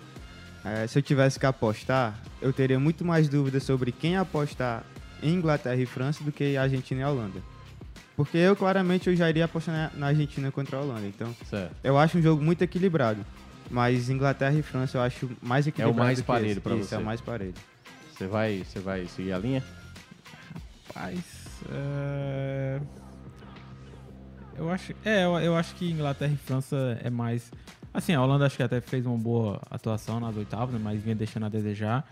eh, 0.68 0.88
se 0.88 0.98
eu 1.00 1.02
tivesse 1.04 1.40
que 1.40 1.46
apostar, 1.46 2.20
eu 2.42 2.52
teria 2.54 2.80
muito 2.80 3.04
mais 3.06 3.28
dúvidas 3.30 3.64
sobre 3.64 3.92
quem 3.92 4.18
apostar 4.18 4.84
em 5.22 5.34
Inglaterra 5.34 5.76
e 5.82 5.86
França 5.86 6.24
do 6.24 6.32
que 6.32 6.58
Argentina 6.58 7.02
e 7.02 7.06
Holanda. 7.06 7.42
Porque 8.16 8.38
eu, 8.38 8.56
claramente, 8.56 9.08
eu 9.10 9.16
já 9.16 9.30
iria 9.30 9.46
apostar 9.46 9.74
na, 9.76 9.92
na 10.00 10.08
Argentina 10.08 10.52
contra 10.52 10.78
a 10.78 10.82
Holanda. 10.82 11.06
Então, 11.06 11.36
Certo. 11.50 11.76
eu 11.84 11.98
acho 11.98 12.18
um 12.18 12.22
jogo 12.22 12.44
muito 12.44 12.62
equilibrado. 12.64 13.24
Mas 13.70 14.10
Inglaterra 14.10 14.58
e 14.58 14.62
França 14.62 14.98
eu 14.98 15.02
acho 15.02 15.30
mais 15.42 15.68
equilibrado. 15.68 16.00
mais 16.00 16.18
do 16.18 16.24
que 16.24 16.28
parelho 16.28 16.52
Isso, 16.52 16.88
você. 16.88 16.96
é 16.96 16.98
o 16.98 17.04
mais 17.04 17.22
parelho. 17.22 17.54
Você 18.14 18.26
vai, 18.26 18.64
você 18.64 18.80
vai 18.80 19.06
seguir 19.08 19.34
a 19.34 19.38
linha? 19.38 19.64
Rapaz, 20.88 21.20
é... 21.70 22.80
eu 24.58 24.72
acho, 24.72 24.94
é, 25.06 25.26
eu, 25.26 25.38
eu 25.40 25.56
acho 25.56 25.76
que 25.76 25.92
Inglaterra 25.92 26.34
e 26.34 26.38
França 26.38 26.98
é 27.04 27.10
mais, 27.10 27.52
assim, 27.98 28.14
a 28.14 28.22
Holanda 28.22 28.46
acho 28.46 28.56
que 28.56 28.64
até 28.64 28.80
fez 28.80 29.06
uma 29.06 29.18
boa 29.18 29.60
atuação 29.70 30.20
nas 30.20 30.36
oitavas, 30.36 30.74
né, 30.74 30.80
mas 30.82 31.02
vinha 31.02 31.16
deixando 31.16 31.48
a 31.48 31.50
desejar. 31.50 32.08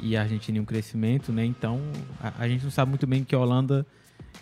E 0.00 0.16
a 0.16 0.22
Argentina 0.22 0.58
em 0.58 0.60
um 0.60 0.64
crescimento, 0.64 1.32
né? 1.32 1.44
Então, 1.44 1.80
a, 2.20 2.42
a 2.42 2.48
gente 2.48 2.64
não 2.64 2.70
sabe 2.70 2.90
muito 2.90 3.06
bem 3.06 3.22
o 3.22 3.24
que 3.24 3.34
a 3.34 3.38
Holanda 3.38 3.86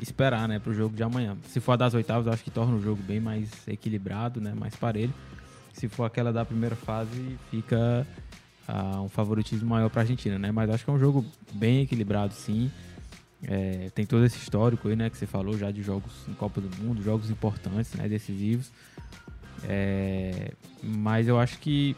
esperar, 0.00 0.48
né, 0.48 0.58
pro 0.58 0.72
jogo 0.72 0.96
de 0.96 1.02
amanhã. 1.02 1.36
Se 1.48 1.60
for 1.60 1.72
a 1.72 1.76
das 1.76 1.94
oitavas, 1.94 2.26
eu 2.26 2.32
acho 2.32 2.42
que 2.42 2.50
torna 2.50 2.74
o 2.76 2.80
jogo 2.80 3.02
bem 3.02 3.20
mais 3.20 3.50
equilibrado, 3.68 4.40
né, 4.40 4.54
mais 4.58 4.74
parelho. 4.74 5.12
Se 5.72 5.88
for 5.88 6.04
aquela 6.04 6.32
da 6.32 6.44
primeira 6.44 6.76
fase, 6.76 7.38
fica 7.50 8.06
ah, 8.66 9.02
um 9.02 9.08
favoritismo 9.08 9.68
maior 9.68 9.90
para 9.90 10.00
a 10.00 10.04
Argentina, 10.04 10.38
né? 10.38 10.52
Mas 10.52 10.70
acho 10.70 10.84
que 10.84 10.90
é 10.90 10.92
um 10.92 10.98
jogo 10.98 11.24
bem 11.52 11.82
equilibrado, 11.82 12.34
sim. 12.34 12.70
É, 13.42 13.90
tem 13.94 14.06
todo 14.06 14.24
esse 14.24 14.38
histórico 14.38 14.88
aí, 14.88 14.94
né, 14.94 15.10
que 15.10 15.16
você 15.16 15.26
falou 15.26 15.58
já 15.58 15.70
de 15.70 15.82
jogos 15.82 16.12
em 16.28 16.34
Copa 16.34 16.60
do 16.60 16.76
Mundo, 16.76 17.02
jogos 17.02 17.30
importantes, 17.30 17.92
né, 17.94 18.08
decisivos. 18.08 18.70
É, 19.68 20.52
mas 20.82 21.28
eu 21.28 21.38
acho 21.38 21.58
que 21.58 21.96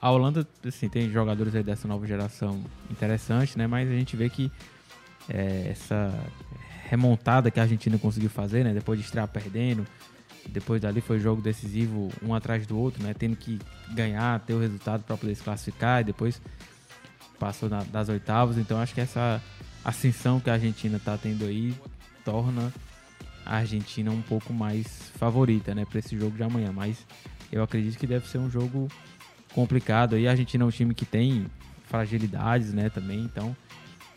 a 0.00 0.10
Holanda, 0.10 0.46
assim, 0.66 0.88
tem 0.88 1.10
jogadores 1.10 1.54
aí 1.54 1.62
dessa 1.62 1.86
nova 1.86 2.06
geração 2.06 2.62
interessantes, 2.90 3.56
né, 3.56 3.66
mas 3.66 3.88
a 3.88 3.92
gente 3.92 4.16
vê 4.16 4.30
que 4.30 4.50
é, 5.28 5.68
essa 5.70 6.12
remontada 6.90 7.50
que 7.50 7.60
a 7.60 7.62
Argentina 7.62 7.96
conseguiu 7.98 8.30
fazer, 8.30 8.64
né? 8.64 8.74
Depois 8.74 8.98
de 8.98 9.04
estrear 9.04 9.28
perdendo, 9.28 9.86
depois 10.48 10.80
dali 10.80 11.00
foi 11.00 11.20
jogo 11.20 11.40
decisivo 11.40 12.10
um 12.20 12.34
atrás 12.34 12.66
do 12.66 12.76
outro, 12.76 13.00
né? 13.00 13.14
Tendo 13.16 13.36
que 13.36 13.60
ganhar, 13.94 14.40
ter 14.40 14.54
o 14.54 14.60
resultado 14.60 15.04
para 15.04 15.16
poder 15.16 15.34
se 15.36 15.42
classificar 15.42 16.00
e 16.00 16.04
depois 16.04 16.42
passou 17.38 17.68
na, 17.68 17.84
das 17.84 18.08
oitavas. 18.08 18.58
Então 18.58 18.80
acho 18.80 18.92
que 18.92 19.00
essa 19.00 19.40
ascensão 19.84 20.40
que 20.40 20.50
a 20.50 20.54
Argentina 20.54 20.96
está 20.96 21.16
tendo 21.16 21.44
aí 21.44 21.74
torna 22.24 22.72
a 23.50 23.56
Argentina 23.56 24.12
um 24.12 24.22
pouco 24.22 24.52
mais 24.52 25.10
favorita, 25.18 25.74
né, 25.74 25.84
para 25.84 25.98
esse 25.98 26.16
jogo 26.16 26.36
de 26.36 26.42
amanhã. 26.44 26.70
Mas 26.72 27.04
eu 27.50 27.64
acredito 27.64 27.98
que 27.98 28.06
deve 28.06 28.28
ser 28.28 28.38
um 28.38 28.48
jogo 28.48 28.86
complicado. 29.52 30.16
E 30.16 30.28
a 30.28 30.30
Argentina 30.30 30.62
é 30.62 30.66
um 30.66 30.70
time 30.70 30.94
que 30.94 31.04
tem 31.04 31.46
fragilidades, 31.88 32.72
né, 32.72 32.88
também. 32.88 33.18
Então 33.18 33.54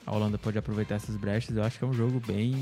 a 0.06 0.14
Holanda 0.14 0.38
pode 0.38 0.60
aproveitar 0.60 0.96
essas 0.96 1.18
brechas. 1.18 1.58
Eu 1.58 1.64
acho 1.64 1.80
que 1.80 1.84
é 1.84 1.88
um 1.88 1.94
jogo 1.94 2.22
bem, 2.28 2.54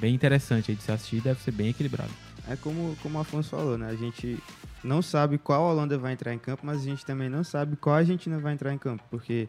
bem 0.00 0.12
interessante 0.12 0.74
de 0.74 0.82
se 0.82 0.90
assistir. 0.90 1.20
Deve 1.20 1.40
ser 1.40 1.52
bem 1.52 1.68
equilibrado. 1.68 2.10
É 2.50 2.56
como, 2.56 2.96
como 3.00 3.18
o 3.18 3.20
Afonso 3.20 3.50
falou, 3.50 3.78
né? 3.78 3.88
A 3.88 3.94
gente 3.94 4.42
não 4.82 5.00
sabe 5.00 5.38
qual 5.38 5.70
Holanda 5.70 5.96
vai 5.96 6.14
entrar 6.14 6.34
em 6.34 6.38
campo, 6.38 6.66
mas 6.66 6.80
a 6.80 6.84
gente 6.84 7.06
também 7.06 7.28
não 7.28 7.44
sabe 7.44 7.76
qual 7.76 7.94
a 7.94 7.98
Argentina 7.98 8.40
vai 8.40 8.54
entrar 8.54 8.74
em 8.74 8.78
campo, 8.78 9.04
porque 9.08 9.48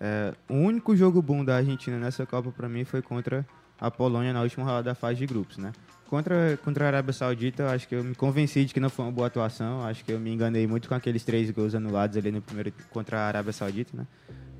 é, 0.00 0.34
o 0.48 0.54
único 0.54 0.96
jogo 0.96 1.22
bom 1.22 1.44
da 1.44 1.56
Argentina 1.58 1.96
nessa 1.96 2.26
Copa 2.26 2.50
para 2.50 2.68
mim 2.68 2.84
foi 2.84 3.02
contra 3.02 3.46
a 3.80 3.88
Polônia 3.88 4.32
na 4.32 4.42
última 4.42 4.64
rodada 4.64 4.84
da 4.84 4.94
fase 4.94 5.18
de 5.18 5.26
grupos, 5.26 5.58
né? 5.58 5.72
Contra, 6.08 6.58
contra 6.64 6.86
a 6.86 6.88
Arábia 6.88 7.12
Saudita, 7.12 7.68
acho 7.68 7.86
que 7.86 7.94
eu 7.94 8.02
me 8.02 8.14
convenci 8.14 8.64
de 8.64 8.72
que 8.72 8.80
não 8.80 8.88
foi 8.88 9.04
uma 9.04 9.12
boa 9.12 9.26
atuação. 9.26 9.84
Acho 9.84 10.02
que 10.02 10.10
eu 10.10 10.18
me 10.18 10.32
enganei 10.32 10.66
muito 10.66 10.88
com 10.88 10.94
aqueles 10.94 11.22
três 11.22 11.50
gols 11.50 11.74
anulados 11.74 12.16
ali 12.16 12.32
no 12.32 12.40
primeiro 12.40 12.72
contra 12.90 13.18
a 13.18 13.26
Arábia 13.26 13.52
Saudita, 13.52 13.94
né? 13.94 14.06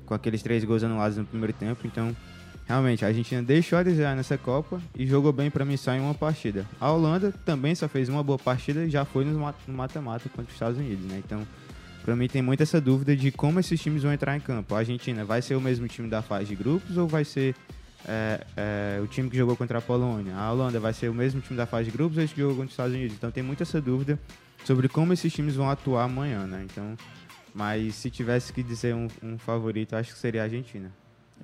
Com 0.05 0.13
aqueles 0.13 0.43
três 0.43 0.63
gols 0.63 0.83
anulados 0.83 1.17
no 1.17 1.25
primeiro 1.25 1.51
tempo. 1.53 1.87
Então, 1.87 2.15
realmente, 2.67 3.03
a 3.03 3.07
Argentina 3.07 3.41
deixou 3.41 3.79
a 3.79 3.83
desejar 3.83 4.15
nessa 4.15 4.37
Copa 4.37 4.79
e 4.95 5.07
jogou 5.07 5.33
bem 5.33 5.49
para 5.49 5.65
mim 5.65 5.75
só 5.75 5.91
em 5.91 5.99
uma 5.99 6.13
partida. 6.13 6.67
A 6.79 6.91
Holanda 6.91 7.33
também 7.43 7.73
só 7.73 7.87
fez 7.87 8.09
uma 8.09 8.21
boa 8.21 8.37
partida 8.37 8.85
e 8.85 8.89
já 8.91 9.03
foi 9.03 9.25
no 9.25 9.39
mata-mata 9.67 10.29
contra 10.29 10.45
os 10.45 10.53
Estados 10.53 10.77
Unidos, 10.77 11.03
né? 11.05 11.19
Então, 11.25 11.47
para 12.05 12.15
mim 12.15 12.27
tem 12.27 12.43
muito 12.43 12.61
essa 12.61 12.79
dúvida 12.79 13.15
de 13.15 13.31
como 13.31 13.59
esses 13.59 13.81
times 13.81 14.03
vão 14.03 14.13
entrar 14.13 14.37
em 14.37 14.39
campo. 14.39 14.75
A 14.75 14.79
Argentina 14.79 15.25
vai 15.25 15.41
ser 15.41 15.55
o 15.55 15.61
mesmo 15.61 15.87
time 15.87 16.07
da 16.07 16.21
fase 16.21 16.45
de 16.45 16.55
grupos 16.55 16.95
ou 16.95 17.07
vai 17.07 17.25
ser 17.25 17.55
é, 18.07 18.45
é, 18.55 19.01
o 19.01 19.07
time 19.07 19.29
que 19.29 19.37
jogou 19.37 19.55
contra 19.55 19.79
a 19.79 19.81
Polônia? 19.81 20.35
A 20.35 20.51
Holanda 20.51 20.79
vai 20.79 20.93
ser 20.93 21.09
o 21.09 21.13
mesmo 21.13 21.41
time 21.41 21.57
da 21.57 21.65
fase 21.65 21.85
de 21.85 21.91
grupos 21.91 22.17
ou 22.17 22.23
esse 22.23 22.33
que 22.33 22.41
jogou 22.41 22.55
contra 22.55 22.67
os 22.67 22.73
Estados 22.73 22.93
Unidos? 22.93 23.15
Então 23.15 23.31
tem 23.31 23.43
muito 23.43 23.63
essa 23.63 23.81
dúvida 23.81 24.19
sobre 24.63 24.87
como 24.87 25.13
esses 25.13 25.31
times 25.31 25.55
vão 25.55 25.69
atuar 25.69 26.03
amanhã, 26.03 26.45
né? 26.45 26.65
Então, 26.65 26.95
mas 27.53 27.95
se 27.95 28.09
tivesse 28.09 28.53
que 28.53 28.63
dizer 28.63 28.95
um, 28.95 29.07
um 29.21 29.37
favorito, 29.37 29.95
acho 29.95 30.13
que 30.13 30.19
seria 30.19 30.41
a 30.41 30.43
Argentina. 30.45 30.91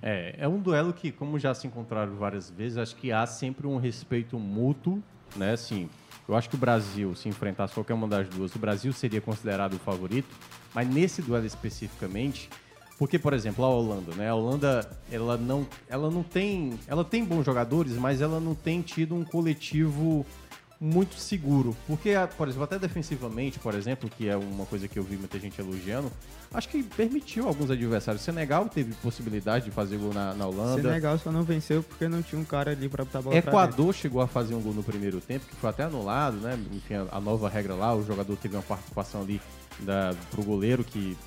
É, 0.02 0.36
é 0.38 0.48
um 0.48 0.60
duelo 0.60 0.94
que, 0.94 1.12
como 1.12 1.40
já 1.40 1.54
se 1.54 1.68
encontraram 1.68 2.16
várias 2.16 2.50
vezes, 2.50 2.78
acho 2.78 2.96
que 2.96 3.12
há 3.12 3.26
sempre 3.26 3.66
um 3.66 3.78
respeito 3.78 4.38
mútuo, 4.38 5.02
né? 5.36 5.54
Assim, 5.54 5.90
eu 6.28 6.36
acho 6.36 6.50
que 6.50 6.56
o 6.56 6.60
Brasil, 6.60 7.16
se 7.16 7.30
enfrentasse 7.30 7.74
qualquer 7.74 7.94
uma 7.94 8.08
das 8.08 8.28
duas, 8.28 8.54
o 8.56 8.60
Brasil 8.60 8.92
seria 8.92 9.22
considerado 9.22 9.76
o 9.76 9.80
favorito, 9.80 10.36
mas 10.74 10.88
nesse 10.88 11.22
duelo 11.22 11.46
especificamente, 11.46 12.50
porque, 12.98 13.20
por 13.20 13.34
exemplo, 13.34 13.66
a 13.66 13.70
Holanda, 13.70 14.16
né? 14.16 14.30
A 14.30 14.36
Holanda, 14.36 14.90
ela 15.12 15.38
não, 15.38 15.68
ela 15.90 16.10
não 16.10 16.24
tem, 16.24 16.80
ela 16.88 17.04
tem 17.04 17.26
bons 17.26 17.46
jogadores, 17.46 17.94
mas 17.94 18.22
ela 18.22 18.40
não 18.40 18.56
tem 18.56 18.82
tido 18.82 19.14
um 19.16 19.26
coletivo 19.26 20.26
muito 20.86 21.16
seguro. 21.16 21.76
Porque, 21.88 22.14
por 22.38 22.48
exemplo, 22.48 22.64
até 22.64 22.78
defensivamente, 22.78 23.58
por 23.58 23.74
exemplo, 23.74 24.10
que 24.10 24.30
é 24.30 24.38
uma 24.38 24.66
coisa 24.66 24.88
que 24.88 25.00
eu 25.00 25.04
vi 25.04 25.18
muita 25.18 25.40
gente 25.40 25.60
elogiando, 25.60 26.12
acho 26.54 26.70
que 26.70 26.84
permitiu 26.84 27.48
alguns 27.48 27.72
adversários. 27.72 28.22
O 28.22 28.26
Senegal 28.26 28.70
teve 28.70 28.94
possibilidade 28.96 29.66
de 29.66 29.72
fazer 29.72 29.98
gol 29.98 30.14
na, 30.14 30.36
na 30.36 30.46
Holanda. 30.46 30.82
Senegal 30.82 31.18
só 31.18 31.32
não 31.32 31.44
venceu 31.44 31.82
porque 31.82 32.08
não 32.08 32.22
tinha 32.22 32.40
um 32.40 32.46
cara 32.46 32.72
ali 32.72 32.88
para 32.88 33.04
botar 33.04 33.20
a 33.20 33.22
bola 33.24 33.36
Equador 33.36 33.94
chegou 33.94 34.22
a 34.22 34.28
fazer 34.28 34.54
um 34.54 34.62
gol 34.62 34.74
no 34.74 34.84
primeiro 34.84 35.20
tempo, 35.20 35.46
que 35.48 35.56
foi 35.56 35.72
até 35.72 35.84
anulado, 35.84 36.38
né? 36.38 36.58
Enfim, 36.72 36.94
a, 36.94 37.08
a 37.12 37.20
nova 37.20 37.50
regra 37.50 37.74
lá, 37.74 37.96
o 37.96 38.06
jogador 38.06 38.36
teve 38.38 38.56
uma 38.56 38.64
participação 38.64 39.22
ali 39.22 39.42
da, 39.80 40.14
pro 40.32 40.44
goleiro, 40.44 40.84
que. 40.84 41.18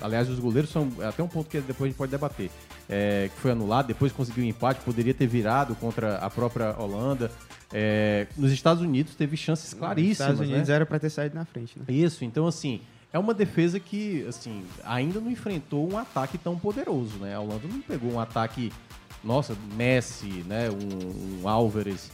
Aliás, 0.00 0.28
os 0.28 0.38
goleiros 0.38 0.70
são 0.70 0.90
até 1.06 1.22
um 1.22 1.28
ponto 1.28 1.48
que 1.48 1.60
depois 1.60 1.88
a 1.88 1.90
gente 1.90 1.98
pode 1.98 2.10
debater. 2.10 2.50
É, 2.88 3.30
que 3.32 3.40
foi 3.40 3.52
anulado, 3.52 3.86
depois 3.86 4.12
conseguiu 4.12 4.44
um 4.44 4.46
empate, 4.46 4.80
poderia 4.80 5.14
ter 5.14 5.26
virado 5.26 5.74
contra 5.76 6.16
a 6.16 6.28
própria 6.28 6.74
Holanda. 6.78 7.30
É, 7.76 8.28
nos 8.36 8.52
Estados 8.52 8.80
Unidos 8.80 9.16
teve 9.16 9.36
chances 9.36 9.74
claríssimas. 9.74 10.08
Nos 10.08 10.20
Estados 10.20 10.40
Unidos 10.40 10.68
né? 10.68 10.74
era 10.76 10.86
para 10.86 11.00
ter 11.00 11.10
saído 11.10 11.34
na 11.34 11.44
frente, 11.44 11.76
né? 11.76 11.84
Isso, 11.88 12.24
então 12.24 12.46
assim. 12.46 12.80
É 13.12 13.18
uma 13.18 13.32
defesa 13.32 13.78
que, 13.78 14.26
assim, 14.26 14.64
ainda 14.82 15.20
não 15.20 15.30
enfrentou 15.30 15.88
um 15.88 15.96
ataque 15.96 16.36
tão 16.36 16.58
poderoso, 16.58 17.16
né? 17.18 17.36
A 17.36 17.38
Holanda 17.38 17.68
não 17.68 17.80
pegou 17.80 18.10
um 18.10 18.18
ataque, 18.18 18.72
nossa, 19.22 19.56
Messi, 19.76 20.44
né? 20.48 20.68
Um, 20.68 21.42
um 21.44 21.48
Álvares, 21.48 22.10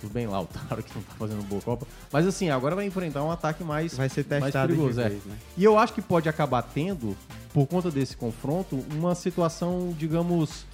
tudo 0.00 0.12
bem, 0.12 0.28
Lautaro, 0.28 0.80
que 0.80 0.94
não 0.94 1.02
tá 1.02 1.12
fazendo 1.18 1.42
boa 1.48 1.60
Copa. 1.60 1.88
Mas 2.12 2.24
assim, 2.24 2.50
agora 2.50 2.76
vai 2.76 2.86
enfrentar 2.86 3.24
um 3.24 3.32
ataque 3.32 3.64
mais, 3.64 3.96
vai 3.96 4.08
ser 4.08 4.24
mais 4.38 4.52
perigoso. 4.52 5.00
É. 5.00 5.08
Vez, 5.08 5.24
né? 5.24 5.36
E 5.56 5.64
eu 5.64 5.76
acho 5.76 5.92
que 5.92 6.00
pode 6.00 6.28
acabar 6.28 6.62
tendo, 6.62 7.16
por 7.52 7.66
conta 7.66 7.90
desse 7.90 8.16
confronto, 8.16 8.76
uma 8.92 9.16
situação, 9.16 9.92
digamos, 9.98 10.66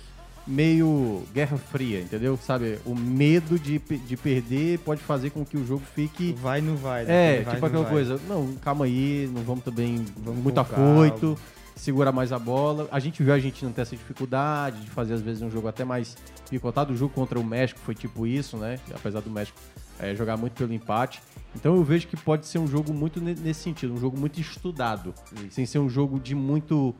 meio 0.46 1.22
guerra 1.32 1.56
fria, 1.56 2.00
entendeu? 2.00 2.36
Sabe, 2.36 2.78
o 2.84 2.94
medo 2.94 3.58
de, 3.58 3.78
de 3.78 4.16
perder 4.16 4.78
pode 4.80 5.00
fazer 5.02 5.30
com 5.30 5.44
que 5.44 5.56
o 5.56 5.66
jogo 5.66 5.82
fique. 5.94 6.32
Vai, 6.32 6.60
não 6.60 6.76
vai. 6.76 7.04
Né? 7.04 7.38
É, 7.38 7.42
vai, 7.42 7.54
tipo 7.54 7.66
aquela 7.66 7.84
vai. 7.84 7.92
coisa, 7.92 8.20
não, 8.28 8.54
calma 8.56 8.84
aí, 8.84 9.30
não 9.32 9.42
vamos 9.42 9.64
também. 9.64 10.04
Vamos 10.16 10.42
muito 10.42 10.58
afoito 10.58 11.38
segura 11.80 12.12
mais 12.12 12.32
a 12.32 12.38
bola. 12.38 12.88
A 12.92 13.00
gente 13.00 13.22
viu 13.22 13.32
a 13.32 13.36
Argentina 13.36 13.70
ter 13.74 13.80
essa 13.80 13.96
dificuldade 13.96 14.80
de 14.80 14.90
fazer, 14.90 15.14
às 15.14 15.22
vezes, 15.22 15.42
um 15.42 15.50
jogo 15.50 15.66
até 15.66 15.84
mais 15.84 16.16
picotado. 16.48 16.92
O 16.92 16.96
jogo 16.96 17.12
contra 17.14 17.38
o 17.38 17.44
México 17.44 17.80
foi 17.80 17.94
tipo 17.94 18.26
isso, 18.26 18.56
né? 18.56 18.78
Apesar 18.94 19.20
do 19.20 19.30
México 19.30 19.58
é, 19.98 20.14
jogar 20.14 20.36
muito 20.36 20.52
pelo 20.54 20.72
empate. 20.72 21.22
Então 21.54 21.74
eu 21.74 21.82
vejo 21.82 22.06
que 22.06 22.16
pode 22.16 22.46
ser 22.46 22.58
um 22.58 22.66
jogo 22.66 22.92
muito 22.92 23.20
nesse 23.20 23.60
sentido, 23.60 23.92
um 23.92 23.98
jogo 23.98 24.16
muito 24.16 24.40
estudado, 24.40 25.12
sem 25.50 25.66
ser 25.66 25.78
um 25.78 25.88
jogo 25.88 26.20
de 26.20 26.34
muito. 26.34 26.94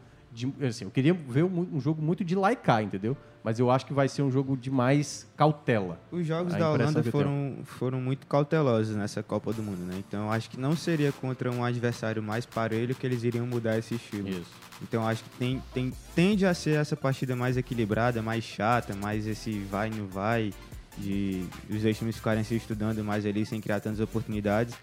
De, 0.47 0.67
assim, 0.67 0.85
eu 0.85 0.91
queria 0.91 1.15
ver 1.15 1.45
um, 1.45 1.69
um 1.75 1.81
jogo 1.81 2.03
muito 2.03 2.25
de 2.25 2.35
laicar, 2.35 2.83
entendeu? 2.83 3.17
mas 3.43 3.59
eu 3.59 3.71
acho 3.71 3.87
que 3.87 3.93
vai 3.93 4.09
ser 4.09 4.23
um 4.23 4.31
jogo 4.31 4.57
de 4.57 4.71
mais 4.71 5.27
cautela. 5.37 5.99
Os 6.11 6.27
jogos 6.27 6.55
da 6.55 6.71
Holanda 6.71 7.03
foram, 7.03 7.59
foram 7.65 8.01
muito 8.01 8.27
cautelosos 8.27 8.95
nessa 8.95 9.23
Copa 9.23 9.53
do 9.53 9.63
Mundo, 9.63 9.81
né? 9.81 9.95
Então 9.99 10.27
eu 10.27 10.31
acho 10.31 10.51
que 10.51 10.61
não 10.61 10.77
seria 10.77 11.11
contra 11.11 11.51
um 11.51 11.65
adversário 11.65 12.23
mais 12.23 12.45
parelho 12.45 12.95
que 12.95 13.07
eles 13.07 13.23
iriam 13.25 13.47
mudar 13.47 13.79
esse 13.79 13.95
estilo. 13.95 14.29
Isso. 14.29 14.51
Então 14.83 15.07
acho 15.07 15.25
que 15.25 15.31
tem, 15.31 15.63
tem, 15.73 15.93
tende 16.15 16.45
a 16.45 16.53
ser 16.53 16.79
essa 16.79 16.97
partida 16.97 17.35
mais 17.35 17.57
equilibrada, 17.57 18.21
mais 18.21 18.45
chata, 18.45 18.95
mais 18.95 19.27
esse 19.27 19.59
vai 19.61 19.89
no 19.89 20.07
vai, 20.07 20.53
de 20.99 21.45
os 21.69 21.83
dois 21.83 21.97
times 21.97 22.17
ficarem 22.17 22.45
se 22.45 22.55
estudando 22.55 23.03
mais 23.03 23.25
ali 23.25 23.47
sem 23.47 23.61
criar 23.61 23.81
tantas 23.81 24.01
oportunidades. 24.01 24.75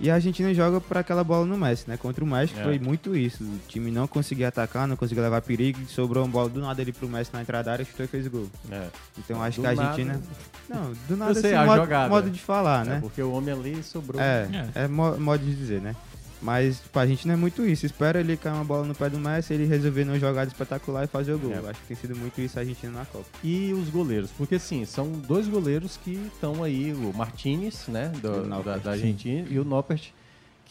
E 0.00 0.10
a 0.10 0.14
Argentina 0.14 0.52
joga 0.52 0.80
para 0.80 1.00
aquela 1.00 1.22
bola 1.22 1.46
no 1.46 1.56
Messi, 1.56 1.88
né? 1.88 1.96
Contra 1.96 2.24
o 2.24 2.26
México 2.26 2.58
é. 2.58 2.62
foi 2.62 2.78
muito 2.78 3.16
isso. 3.16 3.44
O 3.44 3.60
time 3.68 3.90
não 3.90 4.06
conseguia 4.06 4.48
atacar, 4.48 4.88
não 4.88 4.96
conseguia 4.96 5.22
levar 5.22 5.40
perigo, 5.42 5.78
sobrou 5.88 6.24
uma 6.24 6.30
bola 6.30 6.48
do 6.48 6.60
nada 6.60 6.82
ali 6.82 6.92
pro 6.92 7.08
Messi 7.08 7.30
na 7.32 7.42
entrada 7.42 7.64
da 7.64 7.72
área, 7.72 7.84
chutou 7.84 8.04
e 8.04 8.08
fez 8.08 8.26
gol. 8.26 8.48
É. 8.70 8.88
Então 9.18 9.42
acho 9.42 9.60
do 9.60 9.62
que 9.62 9.68
a 9.68 9.70
Argentina. 9.70 10.14
Nada... 10.14 10.24
Não, 10.68 10.92
do 11.08 11.16
nada 11.16 11.30
Eu 11.30 11.34
sei, 11.36 11.54
assim, 11.54 11.66
modo, 11.66 11.80
jogada. 11.80 12.08
modo 12.08 12.30
de 12.30 12.40
falar, 12.40 12.86
é, 12.86 12.90
né? 12.90 12.98
Porque 13.00 13.22
o 13.22 13.32
homem 13.32 13.54
ali 13.54 13.82
sobrou. 13.82 14.20
É, 14.20 14.48
é, 14.74 14.84
é 14.84 14.88
modo 14.88 15.44
de 15.44 15.54
dizer, 15.54 15.80
né? 15.80 15.94
Mas 16.42 16.80
tipo, 16.80 16.98
a 16.98 17.06
gente 17.06 17.26
não 17.26 17.34
é 17.34 17.36
muito 17.36 17.64
isso. 17.64 17.86
Espera 17.86 18.18
ele 18.18 18.36
cair 18.36 18.54
uma 18.54 18.64
bola 18.64 18.84
no 18.84 18.94
pé 18.94 19.08
do 19.08 19.18
Messi, 19.18 19.54
ele 19.54 19.64
resolver 19.64 20.02
uma 20.02 20.18
jogada 20.18 20.50
espetacular 20.50 21.04
e 21.04 21.06
fazer 21.06 21.32
o 21.32 21.38
gol. 21.38 21.52
É. 21.52 21.70
Acho 21.70 21.80
que 21.80 21.86
tem 21.86 21.96
sido 21.96 22.16
muito 22.16 22.40
isso 22.40 22.58
a 22.58 22.62
Argentina 22.62 22.92
na 22.92 23.04
Copa. 23.04 23.26
E 23.44 23.72
os 23.72 23.88
goleiros? 23.88 24.30
Porque 24.36 24.58
sim, 24.58 24.84
são 24.84 25.12
dois 25.12 25.46
goleiros 25.46 25.96
que 25.96 26.18
estão 26.34 26.64
aí, 26.64 26.92
o 26.92 27.12
Martinez, 27.16 27.86
né, 27.86 28.08
do, 28.20 28.48
da, 28.48 28.78
da, 28.78 28.90
Argentina, 28.90 29.46
e 29.48 29.58
o 29.58 29.64
Noppert, 29.64 30.12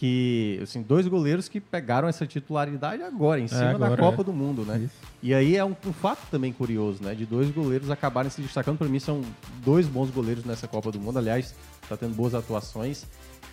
que, 0.02 0.60
assim, 0.64 0.82
dois 0.82 1.08
goleiros 1.08 1.48
que 1.48 1.62
pegaram 1.62 2.08
essa 2.08 2.26
titularidade 2.26 3.04
agora, 3.04 3.40
em 3.40 3.44
é, 3.44 3.48
cima 3.48 3.66
é, 3.66 3.76
agora, 3.76 3.92
da 3.92 3.98
Copa 3.98 4.24
é. 4.24 4.26
do 4.26 4.34
Mundo, 4.34 4.66
né? 4.66 4.80
Isso. 4.80 4.96
E 5.22 5.32
aí 5.32 5.56
é 5.56 5.64
um, 5.64 5.76
um, 5.86 5.94
fato 5.94 6.26
também 6.32 6.52
curioso, 6.52 7.04
né? 7.04 7.14
De 7.14 7.24
dois 7.24 7.52
goleiros 7.52 7.92
acabarem 7.92 8.32
se 8.32 8.42
destacando. 8.42 8.80
Para 8.80 8.88
mim, 8.88 8.98
são 8.98 9.22
dois 9.64 9.86
bons 9.86 10.10
goleiros 10.10 10.44
nessa 10.44 10.68
Copa 10.68 10.92
do 10.92 11.00
Mundo. 11.00 11.20
Aliás, 11.20 11.54
está 11.84 11.96
tendo 11.96 12.16
boas 12.16 12.34
atuações. 12.34 13.06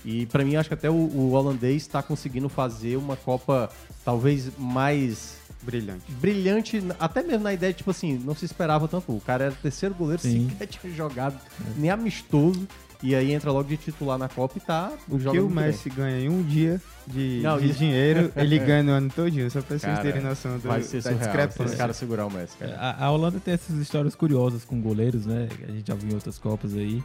E 0.02 0.24
para 0.24 0.42
mim, 0.42 0.56
acho 0.56 0.70
que 0.70 0.74
até 0.74 0.88
o, 0.88 0.94
o 0.94 1.32
holandês 1.32 1.82
está 1.82 2.02
conseguindo 2.02 2.48
fazer 2.48 2.96
uma 2.96 3.14
Copa 3.14 3.68
talvez 4.02 4.50
mais 4.56 5.36
Brilhante. 5.60 6.10
Brilhante, 6.12 6.82
até 7.00 7.22
mesmo 7.22 7.42
na 7.42 7.52
ideia, 7.52 7.72
tipo 7.74 7.90
assim, 7.90 8.16
não 8.16 8.34
se 8.34 8.44
esperava 8.44 8.86
tanto. 8.86 9.14
O 9.14 9.20
cara 9.20 9.46
era 9.46 9.52
o 9.52 9.56
terceiro 9.56 9.94
goleiro, 9.94 10.22
Sim. 10.22 10.48
sequer 10.56 10.66
tinha 10.66 10.94
jogado, 10.94 11.38
nem 11.76 11.90
amistoso. 11.90 12.66
E 13.02 13.14
aí 13.14 13.32
entra 13.32 13.52
logo 13.52 13.68
de 13.68 13.76
titular 13.76 14.18
na 14.18 14.28
Copa 14.28 14.58
e 14.58 14.60
tá 14.60 14.92
O 15.08 15.18
que 15.18 15.38
o 15.38 15.48
Messi 15.48 15.88
bem. 15.88 15.98
ganha 15.98 16.20
em 16.20 16.28
um 16.28 16.42
dia 16.42 16.80
de, 17.06 17.40
não, 17.42 17.58
de 17.58 17.72
dinheiro, 17.72 18.32
ele 18.36 18.58
ganha 18.58 18.82
no 18.82 18.90
ano 18.90 19.08
todinho, 19.08 19.48
só 19.50 19.60
pra 19.60 19.78
vocês 19.78 19.82
cara, 19.82 20.02
terem 20.02 20.20
noção 20.20 20.58
do, 20.58 20.66
vai 20.66 20.82
ser 20.82 21.02
da 21.02 21.12
discrepância. 21.12 21.64
Esse 21.64 21.76
cara 21.76 21.92
segurar 21.92 22.26
o 22.26 22.30
Messi, 22.30 22.56
cara. 22.56 22.74
A, 22.76 23.04
a 23.04 23.10
Holanda 23.10 23.38
tem 23.38 23.54
essas 23.54 23.76
histórias 23.76 24.16
curiosas 24.16 24.64
com 24.64 24.80
goleiros, 24.80 25.26
né? 25.26 25.48
A 25.68 25.70
gente 25.70 25.86
já 25.86 25.94
viu 25.94 26.10
em 26.10 26.14
outras 26.14 26.38
Copas 26.38 26.74
aí 26.74 27.02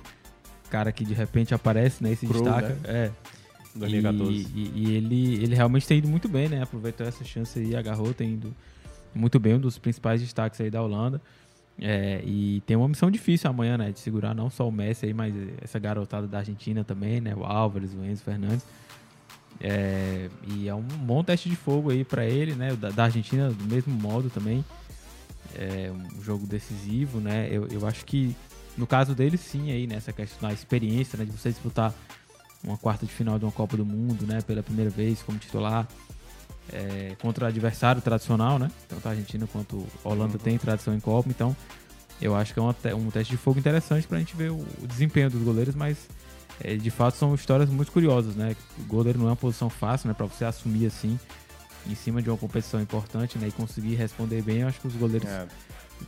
cara 0.74 0.92
que 0.92 1.06
de 1.06 1.14
repente 1.14 1.54
aparece, 1.54 2.04
né? 2.04 2.14
E 2.14 2.16
se 2.16 2.26
Pro, 2.26 2.42
destaca. 2.42 2.70
Né? 2.70 2.80
É. 2.86 3.12
2014. 3.76 4.32
E, 4.34 4.46
e, 4.56 4.72
e, 4.76 4.96
ele, 4.96 5.44
ele 5.44 5.56
realmente 5.56 5.88
tem 5.88 6.00
ido 6.00 6.08
muito 6.08 6.28
bem, 6.28 6.50
né? 6.50 6.64
Aproveitou 6.64 7.06
essa 7.06 7.24
chance 7.24 7.60
aí, 7.60 7.76
agarrou, 7.76 8.12
tem 8.12 8.34
ido 8.34 8.56
muito 9.14 9.40
bem, 9.40 9.54
um 9.54 9.60
dos 9.60 9.78
principais 9.78 10.20
destaques 10.20 10.60
aí 10.60 10.72
da 10.72 10.82
Holanda. 10.82 11.22
É, 11.80 12.22
e 12.24 12.62
tem 12.66 12.78
uma 12.78 12.88
missão 12.88 13.10
difícil 13.10 13.50
amanhã, 13.50 13.78
né? 13.78 13.92
De 13.92 14.00
segurar 14.00 14.34
não 14.34 14.50
só 14.50 14.68
o 14.68 14.72
Messi 14.72 15.08
aí, 15.08 15.14
mas 15.14 15.34
essa 15.62 15.80
garotada 15.80 16.28
da 16.28 16.40
Argentina 16.40 16.84
também, 16.84 17.20
né? 17.20 17.36
O 17.36 17.44
Álvares, 17.44 17.94
o 17.94 18.04
Enzo 18.04 18.24
Fernandes. 18.24 18.66
É, 19.60 20.30
e 20.48 20.68
é 20.68 20.76
um 20.76 20.82
bom 20.82 21.24
teste 21.24 21.50
de 21.50 21.56
fogo 21.56 21.92
aí 21.92 22.04
para 22.04 22.26
ele, 22.26 22.54
né? 22.54 22.76
Da, 22.76 22.90
da, 22.90 23.04
Argentina, 23.06 23.50
do 23.50 23.66
mesmo 23.66 23.94
modo 23.94 24.30
também. 24.30 24.64
É 25.56 25.92
um 25.92 26.22
jogo 26.22 26.48
decisivo, 26.48 27.20
né? 27.20 27.48
Eu, 27.52 27.68
eu 27.68 27.88
acho 27.88 28.06
que 28.06 28.36
no 28.78 28.88
caso 28.88 29.14
dele, 29.14 29.38
sim, 29.38 29.72
aí, 29.72 29.86
nessa 29.86 30.12
né? 30.12 30.18
questão 30.18 30.50
da 30.50 30.54
experiência, 30.54 31.18
né? 31.18 31.26
De 31.26 31.32
você 31.32 31.50
disputar 31.50 31.94
uma 32.64 32.78
quarta 32.78 33.06
de 33.06 33.12
final 33.12 33.38
de 33.38 33.46
uma 33.46 33.52
Copa 33.52 33.78
do 33.78 33.86
Mundo, 33.86 34.26
né? 34.26 34.42
Pela 34.42 34.64
primeira 34.64 34.90
vez 34.90 35.22
como 35.22 35.38
titular. 35.38 35.88
É, 36.72 37.16
contra 37.22 37.48
adversário 37.48 38.02
tradicional, 38.02 38.58
né? 38.58 38.72
Tanto 38.88 39.06
a 39.08 39.12
Argentina 39.12 39.46
quanto 39.52 39.86
a 40.04 40.10
Holanda 40.10 40.34
uhum. 40.34 40.40
tem 40.40 40.58
tradição 40.58 40.96
em 40.96 41.00
Copa, 41.00 41.30
então 41.30 41.56
eu 42.22 42.34
acho 42.36 42.54
que 42.54 42.60
é 42.60 42.64
uma, 42.64 42.76
um 42.96 43.12
teste 43.12 43.32
de 43.32 43.38
fogo 43.38 43.60
interessante 43.60 44.08
para 44.08 44.18
a 44.18 44.20
gente 44.20 44.36
ver 44.36 44.50
o, 44.50 44.66
o, 44.82 44.88
desempenho 44.88 45.30
dos 45.30 45.42
goleiros, 45.42 45.76
mas 45.76 46.08
é, 46.64 46.76
de 46.76 46.90
fato 46.90 47.18
são 47.18 47.36
histórias 47.36 47.70
muito 47.70 47.92
curiosas, 47.92 48.36
né? 48.36 48.56
O 48.80 48.84
goleiro 48.84 49.20
não 49.20 49.26
é 49.26 49.30
uma 49.32 49.36
posição 49.36 49.70
fácil, 49.70 50.08
né? 50.08 50.14
Para 50.14 50.26
você 50.26 50.46
assumir 50.46 50.86
assim 50.86 51.20
em 51.86 51.96
cima 51.96 52.22
de 52.22 52.30
uma 52.30 52.38
competição 52.38 52.82
importante, 52.82 53.38
né? 53.38 53.50
E 53.50 53.52
conseguir 53.52 53.96
responder 53.96 54.42
bem, 54.42 54.60
eu 54.60 54.68
acho 54.70 54.80
que 54.80 54.88
os 54.88 54.96
goleiros 54.96 55.28
é 55.28 55.48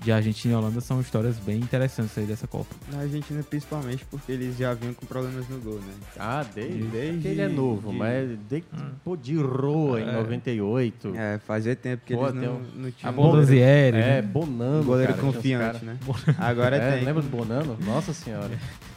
de 0.01 0.11
Argentina 0.11 0.53
e 0.53 0.57
Holanda 0.57 0.81
são 0.81 0.99
histórias 1.01 1.37
bem 1.39 1.57
interessantes 1.57 2.17
aí 2.17 2.25
dessa 2.25 2.47
Copa. 2.47 2.75
Na 2.91 2.99
Argentina, 2.99 3.41
principalmente, 3.43 4.05
porque 4.05 4.31
eles 4.31 4.57
já 4.57 4.73
vinham 4.73 4.93
com 4.93 5.05
problemas 5.05 5.47
no 5.47 5.59
gol, 5.59 5.79
né? 5.79 5.93
Ah, 6.17 6.45
desde, 6.53 6.83
desde 6.83 7.27
ele 7.27 7.41
é 7.41 7.47
novo, 7.47 7.91
de, 7.91 7.97
mas 7.97 8.29
desde 8.49 8.67
hum. 8.73 8.91
pô, 9.03 9.15
de 9.15 9.35
Roa 9.37 9.99
é. 9.99 10.03
em 10.03 10.13
98. 10.13 11.13
É, 11.15 11.39
fazia 11.39 11.75
tempo 11.75 12.03
que 12.05 12.15
pô, 12.15 12.27
eles 12.27 12.35
não, 12.35 12.55
um, 12.55 12.65
não 12.75 12.91
tinham... 12.91 13.09
A 13.09 13.11
Bondanzieri. 13.11 13.97
É, 13.97 14.21
Bonano, 14.21 14.83
Goleiro 14.83 15.13
cara, 15.13 15.25
confiante, 15.25 15.79
cara... 15.79 15.85
né? 15.85 15.97
Agora 16.37 16.75
é, 16.75 16.95
tem. 16.95 17.05
Lembra 17.05 17.21
do 17.21 17.29
Bonano? 17.29 17.77
Nossa 17.85 18.13
senhora. 18.13 18.51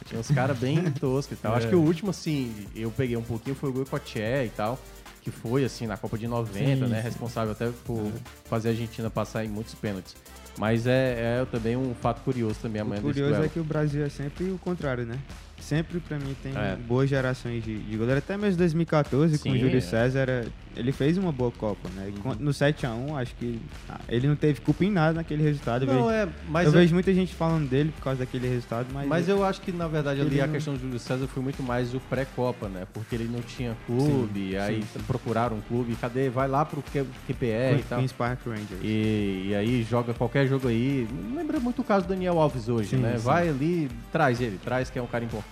Tinha 0.05 0.19
uns 0.19 0.31
caras 0.31 0.57
bem 0.57 0.79
toscos 0.99 1.37
e 1.37 1.41
tal. 1.41 1.53
É. 1.53 1.57
Acho 1.57 1.69
que 1.69 1.75
o 1.75 1.81
último, 1.81 2.09
assim, 2.09 2.53
eu 2.75 2.91
peguei 2.91 3.15
um 3.15 3.23
pouquinho, 3.23 3.55
foi 3.55 3.69
o 3.69 3.73
Goicoechea 3.73 4.45
e 4.45 4.49
tal 4.49 4.79
que 5.21 5.31
foi 5.31 5.65
assim 5.65 5.85
na 5.85 5.97
Copa 5.97 6.17
de 6.17 6.27
90, 6.27 6.57
sim, 6.57 6.75
né? 6.75 6.97
Sim. 6.97 7.03
Responsável 7.03 7.51
até 7.51 7.69
por 7.85 8.09
fazer 8.45 8.69
a 8.69 8.71
Argentina 8.71 9.09
passar 9.09 9.43
em 9.43 9.49
muitos 9.49 9.75
pênaltis. 9.75 10.15
Mas 10.59 10.85
é, 10.85 11.39
é 11.39 11.45
também 11.45 11.77
um 11.77 11.95
fato 11.95 12.21
curioso 12.21 12.59
também 12.59 12.81
amanhã 12.81 12.99
O 12.99 13.03
curioso 13.03 13.41
é 13.41 13.47
que 13.47 13.61
o 13.61 13.63
Brasil 13.63 14.03
é 14.03 14.09
sempre 14.09 14.43
o 14.51 14.57
contrário, 14.57 15.05
né? 15.05 15.17
Sempre 15.59 15.99
pra 15.99 16.17
mim 16.17 16.35
tem 16.41 16.53
é. 16.55 16.75
boas 16.75 17.09
gerações 17.09 17.63
de, 17.63 17.77
de 17.77 17.97
goleiro. 17.97 18.19
Até 18.19 18.37
mesmo 18.37 18.57
2014 18.57 19.37
Sim, 19.37 19.43
com 19.43 19.55
o 19.55 19.59
Júlio 19.59 19.77
é. 19.77 19.81
César, 19.81 20.45
ele 20.75 20.91
fez 20.91 21.17
uma 21.17 21.31
boa 21.31 21.51
Copa, 21.51 21.89
né? 21.95 22.11
Uhum. 22.23 22.35
No 22.39 22.51
7x1, 22.51 23.15
acho 23.15 23.35
que 23.35 23.59
ah, 23.89 23.99
ele 24.07 24.27
não 24.27 24.35
teve 24.35 24.61
culpa 24.61 24.85
em 24.85 24.91
nada 24.91 25.13
naquele 25.13 25.43
resultado. 25.43 25.85
Não, 25.85 25.93
eu 25.93 26.05
vejo, 26.05 26.15
é, 26.15 26.29
mas 26.47 26.67
eu 26.67 26.73
é... 26.73 26.81
vejo 26.81 26.93
muita 26.93 27.13
gente 27.13 27.33
falando 27.33 27.67
dele 27.67 27.91
por 27.95 28.03
causa 28.03 28.19
daquele 28.19 28.47
resultado, 28.47 28.87
mas. 28.93 29.07
Mas 29.07 29.27
eu 29.27 29.43
acho 29.43 29.61
que, 29.61 29.71
na 29.71 29.87
verdade, 29.87 30.21
ali 30.21 30.39
a 30.39 30.45
não... 30.47 30.53
questão 30.53 30.73
do 30.73 30.79
Júlio 30.79 30.99
César 30.99 31.27
foi 31.27 31.43
muito 31.43 31.61
mais 31.61 31.93
o 31.93 31.99
pré-Copa, 31.99 32.69
né? 32.69 32.87
Porque 32.93 33.15
ele 33.15 33.25
não 33.25 33.41
tinha 33.41 33.75
clube, 33.85 34.51
sim, 34.51 34.57
aí 34.57 34.83
sim. 34.83 34.99
procuraram 35.05 35.57
um 35.57 35.61
clube, 35.61 35.95
cadê? 35.95 36.29
Vai 36.29 36.47
lá 36.47 36.63
pro 36.63 36.81
QPR 36.81 37.79
e 37.79 37.83
tal. 37.87 37.99
Queen's 37.99 38.13
Park 38.13 38.45
Rangers. 38.45 38.81
E, 38.81 39.47
e, 39.49 39.55
aí 39.55 39.83
joga 39.83 40.13
qualquer 40.13 40.47
jogo 40.47 40.67
aí. 40.67 41.07
Não 41.29 41.35
lembra 41.35 41.59
muito 41.59 41.81
o 41.81 41.83
caso 41.83 42.05
do 42.05 42.09
Daniel 42.09 42.39
Alves 42.39 42.69
hoje, 42.69 42.89
sim, 42.89 42.97
né? 42.97 43.17
Vai 43.17 43.49
ali, 43.49 43.89
traz 44.11 44.39
ele, 44.39 44.57
traz 44.63 44.89
que 44.89 44.97
é 44.97 45.01
um 45.01 45.07
cara 45.07 45.25
importante 45.25 45.48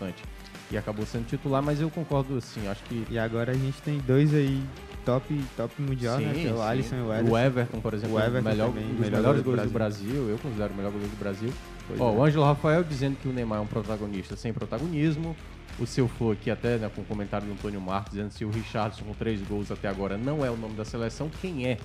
e 0.70 0.78
acabou 0.78 1.06
sendo 1.06 1.26
titular, 1.26 1.62
mas 1.62 1.80
eu 1.80 1.89
concordo 1.89 2.38
assim, 2.38 2.68
acho 2.68 2.84
que... 2.84 3.06
E 3.10 3.18
agora 3.18 3.52
a 3.52 3.56
gente 3.56 3.82
tem 3.82 4.00
dois 4.00 4.34
aí 4.34 4.62
top, 5.08 5.41
top 5.56 5.82
mundial, 5.82 6.18
sim, 6.18 6.26
né? 6.26 6.34
Que 6.34 6.48
é 6.48 6.52
o 6.52 6.62
Alisson 6.62 6.95
e 6.98 7.02
o 7.02 7.14
Everton. 7.14 7.32
O 7.32 7.38
Everton, 7.38 7.80
por 7.80 7.93
exemplo, 7.93 8.16
o 8.18 8.20
Everton 8.20 8.50
melhor, 8.50 8.68
também, 8.68 8.88
dos 8.88 9.00
melhores 9.00 9.41
goleiros 9.41 9.72
do 9.72 9.74
Brasil, 9.74 10.30
eu 10.30 10.38
considero 10.38 10.74
o 10.74 10.76
melhor 10.76 10.91
goleiro 10.91 11.14
do 11.16 11.20
Brasil. 11.20 11.54
Ó, 11.98 12.10
é. 12.10 12.16
o 12.18 12.24
Ângelo 12.24 12.43
Rafael 12.43 12.84
dizendo 12.84 13.16
que 13.16 13.28
o 13.28 13.32
Neymar 13.32 13.60
é 13.60 13.62
um 13.62 13.68
protagonista 13.68 14.36
sem 14.36 14.52
protagonismo. 14.52 15.36
O 15.80 15.86
seu 15.86 16.08
Flor 16.08 16.34
aqui 16.34 16.52
até 16.52 16.78
né, 16.78 16.89
com 16.93 17.02
o 17.02 17.04
um 17.04 17.08
comentário 17.08 17.48
do 17.48 17.54
Antônio 17.54 17.80
Marcos 17.80 18.12
dizendo 18.12 18.32
se 18.32 18.43
o 18.43 18.50
Richardson 18.50 19.06
com 19.06 19.14
três 19.14 19.39
gols 19.48 19.72
até 19.72 19.88
agora 19.88 20.18
não 20.18 20.43
é 20.43 20.50
o 20.50 20.58
nome 20.58 20.74
da 20.74 20.84
seleção, 20.84 21.30
quem 21.39 21.68
é? 21.68 21.78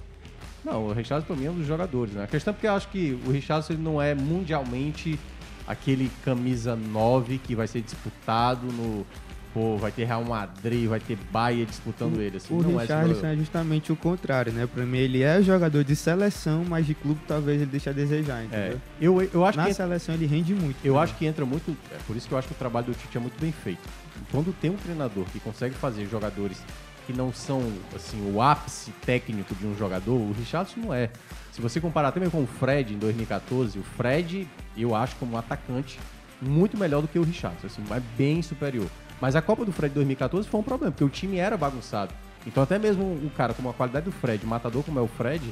Não, 0.65 0.87
o 0.87 0.93
Richardson 0.93 1.27
para 1.27 1.37
mim 1.37 1.45
é 1.45 1.51
um 1.51 1.57
dos 1.57 1.67
jogadores, 1.67 2.15
né? 2.15 2.25
A 2.25 2.27
questão 2.27 2.53
é 2.53 2.55
porque 2.55 2.67
eu 2.67 2.73
acho 2.73 2.89
que 2.89 3.21
o 3.27 3.31
Richardson 3.31 3.75
ele 3.75 3.83
não 3.83 4.01
é 4.01 4.15
mundialmente 4.15 5.21
aquele 5.67 6.11
camisa 6.25 6.77
9 6.77 7.39
que 7.39 7.55
vai 7.55 7.67
ser 7.67 7.83
disputado 7.83 8.67
no. 8.67 9.07
Pô, 9.55 9.77
vai 9.77 9.93
ter 9.93 10.05
Real 10.05 10.25
Madrid, 10.25 10.89
vai 10.89 10.99
ter 10.99 11.19
Bahia 11.31 11.67
disputando 11.67 12.17
o, 12.17 12.23
ele. 12.23 12.39
Assim, 12.39 12.55
o 12.55 12.63
não 12.63 12.79
Richarlison 12.79 13.27
é, 13.27 13.35
é, 13.35 13.37
justamente 13.37 13.93
o 13.93 13.97
contrário, 13.97 14.51
né? 14.51 14.67
Pra 14.67 14.83
mim, 14.87 14.97
ele 14.97 15.23
é 15.23 15.43
jogador 15.43 15.85
de 15.85 15.95
seleção, 15.95 16.65
mas 16.67 16.87
de 16.87 16.95
clube 16.95 17.21
talvez 17.29 17.61
ele 17.61 17.71
deixe 17.71 17.91
a 17.91 17.93
desejar, 17.93 18.41
é, 18.41 18.45
entendeu? 18.47 18.81
É. 18.99 19.05
Eu, 19.05 19.31
eu 19.35 19.45
acho 19.45 19.59
Na 19.59 19.67
que 19.67 19.75
seleção 19.75 20.15
ele 20.15 20.25
rende 20.25 20.55
muito. 20.55 20.79
Eu 20.83 20.99
acho 20.99 21.15
que 21.17 21.27
entra 21.27 21.45
muito. 21.45 21.77
É 21.91 21.99
por 22.07 22.17
isso 22.17 22.27
que 22.27 22.33
eu 22.33 22.39
acho 22.39 22.49
que 22.49 22.55
o 22.55 22.57
trabalho 22.57 22.87
do 22.87 22.95
Tite 22.95 23.19
é 23.19 23.21
muito 23.21 23.39
bem 23.39 23.53
feito. 23.53 23.83
Quando 24.31 24.55
tem 24.59 24.71
um 24.71 24.77
treinador 24.77 25.27
que 25.27 25.39
consegue 25.39 25.75
fazer 25.75 26.07
jogadores 26.07 26.63
que 27.07 27.13
não 27.13 27.33
são 27.33 27.61
assim 27.95 28.33
o 28.33 28.41
ápice 28.41 28.91
técnico 29.05 29.55
de 29.55 29.67
um 29.67 29.77
jogador, 29.77 30.15
o 30.15 30.33
Richardson 30.33 30.81
não 30.81 30.95
é. 30.95 31.11
Se 31.53 31.61
você 31.61 31.78
comparar 31.78 32.12
também 32.12 32.30
com 32.30 32.42
o 32.42 32.46
Fred 32.46 32.94
em 32.94 32.98
2014, 32.98 33.78
o 33.78 33.82
Fred, 33.82 34.48
eu 34.74 34.94
acho 34.94 35.14
como 35.16 35.34
um 35.34 35.38
atacante 35.38 36.00
muito 36.40 36.78
melhor 36.78 37.03
do 37.03 37.09
que 37.09 37.18
o 37.18 37.22
Richardson, 37.22 37.66
assim, 37.66 37.84
mas 37.90 38.03
bem 38.16 38.40
superior. 38.40 38.88
Mas 39.20 39.36
a 39.36 39.42
Copa 39.42 39.62
do 39.62 39.70
Fred 39.70 39.94
2014 39.94 40.48
foi 40.48 40.61
um 40.61 40.62
problema, 40.62 40.90
porque 40.90 41.05
o 41.05 41.11
time 41.11 41.36
era 41.36 41.55
bagunçado. 41.59 42.14
Então 42.46 42.62
até 42.62 42.78
mesmo 42.78 43.05
o 43.05 43.30
cara 43.36 43.53
com 43.53 43.68
a 43.68 43.74
qualidade 43.74 44.07
do 44.07 44.12
Fred, 44.12 44.46
matador 44.46 44.82
como 44.82 44.98
é 44.98 45.03
o 45.03 45.07
Fred, 45.07 45.44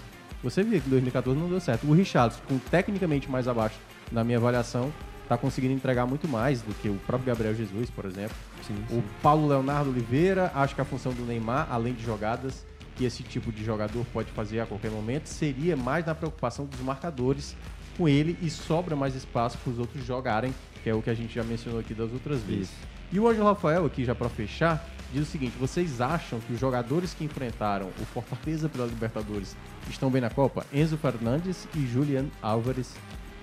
você 0.42 0.62
vê 0.62 0.80
que 0.80 0.86
em 0.86 0.90
2014 0.90 1.38
não 1.38 1.50
deu 1.50 1.60
certo. 1.60 1.86
O 1.86 1.92
Richardson, 1.92 2.40
com 2.48 2.58
tecnicamente 2.58 3.30
mais 3.30 3.46
abaixo 3.46 3.76
na 4.10 4.24
minha 4.24 4.38
avaliação, 4.38 4.90
tá 5.28 5.36
conseguindo 5.36 5.74
entregar 5.74 6.06
muito 6.06 6.26
mais 6.26 6.62
do 6.62 6.72
que 6.76 6.88
o 6.88 6.94
próprio 7.06 7.26
Gabriel 7.26 7.54
Jesus, 7.54 7.90
por 7.90 8.06
exemplo. 8.06 8.34
Sim, 8.66 8.82
sim. 8.88 8.98
O 8.98 9.02
Paulo 9.22 9.46
Leonardo 9.46 9.90
Oliveira, 9.90 10.50
acho 10.54 10.74
que 10.74 10.80
a 10.80 10.84
função 10.84 11.12
do 11.12 11.26
Neymar, 11.26 11.68
além 11.70 11.92
de 11.92 12.02
jogadas, 12.02 12.64
que 13.00 13.06
esse 13.06 13.22
tipo 13.22 13.50
de 13.50 13.64
jogador 13.64 14.04
pode 14.12 14.30
fazer 14.32 14.60
a 14.60 14.66
qualquer 14.66 14.90
momento 14.90 15.26
seria 15.26 15.74
mais 15.74 16.04
na 16.04 16.14
preocupação 16.14 16.66
dos 16.66 16.80
marcadores 16.80 17.56
com 17.96 18.06
ele 18.06 18.36
e 18.42 18.50
sobra 18.50 18.94
mais 18.94 19.14
espaço 19.14 19.56
para 19.56 19.72
os 19.72 19.78
outros 19.78 20.04
jogarem, 20.04 20.54
que 20.82 20.90
é 20.90 20.94
o 20.94 21.00
que 21.00 21.08
a 21.08 21.14
gente 21.14 21.34
já 21.34 21.42
mencionou 21.42 21.80
aqui 21.80 21.94
das 21.94 22.12
outras 22.12 22.42
vezes. 22.42 22.64
Isso. 22.64 22.72
E 23.10 23.18
o 23.18 23.26
Ângelo 23.26 23.46
Rafael, 23.46 23.86
aqui 23.86 24.04
já 24.04 24.14
para 24.14 24.28
fechar, 24.28 24.86
diz 25.14 25.22
o 25.22 25.30
seguinte: 25.30 25.56
vocês 25.58 25.98
acham 25.98 26.40
que 26.40 26.52
os 26.52 26.60
jogadores 26.60 27.14
que 27.14 27.24
enfrentaram 27.24 27.88
o 27.98 28.04
Fortaleza 28.04 28.68
pela 28.68 28.86
Libertadores 28.86 29.56
estão 29.88 30.10
bem 30.10 30.20
na 30.20 30.28
Copa? 30.28 30.66
Enzo 30.70 30.98
Fernandes 30.98 31.66
e 31.74 31.86
Julian 31.86 32.26
Álvares 32.42 32.94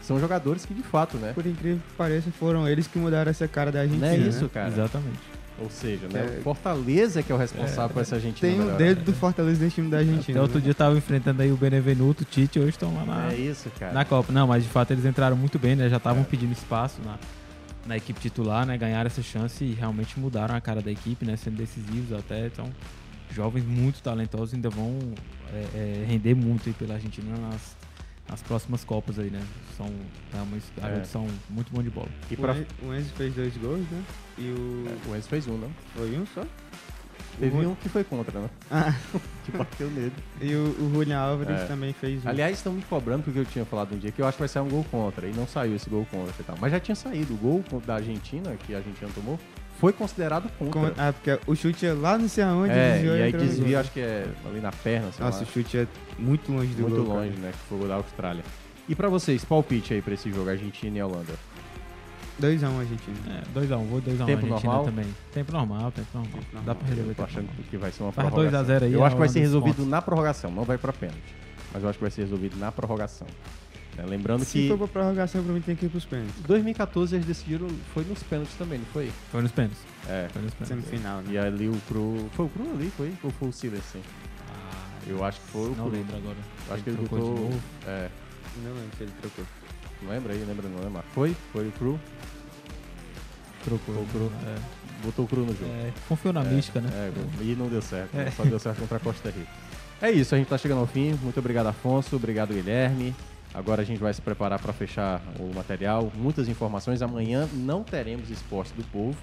são 0.03 0.19
jogadores 0.19 0.67
que 0.67 0.73
de 0.75 0.83
fato, 0.83 1.17
né? 1.17 1.33
Por 1.33 1.47
incrível 1.47 1.81
que 1.87 1.93
pareça, 1.95 2.29
foram 2.29 2.69
eles 2.69 2.85
que 2.85 2.99
mudaram 2.99 3.31
essa 3.31 3.47
cara 3.47 3.71
da 3.71 3.79
Argentina. 3.79 4.05
Não 4.05 4.13
é 4.13 4.17
né? 4.19 4.27
isso, 4.27 4.47
cara? 4.49 4.67
Exatamente. 4.67 5.36
Ou 5.59 5.69
seja, 5.69 6.07
né? 6.07 6.35
É... 6.37 6.39
O 6.39 6.43
Fortaleza 6.43 7.23
que 7.23 7.31
é 7.31 7.35
o 7.35 7.37
responsável 7.37 7.85
é, 7.85 7.89
por 7.89 8.01
essa 8.01 8.15
Argentina. 8.15 8.51
Tem 8.51 8.61
o 8.61 8.77
dedo 8.77 9.03
do 9.03 9.13
Fortaleza 9.13 9.63
nesse 9.63 9.75
time 9.75 9.89
da 9.89 9.97
Argentina. 9.97 10.37
Até 10.37 10.41
outro 10.41 10.59
né? 10.59 10.63
dia 10.63 10.73
tava 10.73 10.95
enfrentando 10.97 11.41
aí 11.41 11.51
o 11.51 11.57
Benevenuto, 11.57 12.23
o 12.23 12.25
Tite, 12.25 12.59
hoje 12.59 12.69
estão 12.69 12.93
lá 12.93 13.05
na, 13.05 13.33
é 13.33 13.35
isso, 13.35 13.69
cara. 13.79 13.93
na 13.93 14.05
Copa. 14.05 14.31
Não, 14.31 14.47
mas 14.47 14.63
de 14.63 14.69
fato 14.69 14.91
eles 14.91 15.05
entraram 15.05 15.35
muito 15.35 15.57
bem, 15.57 15.75
né? 15.75 15.89
Já 15.89 15.97
estavam 15.97 16.21
é. 16.21 16.25
pedindo 16.25 16.51
espaço 16.51 17.01
na, 17.03 17.17
na 17.87 17.97
equipe 17.97 18.19
titular, 18.19 18.65
né? 18.65 18.77
Ganharam 18.77 19.07
essa 19.07 19.23
chance 19.23 19.63
e 19.63 19.73
realmente 19.73 20.19
mudaram 20.19 20.55
a 20.55 20.61
cara 20.61 20.81
da 20.81 20.91
equipe, 20.91 21.25
né? 21.25 21.35
Sendo 21.37 21.57
decisivos 21.57 22.17
até. 22.17 22.45
Então, 22.45 22.69
jovens 23.33 23.65
muito 23.65 24.01
talentosos 24.01 24.53
ainda 24.53 24.69
vão 24.69 24.99
é, 25.53 25.65
é, 25.73 26.05
render 26.07 26.35
muito 26.35 26.67
aí 26.67 26.73
pela 26.73 26.95
Argentina 26.95 27.35
nas, 27.37 27.76
nas 28.29 28.41
próximas 28.41 28.83
Copas 28.83 29.19
aí, 29.19 29.29
né? 29.29 29.41
São 29.75 29.91
realmente 30.31 30.65
é. 30.81 31.03
são 31.03 31.27
muito 31.49 31.71
bom 31.71 31.81
de 31.81 31.89
bola. 31.89 32.09
E 32.29 32.35
pra... 32.35 32.55
O 32.83 32.93
Enzo 32.93 33.13
fez 33.15 33.33
dois 33.33 33.55
gols, 33.57 33.85
né? 33.89 34.03
E 34.37 34.51
o. 34.51 34.85
É, 34.87 35.09
o 35.09 35.15
Enzo 35.15 35.29
fez 35.29 35.47
um, 35.47 35.57
não? 35.57 35.71
Foi 35.95 36.17
um 36.17 36.25
só? 36.27 36.43
Teve 37.39 37.55
o... 37.55 37.69
um 37.69 37.75
que 37.75 37.87
foi 37.87 38.03
contra, 38.03 38.39
né? 38.39 38.49
Ah. 38.71 38.93
que 39.45 39.51
bateu 39.51 39.89
nele. 39.89 40.13
E 40.41 40.55
o, 40.55 40.75
o 40.81 40.91
Julian 40.93 41.19
Álvares 41.19 41.61
é. 41.61 41.65
também 41.65 41.93
fez 41.93 42.25
um. 42.25 42.29
Aliás, 42.29 42.57
estão 42.57 42.73
me 42.73 42.81
cobrando 42.83 43.23
porque 43.23 43.39
eu 43.39 43.45
tinha 43.45 43.65
falado 43.65 43.93
um 43.93 43.97
dia 43.97 44.11
que 44.11 44.21
eu 44.21 44.25
acho 44.25 44.37
que 44.37 44.41
vai 44.41 44.47
sair 44.47 44.63
um 44.63 44.69
gol 44.69 44.85
contra. 44.89 45.27
E 45.27 45.33
não 45.33 45.47
saiu 45.47 45.75
esse 45.75 45.89
gol 45.89 46.05
contra 46.09 46.33
e 46.39 46.43
tal. 46.43 46.57
Mas 46.59 46.71
já 46.71 46.79
tinha 46.79 46.95
saído. 46.95 47.33
O 47.33 47.37
gol 47.37 47.63
da 47.85 47.95
Argentina, 47.95 48.55
que 48.65 48.73
a 48.73 48.77
Argentina 48.77 49.09
tomou, 49.13 49.39
foi 49.79 49.93
considerado 49.93 50.49
contra. 50.57 50.91
Com, 50.91 51.01
ah, 51.01 51.13
porque 51.13 51.39
o 51.45 51.55
chute 51.55 51.85
é 51.85 51.93
lá 51.93 52.17
não 52.17 52.27
sei 52.27 52.43
aonde. 52.43 52.71
É, 52.71 53.03
e 53.03 53.21
aí 53.23 53.31
desvia, 53.31 53.79
acho 53.79 53.91
que 53.91 53.99
é 53.99 54.27
ali 54.45 54.59
na 54.59 54.71
perna. 54.71 55.07
Nossa, 55.19 55.39
lá. 55.39 55.43
o 55.43 55.45
chute 55.45 55.77
é 55.77 55.87
muito 56.17 56.51
longe 56.51 56.73
do 56.73 56.81
muito 56.83 56.95
gol. 56.95 57.05
Muito 57.05 57.13
longe, 57.13 57.29
cara. 57.31 57.41
né? 57.41 57.51
Que 57.51 57.57
foi 57.69 57.79
o 57.79 57.87
da 57.87 57.95
Austrália. 57.95 58.43
E 58.89 58.95
pra 58.95 59.09
vocês, 59.09 59.43
palpite 59.43 59.93
aí 59.93 60.01
pra 60.01 60.13
esse 60.13 60.31
jogo, 60.31 60.49
Argentina 60.49 60.97
e 60.97 61.01
Holanda? 61.01 61.33
2x1 62.41 62.69
um, 62.69 62.79
Argentina. 62.79 63.17
É, 63.27 63.59
2x1, 63.59 63.77
um, 63.77 63.85
vou 63.85 64.01
2x1 64.01 64.13
um, 64.13 64.25
tempo 64.25 64.31
Argentina 64.31 64.51
normal? 64.53 64.85
também. 64.85 65.05
Tempo 65.33 65.51
normal, 65.51 65.91
tempo 65.91 66.07
normal. 66.13 66.33
Tempo 66.33 66.45
normal. 66.53 66.63
Dá 66.65 66.75
pra 66.75 66.87
resolver. 66.87 67.11
Eu 67.11 67.15
tô 67.15 67.23
achando 67.23 67.49
que 67.69 67.77
vai 67.77 67.91
ser 67.91 68.03
uma 68.03 68.11
Faz 68.11 68.29
prorrogação. 68.29 68.75
2x0 68.75 68.83
aí. 68.83 68.93
Eu 68.93 69.03
acho 69.03 69.15
que 69.15 69.19
vai 69.19 69.29
ser 69.29 69.39
resolvido 69.39 69.85
na 69.85 70.01
prorrogação, 70.01 70.51
não 70.51 70.63
vai 70.63 70.77
pra 70.77 70.93
pênalti. 70.93 71.35
Mas 71.73 71.83
eu 71.83 71.89
acho 71.89 71.97
que 71.97 72.03
vai 72.03 72.11
ser 72.11 72.21
resolvido 72.21 72.57
na 72.57 72.71
prorrogação. 72.71 73.27
É, 73.97 74.05
lembrando 74.05 74.45
Se 74.45 74.51
que. 74.51 74.61
Se 74.63 74.67
for 74.69 74.77
pra 74.77 74.87
prorrogação, 74.87 75.43
pra 75.43 75.53
mim 75.53 75.61
tem 75.61 75.75
que 75.75 75.85
ir 75.85 75.89
pros 75.89 76.05
pênaltis. 76.05 76.35
2014 76.45 77.15
eles 77.15 77.25
decidiram. 77.25 77.67
Foi 77.93 78.03
nos 78.03 78.21
pênaltis 78.23 78.55
também, 78.55 78.77
não 78.79 78.85
foi? 78.87 79.11
Foi 79.31 79.41
nos 79.41 79.51
pênaltis. 79.51 79.79
É. 80.07 80.27
Foi 80.31 80.41
nos 80.41 80.53
pênaltis. 80.53 80.85
Semifinal, 80.87 81.21
né? 81.21 81.31
E 81.31 81.37
ali 81.37 81.67
o 81.67 81.77
Cru. 81.87 82.29
Foi 82.33 82.45
o 82.45 82.49
Cru 82.49 82.69
ali, 82.73 82.91
foi? 82.95 83.13
Ou 83.23 83.31
foi 83.31 83.49
o 83.49 83.51
Silas, 83.51 83.83
sim? 83.91 84.01
Ah, 84.49 84.99
eu 85.07 85.23
acho 85.23 85.39
que 85.41 85.47
foi 85.47 85.71
o 85.71 85.75
Não 85.75 85.87
lembro 85.87 86.15
agora. 86.15 86.37
Eu 86.67 86.73
acho 86.73 86.83
que 86.83 86.89
ele 86.91 86.97
botou. 86.97 87.35
De 87.35 87.41
novo. 87.41 87.61
É. 87.87 88.09
Não 88.63 88.73
lembro 88.73 88.97
se 88.97 89.03
ele 89.03 89.11
trocou. 89.19 89.45
Não 90.03 90.09
lembra 90.11 90.33
aí? 90.33 90.45
Lembra, 90.45 90.69
não 90.69 90.83
lembra? 90.83 91.03
Foi? 91.13 91.35
Foi 91.51 91.67
o 91.67 91.71
Cru? 91.71 91.99
Trocou. 93.63 93.95
Foi 93.95 94.03
o 94.03 94.07
Cru. 94.07 94.31
É. 94.45 94.57
Botou 95.03 95.25
o 95.25 95.27
Cru 95.27 95.41
no 95.41 95.53
jogo. 95.53 95.71
É, 95.71 95.91
confiou 96.07 96.33
na 96.33 96.43
mística, 96.43 96.79
né? 96.79 96.89
É, 96.93 97.11
e 97.41 97.55
não 97.55 97.67
deu 97.67 97.81
certo. 97.81 98.15
É. 98.15 98.29
Só 98.31 98.43
deu 98.43 98.59
certo 98.59 98.79
contra 98.79 98.97
a 98.97 98.99
Costa 98.99 99.29
Rica. 99.29 99.47
É 100.01 100.11
isso, 100.11 100.35
a 100.35 100.37
gente 100.37 100.47
tá 100.47 100.57
chegando 100.57 100.79
ao 100.79 100.87
fim. 100.87 101.17
Muito 101.23 101.39
obrigado, 101.39 101.67
Afonso. 101.67 102.15
Obrigado, 102.15 102.53
Guilherme. 102.53 103.15
Agora 103.53 103.81
a 103.81 103.85
gente 103.85 103.99
vai 103.99 104.13
se 104.13 104.21
preparar 104.21 104.59
para 104.59 104.73
fechar 104.73 105.21
o 105.39 105.53
material. 105.55 106.11
Muitas 106.15 106.47
informações. 106.47 107.01
Amanhã 107.01 107.47
não 107.53 107.83
teremos 107.83 108.29
esporte 108.29 108.73
do 108.73 108.83
povo. 108.85 109.17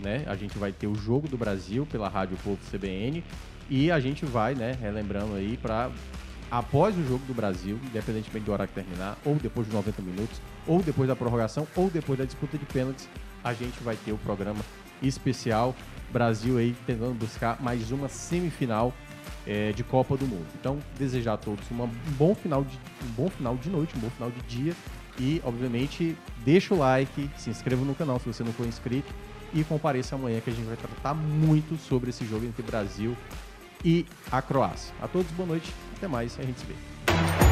Né? 0.00 0.24
A 0.26 0.34
gente 0.34 0.58
vai 0.58 0.72
ter 0.72 0.86
o 0.86 0.94
Jogo 0.94 1.28
do 1.28 1.36
Brasil 1.36 1.86
pela 1.86 2.08
Rádio 2.08 2.36
Povo 2.42 2.58
CBN. 2.70 3.22
E 3.68 3.90
a 3.90 3.98
gente 3.98 4.26
vai, 4.26 4.54
né, 4.54 4.76
relembrando 4.80 5.34
aí, 5.34 5.56
para 5.56 5.90
após 6.50 6.96
o 6.96 7.02
Jogo 7.06 7.24
do 7.26 7.34
Brasil, 7.34 7.80
independentemente 7.82 8.44
do 8.44 8.52
horário 8.52 8.72
que 8.72 8.80
terminar, 8.80 9.16
ou 9.24 9.36
depois 9.36 9.66
dos 9.66 9.74
90 9.74 10.02
minutos, 10.02 10.40
ou 10.66 10.82
depois 10.82 11.08
da 11.08 11.16
prorrogação, 11.16 11.66
ou 11.74 11.88
depois 11.88 12.18
da 12.18 12.24
disputa 12.24 12.58
de 12.58 12.66
pênaltis, 12.66 13.08
a 13.42 13.52
gente 13.52 13.82
vai 13.82 13.96
ter 13.96 14.12
o 14.12 14.18
programa 14.18 14.60
especial 15.02 15.74
Brasil 16.12 16.58
aí 16.58 16.76
tentando 16.86 17.14
buscar 17.14 17.60
mais 17.60 17.90
uma 17.90 18.08
semifinal 18.08 18.92
é, 19.46 19.72
de 19.72 19.82
Copa 19.84 20.16
do 20.16 20.26
Mundo. 20.26 20.46
Então, 20.58 20.78
desejar 20.98 21.34
a 21.34 21.36
todos 21.36 21.68
uma- 21.70 21.84
um 21.84 22.12
bom 22.18 22.34
final 22.34 22.64
de 22.64 22.76
um 23.04 23.10
bom 23.16 23.28
final 23.28 23.56
de 23.56 23.68
noite, 23.70 23.96
um 23.96 24.00
bom 24.00 24.10
final 24.10 24.30
de 24.30 24.40
dia 24.42 24.74
e, 25.18 25.40
obviamente, 25.44 26.16
deixa 26.44 26.74
o 26.74 26.78
like, 26.78 27.30
se 27.36 27.50
inscreva 27.50 27.84
no 27.84 27.94
canal 27.94 28.18
se 28.18 28.26
você 28.26 28.42
não 28.42 28.52
for 28.52 28.66
inscrito 28.66 29.12
e 29.52 29.62
compareça 29.64 30.14
amanhã 30.14 30.40
que 30.40 30.50
a 30.50 30.52
gente 30.52 30.66
vai 30.66 30.76
tratar 30.76 31.14
muito 31.14 31.76
sobre 31.76 32.10
esse 32.10 32.24
jogo 32.26 32.44
entre 32.44 32.62
Brasil 32.62 33.16
e 33.84 34.06
a 34.32 34.42
Croácia. 34.42 34.94
A 35.00 35.06
todos 35.06 35.30
boa 35.32 35.46
noite, 35.46 35.72
até 35.96 36.08
mais, 36.08 36.38
a 36.40 36.42
gente 36.42 36.58
se 36.58 36.66
vê. 36.66 37.43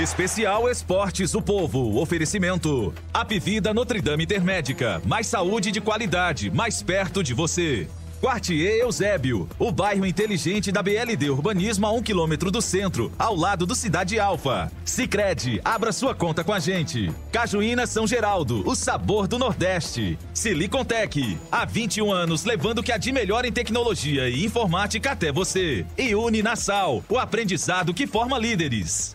Especial 0.00 0.66
Esportes 0.66 1.34
o 1.34 1.42
Povo. 1.42 2.00
Oferecimento. 2.00 2.94
Apivida 3.12 3.74
Notre 3.74 4.00
Dame 4.00 4.24
Intermédica. 4.24 5.02
Mais 5.04 5.26
saúde 5.26 5.70
de 5.70 5.78
qualidade, 5.78 6.50
mais 6.50 6.82
perto 6.82 7.22
de 7.22 7.34
você. 7.34 7.86
Quartier 8.18 8.80
Eusébio, 8.80 9.46
o 9.58 9.70
bairro 9.70 10.06
inteligente 10.06 10.72
da 10.72 10.82
BLD 10.82 11.28
Urbanismo 11.28 11.86
a 11.86 11.92
um 11.92 12.02
quilômetro 12.02 12.50
do 12.50 12.62
centro, 12.62 13.12
ao 13.18 13.36
lado 13.36 13.66
do 13.66 13.74
Cidade 13.74 14.18
Alfa. 14.18 14.72
Sicredi, 14.86 15.60
abra 15.62 15.92
sua 15.92 16.14
conta 16.14 16.42
com 16.42 16.54
a 16.54 16.58
gente. 16.58 17.12
Cajuína 17.30 17.86
São 17.86 18.06
Geraldo, 18.06 18.66
o 18.66 18.74
sabor 18.74 19.28
do 19.28 19.38
Nordeste. 19.38 20.18
Silicontec, 20.32 21.36
há 21.52 21.66
21 21.66 22.10
anos 22.10 22.46
levando 22.46 22.78
o 22.78 22.82
que 22.82 22.92
há 22.92 22.96
de 22.96 23.12
melhor 23.12 23.44
em 23.44 23.52
tecnologia 23.52 24.30
e 24.30 24.46
informática 24.46 25.12
até 25.12 25.30
você. 25.30 25.84
E 25.98 26.14
Uninasal, 26.14 27.04
o 27.06 27.18
aprendizado 27.18 27.92
que 27.92 28.06
forma 28.06 28.38
líderes. 28.38 29.14